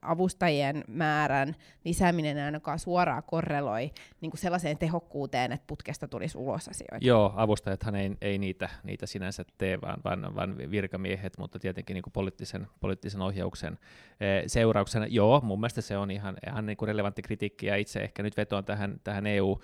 avustajien 0.03 0.85
määrän 0.89 1.55
lisääminen 1.85 2.45
ainakaan 2.45 2.79
suoraan 2.79 3.23
korreloi 3.23 3.91
niin 4.21 4.31
kuin 4.31 4.41
sellaiseen 4.41 4.79
tehokkuuteen, 4.79 5.53
että 5.53 5.67
putkesta 5.67 6.09
tulisi 6.09 6.39
ulos 6.39 6.69
asioita. 6.69 7.07
Joo, 7.07 7.33
avustajathan 7.37 7.95
ei, 7.95 8.17
ei 8.21 8.39
niitä, 8.39 8.69
niitä 8.83 9.07
sinänsä 9.07 9.45
tee, 9.59 9.81
vaan, 9.81 10.01
vaan, 10.05 10.35
vaan 10.35 10.59
virkamiehet, 10.71 11.39
mutta 11.39 11.59
tietenkin 11.59 11.95
niin 11.95 12.03
kuin 12.03 12.13
poliittisen, 12.13 12.67
poliittisen 12.81 13.23
ohjauksen 13.23 13.79
e, 14.21 14.27
seurauksena. 14.47 15.07
Joo, 15.07 15.41
mun 15.41 15.61
mielestä 15.61 15.81
se 15.81 15.97
on 15.97 16.11
ihan, 16.11 16.37
ihan 16.47 16.67
niin 16.67 16.77
kuin 16.77 16.87
relevantti 16.87 17.23
kritiikki, 17.23 17.67
ja 17.67 17.77
itse 17.77 18.01
ehkä 18.01 18.23
nyt 18.23 18.37
vetoan 18.37 18.65
tähän, 18.65 19.01
tähän 19.05 19.27
EU- 19.27 19.61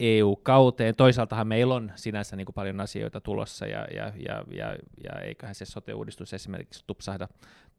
EU-kauteen. 0.00 0.90
E 0.90 0.92
Toisaaltahan 0.92 1.46
meillä 1.46 1.74
on 1.74 1.92
sinänsä 1.94 2.36
niin 2.36 2.44
kuin 2.44 2.54
paljon 2.54 2.80
asioita 2.80 3.20
tulossa, 3.20 3.66
ja, 3.66 3.86
ja, 3.94 4.12
ja, 4.16 4.44
ja, 4.50 4.76
ja 5.04 5.20
eiköhän 5.20 5.54
se 5.54 5.64
sote-uudistus 5.64 6.34
esimerkiksi 6.34 6.84
tupsahda, 6.86 7.28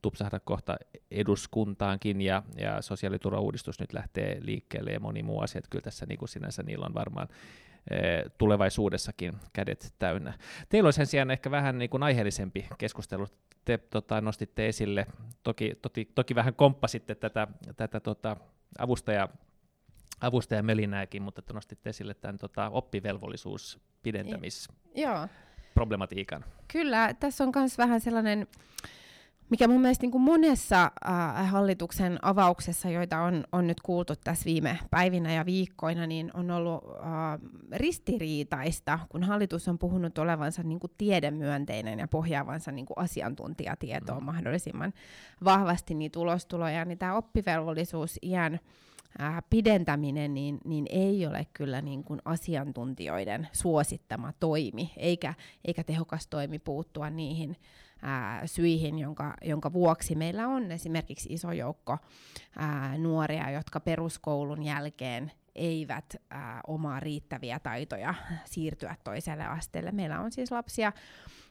tupsahda 0.02 0.40
kohta 0.40 0.78
eduskuntaankin, 1.12 2.22
ja, 2.22 2.44
ja 2.58 2.82
sosiaaliturvauudistus 2.82 3.80
nyt 3.80 3.94
lähtee 3.94 4.38
liikkeelle, 4.42 4.92
ja 4.92 5.00
moni 5.00 5.24
muu 5.24 5.40
asia, 5.40 5.60
että 5.60 5.70
kyllä 5.70 5.84
tässä 5.84 6.06
niin 6.06 6.20
kuin 6.20 6.30
sinänsä 6.30 6.64
niillä 6.64 6.86
on 6.86 6.94
varmaan 6.94 7.28
e, 7.90 7.98
tulevaisuudessakin 8.38 9.34
kädet 9.54 9.94
täynnä. 10.00 10.34
Teillä 10.70 10.88
on 10.88 10.94
sen 10.94 11.08
sijaan 11.08 11.32
ehkä 11.32 11.52
vähän 11.52 11.78
niin 11.78 11.90
kuin 11.90 12.04
aiheellisempi 12.04 12.68
keskustelu. 12.78 13.28
Te 13.66 13.78
tota, 13.78 14.22
nostitte 14.22 14.68
esille, 14.68 15.08
toki, 15.44 15.76
toki, 15.82 16.06
toki 16.16 16.36
vähän 16.36 16.54
komppasitte 16.54 17.16
tätä, 17.16 17.48
tätä 17.76 18.00
tota, 18.00 18.38
avustaja 18.80 19.30
avustaja 20.22 20.64
Melinääkin, 20.64 21.22
mutta 21.22 21.40
että 21.40 21.54
nostit 21.54 21.88
esille 21.88 22.14
tämän 22.14 22.38
tota, 22.38 22.70
oppivelvollisuus 22.70 23.80
pidentämis 24.04 24.70
Joo. 24.96 25.28
problematiikan. 25.74 26.46
Kyllä, 26.68 27.14
tässä 27.20 27.44
on 27.44 27.52
myös 27.56 27.78
vähän 27.78 28.02
sellainen, 28.02 28.48
mikä 29.50 29.68
mun 29.68 29.82
mielestä 29.82 30.04
niin 30.04 30.12
kuin 30.12 30.22
monessa 30.22 30.92
äh, 31.08 31.52
hallituksen 31.52 32.20
avauksessa, 32.22 32.90
joita 32.90 33.22
on, 33.22 33.44
on 33.52 33.68
nyt 33.68 33.82
kuultu 33.82 34.14
tässä 34.24 34.46
viime 34.46 34.80
päivinä 34.92 35.34
ja 35.34 35.46
viikkoina, 35.46 36.08
niin 36.08 36.32
on 36.34 36.52
ollut 36.52 36.84
äh, 36.84 37.40
ristiriitaista, 37.72 39.00
kun 39.10 39.24
hallitus 39.24 39.68
on 39.68 39.80
puhunut 39.80 40.18
olevansa 40.18 40.64
niin 40.64 40.80
kuin 40.80 40.92
tiedemyönteinen 40.98 42.00
ja 42.00 42.08
pohjaavansa 42.08 42.72
niin 42.72 42.86
kuin 42.86 42.98
asiantuntijatietoon 42.98 44.20
mm. 44.20 44.26
mahdollisimman 44.26 44.94
vahvasti 45.44 45.94
niin 45.94 46.12
tulostuloja, 46.12 46.86
niin 46.86 46.98
tämä 46.98 47.16
oppivelvollisuus 47.16 48.20
iän 48.22 48.60
äh, 49.22 49.44
pidentäminen 49.50 50.34
niin, 50.34 50.58
niin 50.66 50.86
ei 50.90 51.26
ole 51.28 51.48
kyllä 51.54 51.82
niin 51.82 52.04
kuin 52.04 52.20
asiantuntijoiden 52.26 53.48
suosittama 53.52 54.34
toimi, 54.40 54.92
eikä, 54.98 55.34
eikä 55.66 55.84
tehokas 55.84 56.28
toimi 56.28 56.60
puuttua 56.60 57.10
niihin 57.10 57.58
ää, 58.02 58.48
syihin, 58.48 59.00
jonka, 59.00 59.34
jonka 59.42 59.74
vuoksi 59.74 60.16
meillä 60.16 60.48
on 60.48 60.72
esimerkiksi 60.72 61.34
iso 61.34 61.52
joukko 61.52 61.98
ää, 62.58 62.98
nuoria, 62.98 63.52
jotka 63.52 63.80
peruskoulun 63.80 64.64
jälkeen 64.64 65.32
eivät 65.56 66.16
ää, 66.30 66.62
omaa 66.68 67.00
riittäviä 67.00 67.60
taitoja 67.60 68.14
siirtyä 68.46 68.96
toiselle 69.04 69.46
asteelle. 69.46 69.92
Meillä 69.92 70.20
on 70.20 70.32
siis 70.32 70.52
lapsia, 70.52 70.92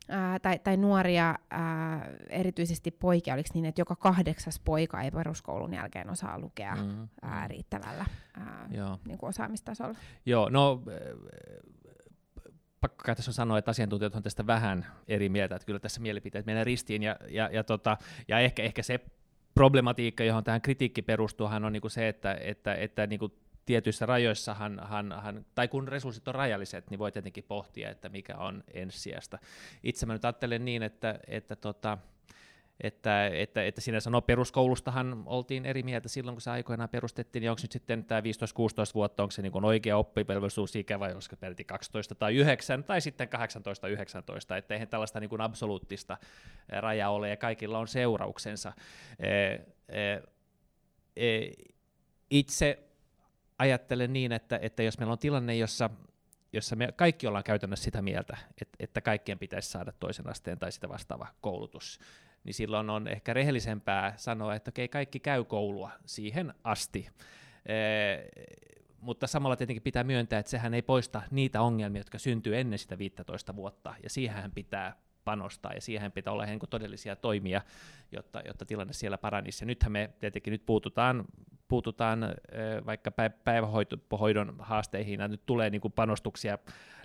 ää, 0.09 0.39
tai, 0.39 0.59
tai 0.59 0.77
nuoria, 0.77 1.39
ää, 1.51 2.11
erityisesti 2.29 2.91
poikia, 2.91 3.35
oliko 3.35 3.49
niin, 3.55 3.65
että 3.65 3.81
joka 3.81 3.97
kahdeksas 3.97 4.61
poika 4.65 5.03
ei 5.03 5.11
peruskoulun 5.11 5.75
jälkeen 5.75 6.11
osaa 6.11 6.39
lukea 6.39 6.75
mm. 6.75 7.09
ää, 7.23 7.49
riittävällä 7.49 8.07
ää, 8.37 8.69
niin 9.05 9.19
kuin 9.19 9.29
osaamistasolla? 9.29 9.99
Joo, 10.27 10.49
no 10.49 10.83
pakko 12.81 13.03
kai 13.05 13.17
tässä 13.17 13.33
sanoa, 13.33 13.59
että 13.59 13.71
asiantuntijat 13.71 14.15
on 14.15 14.23
tästä 14.23 14.47
vähän 14.47 14.87
eri 15.09 15.29
mieltä, 15.29 15.57
että 15.57 15.67
kyllä 15.67 15.81
tässä 15.81 16.01
mielipiteet 16.01 16.47
menee 16.47 16.65
ristiin, 16.65 17.03
ja, 17.03 17.17
ja, 17.29 17.49
ja, 17.53 17.65
tota, 17.65 17.97
ja 18.29 18.39
ehkä, 18.39 18.63
ehkä 18.63 18.83
se 18.83 19.01
problematiikka, 19.55 20.25
johon 20.25 20.45
tähän 20.45 20.61
kritiikki 20.61 21.03
perustuu, 21.03 21.47
on 21.47 21.73
niinku 21.73 21.89
se, 21.89 22.09
että, 22.09 22.35
että, 22.41 22.75
että 22.75 23.07
niinku 23.07 23.33
tietyissä 23.67 24.07
rajoissahan, 24.07 24.81
han, 24.83 25.13
han, 25.13 25.47
tai 25.55 25.69
kun 25.69 25.89
resurssit 25.89 26.29
on 26.29 26.35
rajalliset, 26.35 26.91
niin 26.91 26.99
voi 26.99 27.13
tietenkin 27.13 27.45
pohtia, 27.45 27.91
että 27.91 28.09
mikä 28.09 28.37
on 28.37 28.65
ensisijaista. 28.75 29.39
Itse 29.83 30.07
mä 30.07 30.13
nyt 30.13 30.25
ajattelen 30.25 30.65
niin, 30.65 30.83
että, 30.83 31.19
että 31.27 31.57
tota, 31.57 31.99
että, 32.81 33.27
että, 33.27 33.65
että 33.65 33.81
sinä 33.81 34.01
sanoo 34.01 34.21
peruskoulustahan 34.21 35.23
oltiin 35.27 35.67
eri 35.67 35.83
mieltä 35.83 36.09
silloin, 36.09 36.35
kun 36.35 36.41
se 36.41 36.51
aikoinaan 36.51 36.89
perustettiin, 36.89 37.41
niin 37.41 37.51
onko 37.51 37.63
nyt 37.63 37.73
sitten 37.73 38.05
tämä 38.05 38.21
15-16 38.21 38.25
vuotta, 38.95 39.23
onko 39.23 39.31
se 39.31 39.43
niin 39.43 39.65
oikea 39.65 39.97
oppivelvollisuusikä 39.97 41.01
vai 41.01 41.15
olisiko 41.15 41.37
peräti 41.37 41.65
12 41.65 42.15
tai 42.15 42.37
9 42.37 42.85
tai 42.85 43.01
sitten 43.01 43.29
18-19, 44.53 44.57
että 44.57 44.75
eihän 44.75 44.89
tällaista 44.89 45.21
niin 45.21 45.31
kuin 45.31 45.41
absoluuttista 45.41 46.19
rajaa 46.69 47.11
ole 47.11 47.29
ja 47.29 47.37
kaikilla 47.37 47.79
on 47.79 47.89
seurauksensa. 47.89 48.73
Itse 52.31 52.92
ajattelen 53.63 54.13
niin, 54.13 54.33
että, 54.33 54.59
että 54.63 54.83
jos 54.83 54.99
meillä 54.99 55.13
on 55.13 55.19
tilanne, 55.19 55.57
jossa 55.57 55.91
jossa 56.53 56.77
me 56.77 56.93
kaikki 56.97 57.27
ollaan 57.27 57.45
käytännössä 57.45 57.85
sitä 57.85 58.03
mieltä, 58.03 58.37
että, 58.61 58.77
että 58.81 59.01
kaikkien 59.01 59.39
pitäisi 59.39 59.71
saada 59.71 59.93
toisen 59.93 60.29
asteen 60.29 60.59
tai 60.59 60.73
sitä 60.73 60.89
vastaava 60.89 61.27
koulutus, 61.41 62.01
niin 62.45 62.55
silloin 62.55 62.91
on 62.91 63.09
ehkä 63.09 63.35
rehellisempää 63.35 64.15
sanoa, 64.17 64.55
että 64.55 64.69
okei, 64.69 64.89
kaikki 64.89 65.21
käy 65.21 65.45
koulua 65.45 65.91
siihen 66.07 66.55
asti. 66.65 67.09
E, 67.67 67.75
mutta 69.01 69.27
samalla 69.27 69.57
tietenkin 69.57 69.83
pitää 69.83 70.05
myöntää, 70.05 70.39
että 70.39 70.51
sehän 70.51 70.75
ei 70.75 70.83
poista 70.83 71.23
niitä 71.31 71.63
ongelmia, 71.63 72.01
jotka 72.01 72.19
syntyy 72.19 72.59
ennen 72.59 72.79
sitä 72.79 72.99
15 72.99 73.57
vuotta, 73.57 73.95
ja 74.03 74.11
siihen 74.11 74.53
pitää 74.53 74.97
panostaa, 75.25 75.73
ja 75.73 75.81
siihen 75.81 76.13
pitää 76.13 76.33
olla 76.33 76.47
niin 76.47 76.61
todellisia 76.71 77.17
toimia, 77.17 77.61
jotta, 78.13 78.43
jotta 78.47 78.67
tilanne 78.67 78.93
siellä 78.93 79.19
paranisi. 79.19 79.65
Ja 79.65 79.67
nythän 79.67 79.93
me 79.93 80.11
tietenkin 80.19 80.51
nyt 80.51 80.67
puututaan, 80.67 81.25
puututaan 81.69 82.21
vaikka 82.87 83.11
päivähoidon 83.45 84.57
haasteihin, 84.59 85.21
ja 85.21 85.29
nyt 85.29 85.47
tulee 85.47 85.71
niin 85.71 85.81
kuin 85.81 85.93
panostuksia 85.93 86.59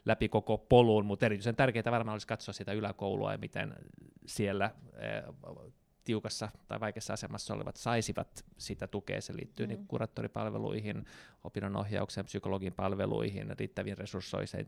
läpi 0.06 0.30
koko 0.30 0.58
poluun, 0.58 1.06
mutta 1.06 1.26
erityisen 1.26 1.56
tärkeää 1.56 1.92
varmaan 1.92 2.16
olisi 2.16 2.28
katsoa 2.28 2.54
sitä 2.54 2.74
yläkoulua 2.74 3.32
ja 3.32 3.38
miten 3.38 3.76
siellä 4.26 4.72
tiukassa 6.04 6.50
tai 6.68 6.80
vaikeassa 6.80 7.14
asemassa 7.14 7.54
olevat 7.54 7.76
saisivat 7.76 8.46
sitä 8.58 8.88
tukea. 8.88 9.22
Se 9.22 9.36
liittyy 9.36 9.66
mm. 9.66 9.70
niin 9.70 9.88
kuraattoripalveluihin, 9.88 11.06
opinnonohjaukseen, 11.44 12.26
psykologin 12.26 12.74
palveluihin, 12.74 13.60
riittäviin 13.60 13.98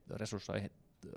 resurssoihin, 0.10 0.72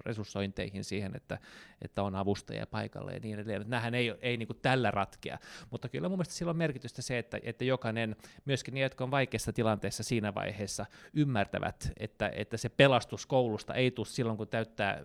resurssointeihin 0.06 0.84
siihen, 0.84 1.16
että, 1.16 1.38
että 1.82 2.02
on 2.02 2.14
avustajia 2.14 2.66
paikalle 2.66 3.12
ja 3.12 3.20
niin 3.20 3.34
edelleen. 3.34 3.70
Nämähän 3.70 3.94
ei, 3.94 4.14
ei 4.20 4.36
niin 4.36 4.48
tällä 4.62 4.90
ratkea, 4.90 5.38
mutta 5.70 5.88
kyllä 5.88 6.08
mun 6.08 6.18
mielestä 6.18 6.34
sillä 6.34 6.50
on 6.50 6.56
merkitystä 6.56 7.02
se, 7.02 7.18
että, 7.18 7.38
että 7.42 7.64
jokainen, 7.64 8.16
myöskin 8.44 8.74
ne, 8.74 8.80
jotka 8.80 9.04
on 9.04 9.10
vaikeassa 9.10 9.52
tilanteessa 9.52 10.02
siinä 10.02 10.34
vaiheessa, 10.34 10.86
ymmärtävät, 11.14 11.92
että, 11.96 12.30
että 12.34 12.56
se 12.56 12.68
pelastus 12.68 13.26
koulusta 13.26 13.74
ei 13.74 13.90
tule 13.90 14.06
silloin, 14.06 14.36
kun 14.38 14.48
täyttää, 14.48 15.02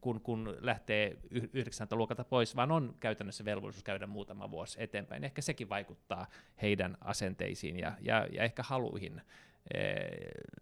kun, 0.00 0.20
kun 0.20 0.56
lähtee 0.60 1.16
yhdeksänttä 1.30 1.96
luokalta 1.96 2.24
pois, 2.24 2.56
vaan 2.56 2.72
on 2.72 2.94
käytännössä 3.00 3.44
velvollisuus 3.44 3.84
käydä 3.84 4.06
muutama 4.06 4.50
vuosi 4.50 4.82
eteenpäin. 4.82 5.24
Ehkä 5.24 5.42
sekin 5.42 5.68
vaikuttaa 5.68 6.26
heidän 6.62 6.96
asenteisiin 7.00 7.78
ja, 7.78 7.92
ja, 8.00 8.26
ja 8.32 8.42
ehkä 8.42 8.62
haluihin 8.62 9.22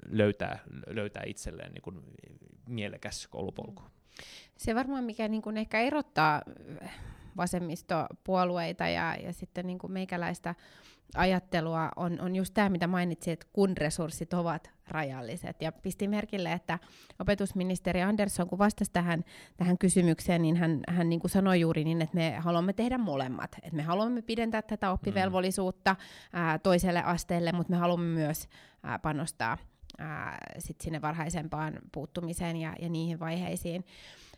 löytää, 0.08 0.58
löytää 0.86 1.22
itselleen 1.26 1.72
niin 1.72 1.82
kuin 1.82 2.00
mielekäs 2.66 3.26
koulupolku. 3.26 3.82
Se 4.56 4.74
varmaan 4.74 5.04
mikä 5.04 5.28
niin 5.28 5.42
kuin 5.42 5.56
ehkä 5.56 5.80
erottaa 5.80 6.42
vasemmistopuolueita 7.36 8.88
ja, 8.88 9.14
ja 9.14 9.32
sitten 9.32 9.66
niin 9.66 9.78
kuin 9.78 9.92
meikäläistä 9.92 10.54
ajattelua 11.16 11.88
on, 11.96 12.20
on 12.20 12.36
just 12.36 12.54
tämä, 12.54 12.68
mitä 12.68 12.86
mainitsit, 12.86 13.32
että 13.32 13.46
kun 13.52 13.76
resurssit 13.76 14.34
ovat 14.34 14.70
rajalliset. 14.88 15.62
Ja 15.62 15.72
pisti 15.72 16.08
merkille, 16.08 16.52
että 16.52 16.78
opetusministeri 17.18 18.02
Andersson, 18.02 18.48
kun 18.48 18.58
vastasi 18.58 18.92
tähän, 18.92 19.24
tähän 19.56 19.78
kysymykseen, 19.78 20.42
niin 20.42 20.56
hän, 20.56 20.80
hän 20.88 21.08
niin 21.08 21.20
kuin 21.20 21.30
sanoi 21.30 21.60
juuri 21.60 21.84
niin, 21.84 22.02
että 22.02 22.16
me 22.16 22.36
haluamme 22.38 22.72
tehdä 22.72 22.98
molemmat. 22.98 23.56
Että 23.62 23.76
me 23.76 23.82
haluamme 23.82 24.22
pidentää 24.22 24.62
tätä 24.62 24.90
oppivelvollisuutta 24.90 25.96
ää, 26.32 26.58
toiselle 26.58 27.02
asteelle, 27.02 27.52
mutta 27.52 27.70
me 27.70 27.76
haluamme 27.76 28.06
myös 28.06 28.48
ää, 28.82 28.98
panostaa 28.98 29.58
ää, 29.98 30.38
sit 30.58 30.80
sinne 30.80 31.00
varhaisempaan 31.00 31.78
puuttumiseen 31.92 32.56
ja, 32.56 32.72
ja 32.80 32.88
niihin 32.88 33.20
vaiheisiin. 33.20 33.84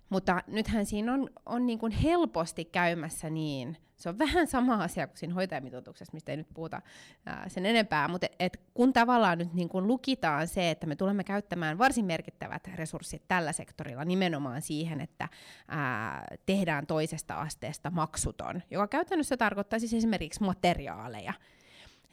Mutta 0.08 0.42
nythän 0.46 0.86
siinä 0.86 1.12
on, 1.12 1.30
on 1.46 1.66
niin 1.66 1.78
kuin 1.78 1.92
helposti 1.92 2.64
käymässä 2.64 3.30
niin, 3.30 3.76
se 4.04 4.08
on 4.08 4.18
vähän 4.18 4.46
sama 4.46 4.74
asia 4.74 5.06
kuin 5.06 5.18
siinä 5.18 5.34
hoitajamitoituksessa, 5.34 6.14
mistä 6.14 6.32
ei 6.32 6.36
nyt 6.36 6.46
puhuta 6.54 6.82
ää, 7.26 7.48
sen 7.48 7.66
enempää, 7.66 8.08
mutta 8.08 8.26
et, 8.26 8.34
et 8.38 8.60
kun 8.74 8.92
tavallaan 8.92 9.38
nyt 9.38 9.54
niin 9.54 9.68
kuin 9.68 9.86
lukitaan 9.86 10.48
se, 10.48 10.70
että 10.70 10.86
me 10.86 10.96
tulemme 10.96 11.24
käyttämään 11.24 11.78
varsin 11.78 12.04
merkittävät 12.04 12.68
resurssit 12.74 13.22
tällä 13.28 13.52
sektorilla 13.52 14.04
nimenomaan 14.04 14.62
siihen, 14.62 15.00
että 15.00 15.28
ää, 15.68 16.24
tehdään 16.46 16.86
toisesta 16.86 17.40
asteesta 17.40 17.90
maksuton, 17.90 18.62
joka 18.70 18.88
käytännössä 18.88 19.36
tarkoittaa 19.36 19.78
siis 19.78 19.94
esimerkiksi 19.94 20.42
materiaaleja, 20.42 21.32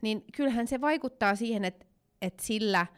niin 0.01 0.23
kyllähän 0.35 0.67
se 0.67 0.81
vaikuttaa 0.81 1.35
siihen, 1.35 1.65
että, 1.65 1.85
että 2.21 2.43
sillä– 2.43 2.85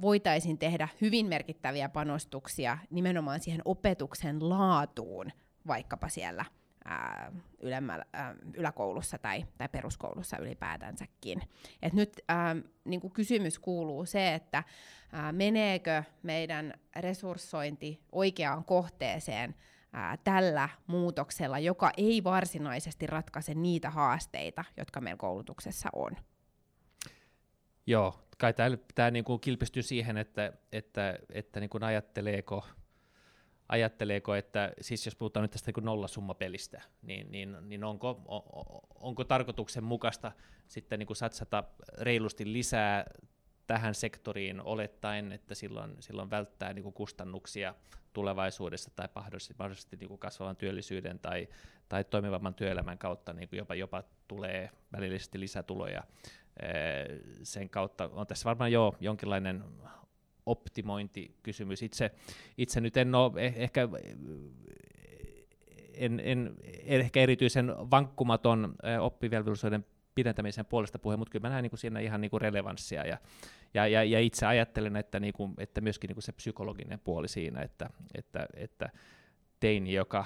voitaisiin 0.00 0.58
tehdä 0.58 0.88
hyvin 1.00 1.26
merkittäviä 1.26 1.88
panostuksia 1.88 2.78
nimenomaan 2.90 3.40
siihen 3.40 3.62
opetuksen 3.64 4.48
laatuun, 4.48 5.30
vaikkapa 5.66 6.08
siellä 6.08 6.44
ää, 6.90 7.32
ylemmällä, 7.60 8.04
ää, 8.12 8.34
yläkoulussa 8.54 9.18
tai, 9.18 9.44
tai 9.58 9.68
peruskoulussa 9.68 10.38
ylipäätänsäkin. 10.38 11.42
Et 11.82 11.92
nyt 11.92 12.20
ää, 12.28 12.56
niin 12.84 13.00
kuin 13.00 13.12
kysymys 13.12 13.58
kuuluu 13.58 14.06
se, 14.06 14.34
että 14.34 14.64
ää, 15.12 15.32
meneekö 15.32 16.02
meidän 16.22 16.74
resurssointi 16.96 18.00
oikeaan 18.12 18.64
kohteeseen 18.64 19.54
ää, 19.92 20.16
tällä 20.16 20.68
muutoksella, 20.86 21.58
joka 21.58 21.90
ei 21.96 22.24
varsinaisesti 22.24 23.06
ratkaise 23.06 23.54
niitä 23.54 23.90
haasteita, 23.90 24.64
jotka 24.76 25.00
meillä 25.00 25.18
koulutuksessa 25.18 25.88
on. 25.92 26.16
Joo, 27.86 28.20
kai 28.38 28.54
tämä, 28.54 28.76
tämä 28.94 29.10
niin 29.10 29.24
kuin 29.24 29.40
kilpistyy 29.40 29.82
siihen, 29.82 30.16
että, 30.16 30.52
että, 30.72 31.18
että 31.32 31.60
niin 31.60 31.70
kuin 31.70 31.84
ajatteleeko, 31.84 32.64
ajatteleeko, 33.70 34.34
että 34.34 34.72
siis 34.80 35.06
jos 35.06 35.16
puhutaan 35.16 35.42
nyt 35.42 35.50
tästä 35.50 35.72
niin 35.76 35.84
nollasummapelistä, 35.84 36.82
niin, 37.02 37.30
niin, 37.32 37.56
niin 37.62 37.84
onko, 37.84 38.22
on, 38.28 38.42
onko 38.94 39.24
tarkoituksenmukaista 39.24 40.32
sitten 40.68 40.98
niin 40.98 41.16
satsata 41.16 41.64
reilusti 41.98 42.52
lisää 42.52 43.04
tähän 43.66 43.94
sektoriin 43.94 44.60
olettaen, 44.60 45.32
että 45.32 45.54
silloin, 45.54 45.96
silloin 46.00 46.30
välttää 46.30 46.72
niin 46.72 46.92
kustannuksia 46.92 47.74
tulevaisuudessa 48.12 48.90
tai 48.96 49.08
mahdollisesti, 49.14 49.54
mahdollisesti 49.58 49.96
niin 49.96 50.18
kasvavan 50.18 50.56
työllisyyden 50.56 51.18
tai, 51.18 51.48
tai 51.88 52.04
toimivamman 52.04 52.54
työelämän 52.54 52.98
kautta 52.98 53.32
niin 53.32 53.48
jopa, 53.52 53.74
jopa 53.74 54.02
tulee 54.28 54.70
välillisesti 54.92 55.40
lisätuloja 55.40 56.02
sen 57.42 57.70
kautta? 57.70 58.10
On 58.12 58.26
tässä 58.26 58.44
varmaan 58.44 58.72
jo 58.72 58.96
jonkinlainen 59.00 59.64
optimointikysymys. 60.50 61.82
Itse, 61.82 62.10
itse 62.58 62.80
nyt 62.80 62.96
en 62.96 63.14
ole 63.14 63.46
eh, 63.46 63.54
ehkä, 63.56 63.88
en, 65.94 66.20
en, 66.24 66.54
ehkä 66.86 67.20
erityisen 67.20 67.74
vankkumaton 67.90 68.74
oppivelvollisuuden 69.00 69.84
pidentämisen 70.14 70.66
puolesta 70.66 70.98
puhe, 70.98 71.16
mutta 71.16 71.32
kyllä 71.32 71.48
mä 71.48 71.50
näen 71.52 71.62
niin 71.62 71.70
kuin 71.70 71.80
siinä 71.80 72.00
ihan 72.00 72.20
niin 72.20 72.30
kuin 72.30 72.40
relevanssia 72.40 73.06
ja, 73.06 73.18
ja, 73.74 73.86
ja, 73.86 74.04
ja 74.04 74.20
itse 74.20 74.46
ajattelen, 74.46 74.96
että, 74.96 75.20
niin 75.20 75.32
kuin, 75.32 75.54
että 75.58 75.80
myöskin 75.80 76.08
niin 76.08 76.16
kuin 76.16 76.22
se 76.22 76.32
psykologinen 76.32 77.00
puoli 77.00 77.28
siinä, 77.28 77.62
että, 77.62 77.90
että, 78.14 78.46
että 78.54 78.88
teini, 79.60 79.92
joka 79.92 80.24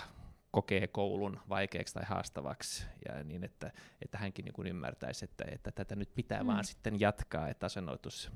kokee 0.55 0.87
koulun 0.87 1.41
vaikeaksi 1.49 1.95
tai 1.95 2.05
haastavaksi, 2.07 2.87
ja 3.09 3.25
niin 3.25 3.45
että, 3.45 3.71
että 4.03 4.19
hänkin 4.19 4.45
niin 4.45 4.67
ymmärtäisi, 4.67 5.25
että, 5.25 5.45
että 5.53 5.73
tätä 5.73 5.97
nyt 5.97 6.15
pitää 6.15 6.43
mm. 6.43 6.47
vaan 6.47 6.65
sitten 6.65 7.01
jatkaa, 7.01 7.49
että 7.49 7.67
asennoitus 7.67 8.31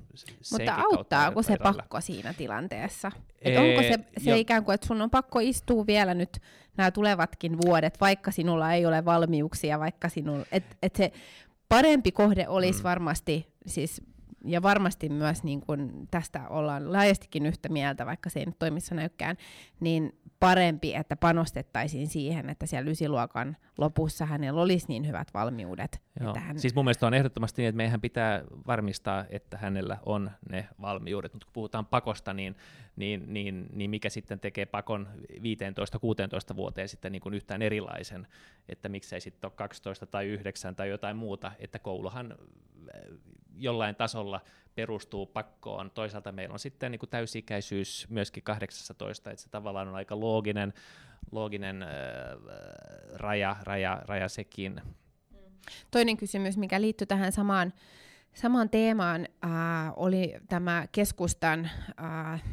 Mutta 0.51 0.75
auttaako 0.75 1.43
se 1.43 1.53
erolle. 1.53 1.73
pakko 1.77 2.01
siinä 2.01 2.33
tilanteessa? 2.33 3.11
Et 3.41 3.53
ee, 3.53 3.59
onko 3.59 3.81
se, 3.81 4.23
se 4.23 4.37
ikään 4.37 4.63
kuin, 4.63 4.75
että 4.75 4.87
sun 4.87 5.01
on 5.01 5.09
pakko 5.09 5.39
istua 5.39 5.87
vielä 5.87 6.13
nyt 6.13 6.39
nämä 6.77 6.91
tulevatkin 6.91 7.57
vuodet, 7.65 8.01
vaikka 8.01 8.31
sinulla 8.31 8.73
ei 8.73 8.85
ole 8.85 9.05
valmiuksia, 9.05 9.79
vaikka 9.79 10.09
sinulla, 10.09 10.45
että 10.51 10.75
et 10.83 10.95
se 10.95 11.11
parempi 11.69 12.11
kohde 12.11 12.47
olisi 12.47 12.79
mm. 12.79 12.83
varmasti, 12.83 13.47
siis 13.65 14.01
ja 14.45 14.61
varmasti 14.61 15.09
myös 15.09 15.43
niin 15.43 15.61
kun 15.61 16.07
tästä 16.11 16.49
ollaan 16.49 16.93
laajastikin 16.93 17.45
yhtä 17.45 17.69
mieltä, 17.69 18.05
vaikka 18.05 18.29
se 18.29 18.39
ei 18.39 18.45
nyt 18.45 18.59
toimissa 18.59 18.95
näykään, 18.95 19.37
niin 19.79 20.18
parempi, 20.39 20.95
että 20.95 21.15
panostettaisiin 21.15 22.07
siihen, 22.07 22.49
että 22.49 22.65
siellä 22.65 22.91
ysiluokan 22.91 23.57
lopussa 23.77 24.25
hänellä 24.25 24.61
olisi 24.61 24.85
niin 24.87 25.07
hyvät 25.07 25.27
valmiudet. 25.33 26.01
Joo. 26.19 26.29
Että 26.29 26.39
hän... 26.39 26.59
Siis 26.59 26.75
mun 26.75 26.85
mielestä 26.85 27.07
on 27.07 27.13
ehdottomasti 27.13 27.61
niin, 27.61 27.69
että 27.69 27.77
meidän 27.77 28.01
pitää 28.01 28.43
varmistaa, 28.67 29.25
että 29.29 29.57
hänellä 29.57 29.97
on 30.05 30.31
ne 30.49 30.67
valmiudet. 30.81 31.33
Mutta 31.33 31.45
kun 31.45 31.53
puhutaan 31.53 31.85
pakosta, 31.85 32.33
niin, 32.33 32.55
niin, 32.95 33.33
niin, 33.33 33.69
niin 33.73 33.89
mikä 33.89 34.09
sitten 34.09 34.39
tekee 34.39 34.65
pakon 34.65 35.07
15-16 36.53 36.55
vuoteen 36.55 36.89
sitten 36.89 37.11
niin 37.11 37.21
kuin 37.21 37.33
yhtään 37.33 37.61
erilaisen, 37.61 38.27
että 38.69 38.89
miksei 38.89 39.21
sitten 39.21 39.47
ole 39.47 39.53
12 39.55 40.05
tai 40.05 40.25
9 40.25 40.75
tai 40.75 40.89
jotain 40.89 41.17
muuta, 41.17 41.51
että 41.59 41.79
kouluhan 41.79 42.35
jollain 43.59 43.95
tasolla 43.95 44.41
perustuu 44.75 45.25
pakkoon. 45.25 45.91
Toisaalta 45.91 46.31
meillä 46.31 46.53
on 46.53 46.59
sitten 46.59 46.91
niin 46.91 46.99
kuin 46.99 47.09
täysikäisyys 47.09 48.07
myöskin 48.09 48.43
18, 48.43 49.31
että 49.31 49.43
se 49.43 49.49
tavallaan 49.49 49.87
on 49.87 49.95
aika 49.95 50.19
looginen, 50.19 50.73
looginen 51.31 51.83
äh, 51.83 51.89
raja, 53.13 53.55
raja, 53.63 54.01
raja 54.05 54.29
sekin. 54.29 54.81
Toinen 55.91 56.17
kysymys, 56.17 56.57
mikä 56.57 56.81
liittyy 56.81 57.07
tähän 57.07 57.31
samaan, 57.31 57.73
samaan 58.33 58.69
teemaan, 58.69 59.27
äh, 59.43 59.51
oli 59.95 60.33
tämä 60.49 60.87
keskustan 60.91 61.69
äh, 62.03 62.43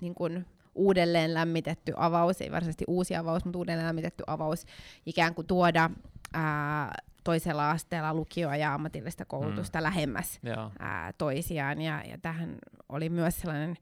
niin 0.00 0.14
kuin 0.14 0.46
uudelleen 0.74 1.34
lämmitetty 1.34 1.92
avaus, 1.96 2.40
ei 2.40 2.50
varsinaisesti 2.50 2.84
uusi 2.88 3.16
avaus, 3.16 3.44
mutta 3.44 3.58
uudelleen 3.58 3.86
lämmitetty 3.86 4.24
avaus, 4.26 4.64
ikään 5.06 5.34
kuin 5.34 5.46
tuoda 5.46 5.90
ää, 6.32 6.94
toisella 7.24 7.70
asteella 7.70 8.14
lukioa 8.14 8.56
ja 8.56 8.74
ammatillista 8.74 9.24
koulutusta 9.24 9.78
mm. 9.78 9.82
lähemmäs 9.82 10.40
ää, 10.78 11.12
toisiaan. 11.12 11.80
Ja, 11.80 12.02
ja 12.08 12.18
tähän 12.18 12.56
oli 12.88 13.08
myös 13.08 13.40
sellainen 13.40 13.76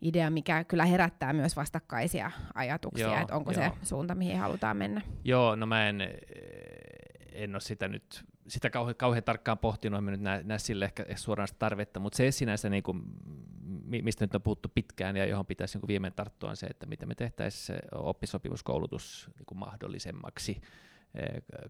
idea, 0.00 0.30
mikä 0.30 0.64
kyllä 0.64 0.84
herättää 0.84 1.32
myös 1.32 1.56
vastakkaisia 1.56 2.30
ajatuksia, 2.54 3.20
että 3.20 3.36
onko 3.36 3.52
joo. 3.52 3.62
se 3.62 3.72
suunta, 3.82 4.14
mihin 4.14 4.38
halutaan 4.38 4.76
mennä. 4.76 5.00
Joo, 5.24 5.56
no 5.56 5.66
mä 5.66 5.88
en, 5.88 6.00
en 7.32 7.54
ole 7.54 7.60
sitä 7.60 7.88
nyt 7.88 8.24
sitä 8.48 8.70
kauhean, 8.70 8.96
kauhean 8.96 9.24
tarkkaan 9.24 9.58
pohtinut, 9.58 9.98
en 9.98 10.06
nyt 10.06 10.20
näe, 10.20 10.42
näe 10.42 10.58
sille 10.58 10.84
ehkä 10.84 11.06
suoraan 11.16 11.48
tarvetta, 11.58 12.00
mutta 12.00 12.16
se 12.16 12.30
sinänsä, 12.30 12.68
niin 12.68 12.82
kuin, 12.82 13.02
mistä 13.84 14.24
nyt 14.24 14.34
on 14.34 14.42
puhuttu 14.42 14.68
pitkään 14.74 15.16
ja 15.16 15.26
johon 15.26 15.46
pitäisi 15.46 15.78
niin 15.78 15.88
viimein 15.88 16.12
tarttua, 16.12 16.50
on 16.50 16.56
se, 16.56 16.66
että 16.66 16.86
miten 16.86 17.08
me 17.08 17.14
tehtäisiin 17.14 17.78
oppisopimuskoulutus 17.92 19.30
niin 19.38 19.46
kuin 19.46 19.58
mahdollisemmaksi 19.58 20.52
Eh, 20.52 20.62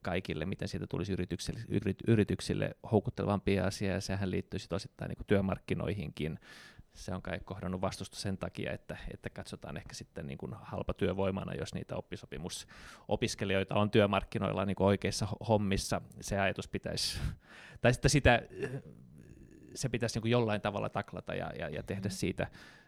kaikille, 0.02 0.46
miten 0.46 0.68
siitä 0.68 0.86
tulisi 0.86 1.12
yrityksille, 1.12 1.60
yrityksille 2.06 2.76
houkuttelevampia 2.92 3.66
asia, 3.66 3.92
ja 3.92 4.00
sehän 4.00 4.30
liittyy 4.30 4.58
sitten 4.58 4.76
osittain 4.76 5.08
niin 5.08 5.26
työmarkkinoihinkin. 5.26 6.38
Se 6.94 7.14
on 7.14 7.22
kai 7.22 7.40
kohdannut 7.44 7.80
vastusta 7.80 8.16
sen 8.16 8.38
takia, 8.38 8.72
että, 8.72 8.96
että 9.12 9.30
katsotaan 9.30 9.76
ehkä 9.76 9.94
sitten 9.94 10.26
niin 10.26 10.38
kuin 10.38 10.54
halpatyövoimana, 10.62 11.54
jos 11.54 11.74
niitä 11.74 11.96
oppisopimusopiskelijoita 11.96 13.74
on 13.74 13.90
työmarkkinoilla 13.90 14.64
niin 14.64 14.76
kuin 14.76 14.86
oikeissa 14.86 15.28
hommissa. 15.48 16.00
Se 16.20 16.40
ajatus 16.40 16.68
pitäisi, 16.68 17.18
tai 17.80 17.92
sitten 17.92 18.10
sitä, 18.10 18.42
se 19.74 19.88
pitäisi 19.88 20.16
niin 20.16 20.22
kuin 20.22 20.32
jollain 20.32 20.60
tavalla 20.60 20.88
taklata 20.88 21.34
ja, 21.34 21.52
ja, 21.58 21.68
ja 21.68 21.82
tehdä 21.82 22.08
mm. 22.08 22.12
siitä 22.12 22.46
Eh, 22.46 22.81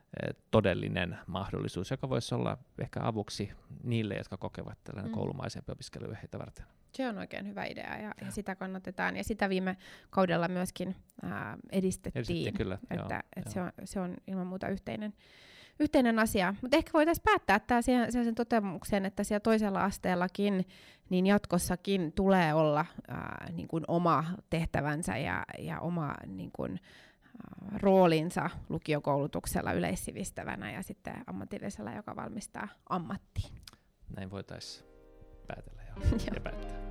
todellinen 0.51 1.19
mahdollisuus, 1.27 1.91
joka 1.91 2.09
voisi 2.09 2.35
olla 2.35 2.59
ehkä 2.79 3.01
avuksi 3.03 3.53
niille, 3.83 4.15
jotka 4.15 4.37
kokevat 4.37 4.79
tällainen 4.85 5.11
mm. 5.13 5.15
koulumaisempi 5.15 5.73
opiskelu 5.73 6.15
heitä 6.23 6.39
varten. 6.39 6.67
Se 6.93 7.09
on 7.09 7.19
oikein 7.19 7.49
hyvä 7.49 7.65
idea 7.65 7.97
ja, 7.97 8.15
ja 8.21 8.31
sitä 8.31 8.55
kannatetaan. 8.55 9.17
Ja 9.17 9.25
sitä 9.25 9.49
viime 9.49 9.77
kaudella 10.11 10.49
myöskin 10.49 10.97
ää, 11.23 11.59
edistettiin. 11.73 12.21
Edistettiin 12.21 12.55
kyllä, 12.55 12.79
että, 12.91 12.95
joo, 12.95 13.21
että 13.37 13.51
joo. 13.51 13.53
Se, 13.53 13.61
on, 13.61 13.73
se 13.85 14.01
on 14.01 14.17
ilman 14.27 14.47
muuta 14.47 14.69
yhteinen, 14.69 15.15
yhteinen 15.81 16.19
asia. 16.19 16.55
Mutta 16.63 16.77
ehkä 16.77 16.91
voitaisiin 16.93 17.25
päättää 17.25 17.61
tämä 17.61 17.83
sen 17.83 18.35
toteamuksen, 18.35 19.07
että 19.07 19.25
siellä 19.25 19.41
toisella 19.41 19.85
asteellakin 19.85 20.67
niin 21.11 21.27
jatkossakin 21.27 22.13
tulee 22.13 22.55
olla 22.55 22.87
ää, 23.09 23.47
niin 23.53 23.69
kuin 23.69 23.85
oma 23.89 24.25
tehtävänsä 24.51 25.17
ja, 25.17 25.45
ja 25.59 25.81
oma 25.81 26.15
niin 26.27 26.51
kuin, 26.53 26.81
roolinsa 27.73 28.51
lukiokoulutuksella 28.69 29.73
yleissivistävänä 29.73 30.73
ja 30.73 30.83
sitten 30.83 31.15
ammatillisella, 31.27 31.93
joka 31.93 32.17
valmistaa 32.17 32.69
ammattiin. 32.89 33.55
Näin 34.17 34.31
voitaisiin 34.31 34.87
päätellä 35.47 35.83
jo. 35.89 35.95
det 36.35 36.41
päättää. 36.41 36.85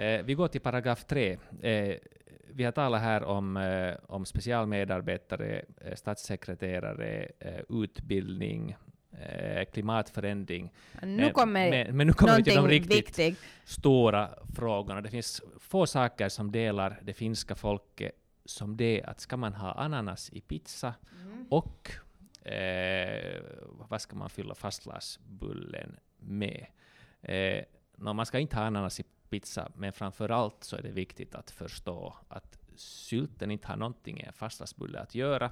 Eh, 0.00 0.26
vi 0.26 0.34
går 0.34 0.48
till 0.48 0.60
paragraf 0.60 1.04
3. 1.06 1.38
Eh, 1.62 2.00
vi 2.54 2.64
har 2.64 2.72
talat 2.72 3.00
här 3.00 3.22
om, 3.24 3.56
eh, 3.56 3.94
om 4.08 4.24
specialmedarbetare, 4.26 5.62
eh, 5.80 5.94
statssekreterare, 5.94 7.28
eh, 7.38 7.60
utbildning, 7.68 8.76
eh, 9.12 9.64
klimatförändring. 9.72 10.72
Nu 11.02 11.16
Men- 11.16 11.32
kommer 11.32 11.70
men, 11.70 11.96
men 11.96 12.06
nu 12.06 12.12
kommer 12.12 12.36
vi 12.36 12.44
till 12.44 12.54
de 12.54 12.68
riktigt 12.68 12.96
viktigt. 13.18 13.38
stora 13.64 14.30
frågorna. 14.56 15.00
Det 15.00 15.10
finns 15.10 15.42
få 15.58 15.86
saker 15.86 16.28
som 16.28 16.52
delar 16.52 17.00
det 17.02 17.12
finska 17.12 17.54
folket 17.54 18.12
som 18.44 18.76
det 18.76 19.02
att 19.02 19.20
ska 19.20 19.36
man 19.36 19.54
ha 19.54 19.72
ananas 19.72 20.30
i 20.32 20.40
pizza 20.40 20.94
och 21.48 21.90
eh, 22.52 23.42
vad 23.88 24.00
ska 24.00 24.16
man 24.16 24.30
fylla 24.30 24.54
fastlagsbullen 24.54 25.96
med? 26.18 26.66
Eh, 27.22 27.64
nå, 27.96 28.12
man 28.12 28.26
ska 28.26 28.38
inte 28.38 28.56
ha 28.56 28.64
ananas 28.64 29.00
i 29.00 29.04
pizza, 29.30 29.70
men 29.76 29.92
framför 29.92 30.28
allt 30.28 30.64
så 30.64 30.76
är 30.76 30.82
det 30.82 30.90
viktigt 30.90 31.34
att 31.34 31.50
förstå 31.50 32.14
att 32.28 32.58
sylten 32.76 33.50
inte 33.50 33.68
har 33.68 33.76
någonting 33.76 34.16
med 34.16 34.26
en 34.26 34.32
fastlagsbulle 34.32 35.00
att 35.00 35.14
göra, 35.14 35.50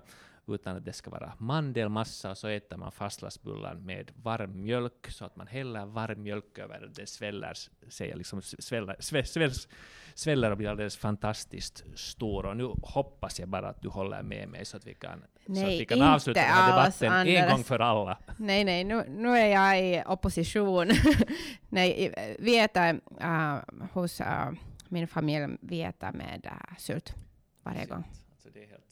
utan 0.55 0.77
att 0.77 0.85
det 0.85 0.93
ska 0.93 1.11
vara 1.11 1.33
mandelmassa 1.39 2.31
och 2.31 2.39
så 2.39 2.49
äter 2.49 2.77
man 2.77 2.93
fastlagsbullen 2.93 3.85
med 3.87 4.11
varm 4.23 4.63
mjölk 4.63 5.11
så 5.11 5.25
att 5.25 5.37
man 5.37 5.47
häller 5.47 5.87
varm 5.87 6.23
mjölk 6.23 6.59
över 6.59 6.91
det 6.95 7.07
sväller, 7.07 7.53
säger 7.89 8.17
liksom 8.17 8.43
sväller, 8.43 8.97
svä, 9.01 9.25
svälls, 9.25 9.69
sväller 10.15 10.51
och 10.51 10.57
blir 10.57 10.69
alldeles 10.69 10.97
fantastiskt 10.97 11.85
stor. 11.95 12.47
Och 12.47 12.57
nu 12.57 12.65
hoppas 12.83 13.41
jag 13.41 13.49
bara 13.49 13.69
att 13.69 13.83
du 13.83 13.89
håller 13.89 14.23
med 14.23 14.49
mig 14.49 14.65
så 14.65 14.77
att 14.77 14.87
vi 14.87 14.95
kan, 14.95 15.19
så 15.21 15.25
att 15.25 15.49
Nej, 15.49 15.79
vi 15.79 15.85
kan 15.87 16.03
avsluta 16.03 16.41
den 16.41 16.49
här 16.51 16.71
debatten 16.71 17.13
en 17.13 17.19
Anders. 17.43 17.51
gång 17.55 17.65
för 17.65 17.79
alla. 17.79 18.19
Nej, 18.37 18.65
nej, 18.65 18.85
nu, 18.85 19.05
nu 19.09 19.29
är 19.29 19.47
jag 19.47 19.81
i 19.85 20.03
opposition. 20.07 20.89
nej, 21.69 22.15
vi 22.39 22.59
äter 22.59 23.01
äh, 23.21 23.59
hos 23.93 24.21
äh, 24.21 24.51
min 24.89 25.09
familj, 25.09 25.57
vi 25.61 25.83
äter 25.83 26.13
med 26.13 26.47
äh, 26.47 26.77
sylt 26.79 27.15
varje 27.63 27.87
gång. 27.87 28.05
Alltså 28.33 28.49
det 28.55 28.65
är 28.65 28.69
helt 28.69 28.85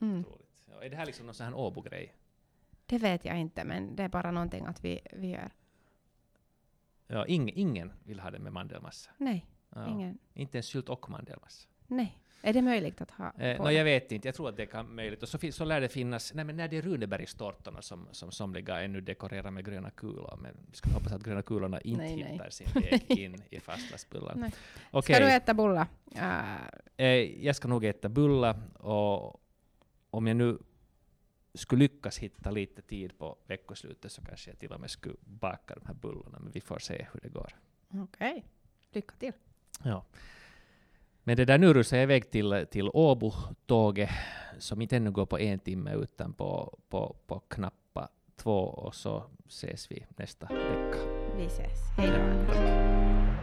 Mm. 0.00 0.20
otroligt. 0.20 0.47
Ja, 0.70 0.84
är 0.84 0.90
det 0.90 0.96
här 0.96 1.06
liksom 1.06 1.26
någon 1.26 1.34
sån 1.34 1.46
här 1.46 1.54
Åbo-grej? 1.54 2.14
Det 2.86 2.98
vet 2.98 3.24
jag 3.24 3.38
inte, 3.38 3.64
men 3.64 3.96
det 3.96 4.02
är 4.02 4.08
bara 4.08 4.30
någonting 4.30 4.64
att 4.64 4.84
vi, 4.84 5.00
vi 5.12 5.30
gör. 5.30 5.50
Ja, 7.06 7.26
ing, 7.26 7.50
ingen 7.54 7.92
vill 8.04 8.20
ha 8.20 8.30
det 8.30 8.38
med 8.38 8.52
mandelmassa. 8.52 9.10
Nej, 9.16 9.46
Ja. 9.74 9.88
ingen. 9.88 10.18
Inte 10.34 10.58
ens 10.58 10.66
sylt 10.66 10.88
och 10.88 11.10
mandelmassa. 11.10 11.68
Nej. 11.86 12.18
Är 12.42 12.52
det 12.52 12.62
möjligt 12.62 13.00
att 13.00 13.10
ha 13.10 13.32
Eh, 13.38 13.62
no, 13.62 13.70
jag 13.70 13.84
vet 13.84 14.12
inte, 14.12 14.28
jag 14.28 14.34
tror 14.34 14.48
att 14.48 14.56
det 14.56 14.66
kan 14.66 14.94
möjligt. 14.94 15.22
Och 15.22 15.28
så, 15.28 15.38
så 15.52 15.64
lär 15.64 15.80
det 15.80 15.88
finnas, 15.88 16.34
nej 16.34 16.44
men 16.44 16.56
när 16.56 16.68
det 16.68 16.76
är 16.76 16.82
Runebergstårtorna 16.82 17.82
som, 17.82 18.08
som 18.12 18.30
somliga 18.32 18.80
ännu 18.82 19.00
dekorerar 19.00 19.50
med 19.50 19.64
gröna 19.64 19.90
kulor, 19.90 20.38
men 20.42 20.56
vi 20.70 20.76
ska 20.76 20.90
hoppas 20.90 21.12
att 21.12 21.22
gröna 21.24 21.42
kulorna 21.42 21.80
inte 21.80 22.02
Nej, 22.02 22.16
nej. 22.16 22.32
hittar 22.32 22.50
sin 22.50 22.66
väg 22.74 23.04
in 23.18 23.42
i 23.50 23.60
fastlagsbullen. 23.60 24.40
Nej. 24.40 24.52
Okej, 24.90 25.14
Ska 25.14 25.24
du 25.24 25.32
äta 25.32 25.54
bulla? 25.54 25.86
Äh, 26.14 26.56
eh, 26.96 27.06
jag 27.46 27.56
ska 27.56 27.68
nog 27.68 27.84
äta 27.84 28.08
bulla 28.08 28.60
och 28.78 29.40
om 30.10 30.26
jag 30.26 30.36
nu 30.36 30.58
skulle 31.54 31.78
lyckas 31.82 32.18
hitta 32.18 32.50
lite 32.50 32.82
tid 32.82 33.18
på 33.18 33.36
veckoslutet 33.46 34.12
så 34.12 34.22
kanske 34.22 34.50
jag 34.50 34.58
till 34.58 34.72
och 34.72 34.80
med 34.80 34.90
skulle 34.90 35.16
baka 35.20 35.74
de 35.74 35.86
här 35.86 35.94
bullorna, 35.94 36.38
men 36.38 36.52
vi 36.52 36.60
får 36.60 36.78
se 36.78 37.06
hur 37.12 37.20
det 37.20 37.28
går. 37.28 37.52
Okej. 37.88 38.44
Lycka 38.92 39.14
till. 39.18 39.32
Ja. 39.84 40.04
Men 41.24 41.36
det 41.36 41.44
där 41.44 41.58
nu 41.58 41.74
rusar 41.74 41.96
jag 41.96 42.02
iväg 42.04 42.30
till, 42.30 42.66
till 42.70 42.90
Åbo-tåget, 42.92 44.10
som 44.58 44.82
inte 44.82 44.96
ännu 44.96 45.10
går 45.10 45.26
på 45.26 45.38
en 45.38 45.58
timme 45.58 45.94
utan 45.94 46.32
på, 46.32 46.78
på, 46.88 47.16
på 47.26 47.40
knappa 47.40 48.08
två, 48.36 48.58
och 48.64 48.94
så 48.94 49.24
ses 49.48 49.90
vi 49.90 50.06
nästa 50.16 50.46
vecka. 50.46 50.98
Vi 51.36 51.46
ses. 51.46 51.78
Hej 51.96 52.10
då. 52.10 53.37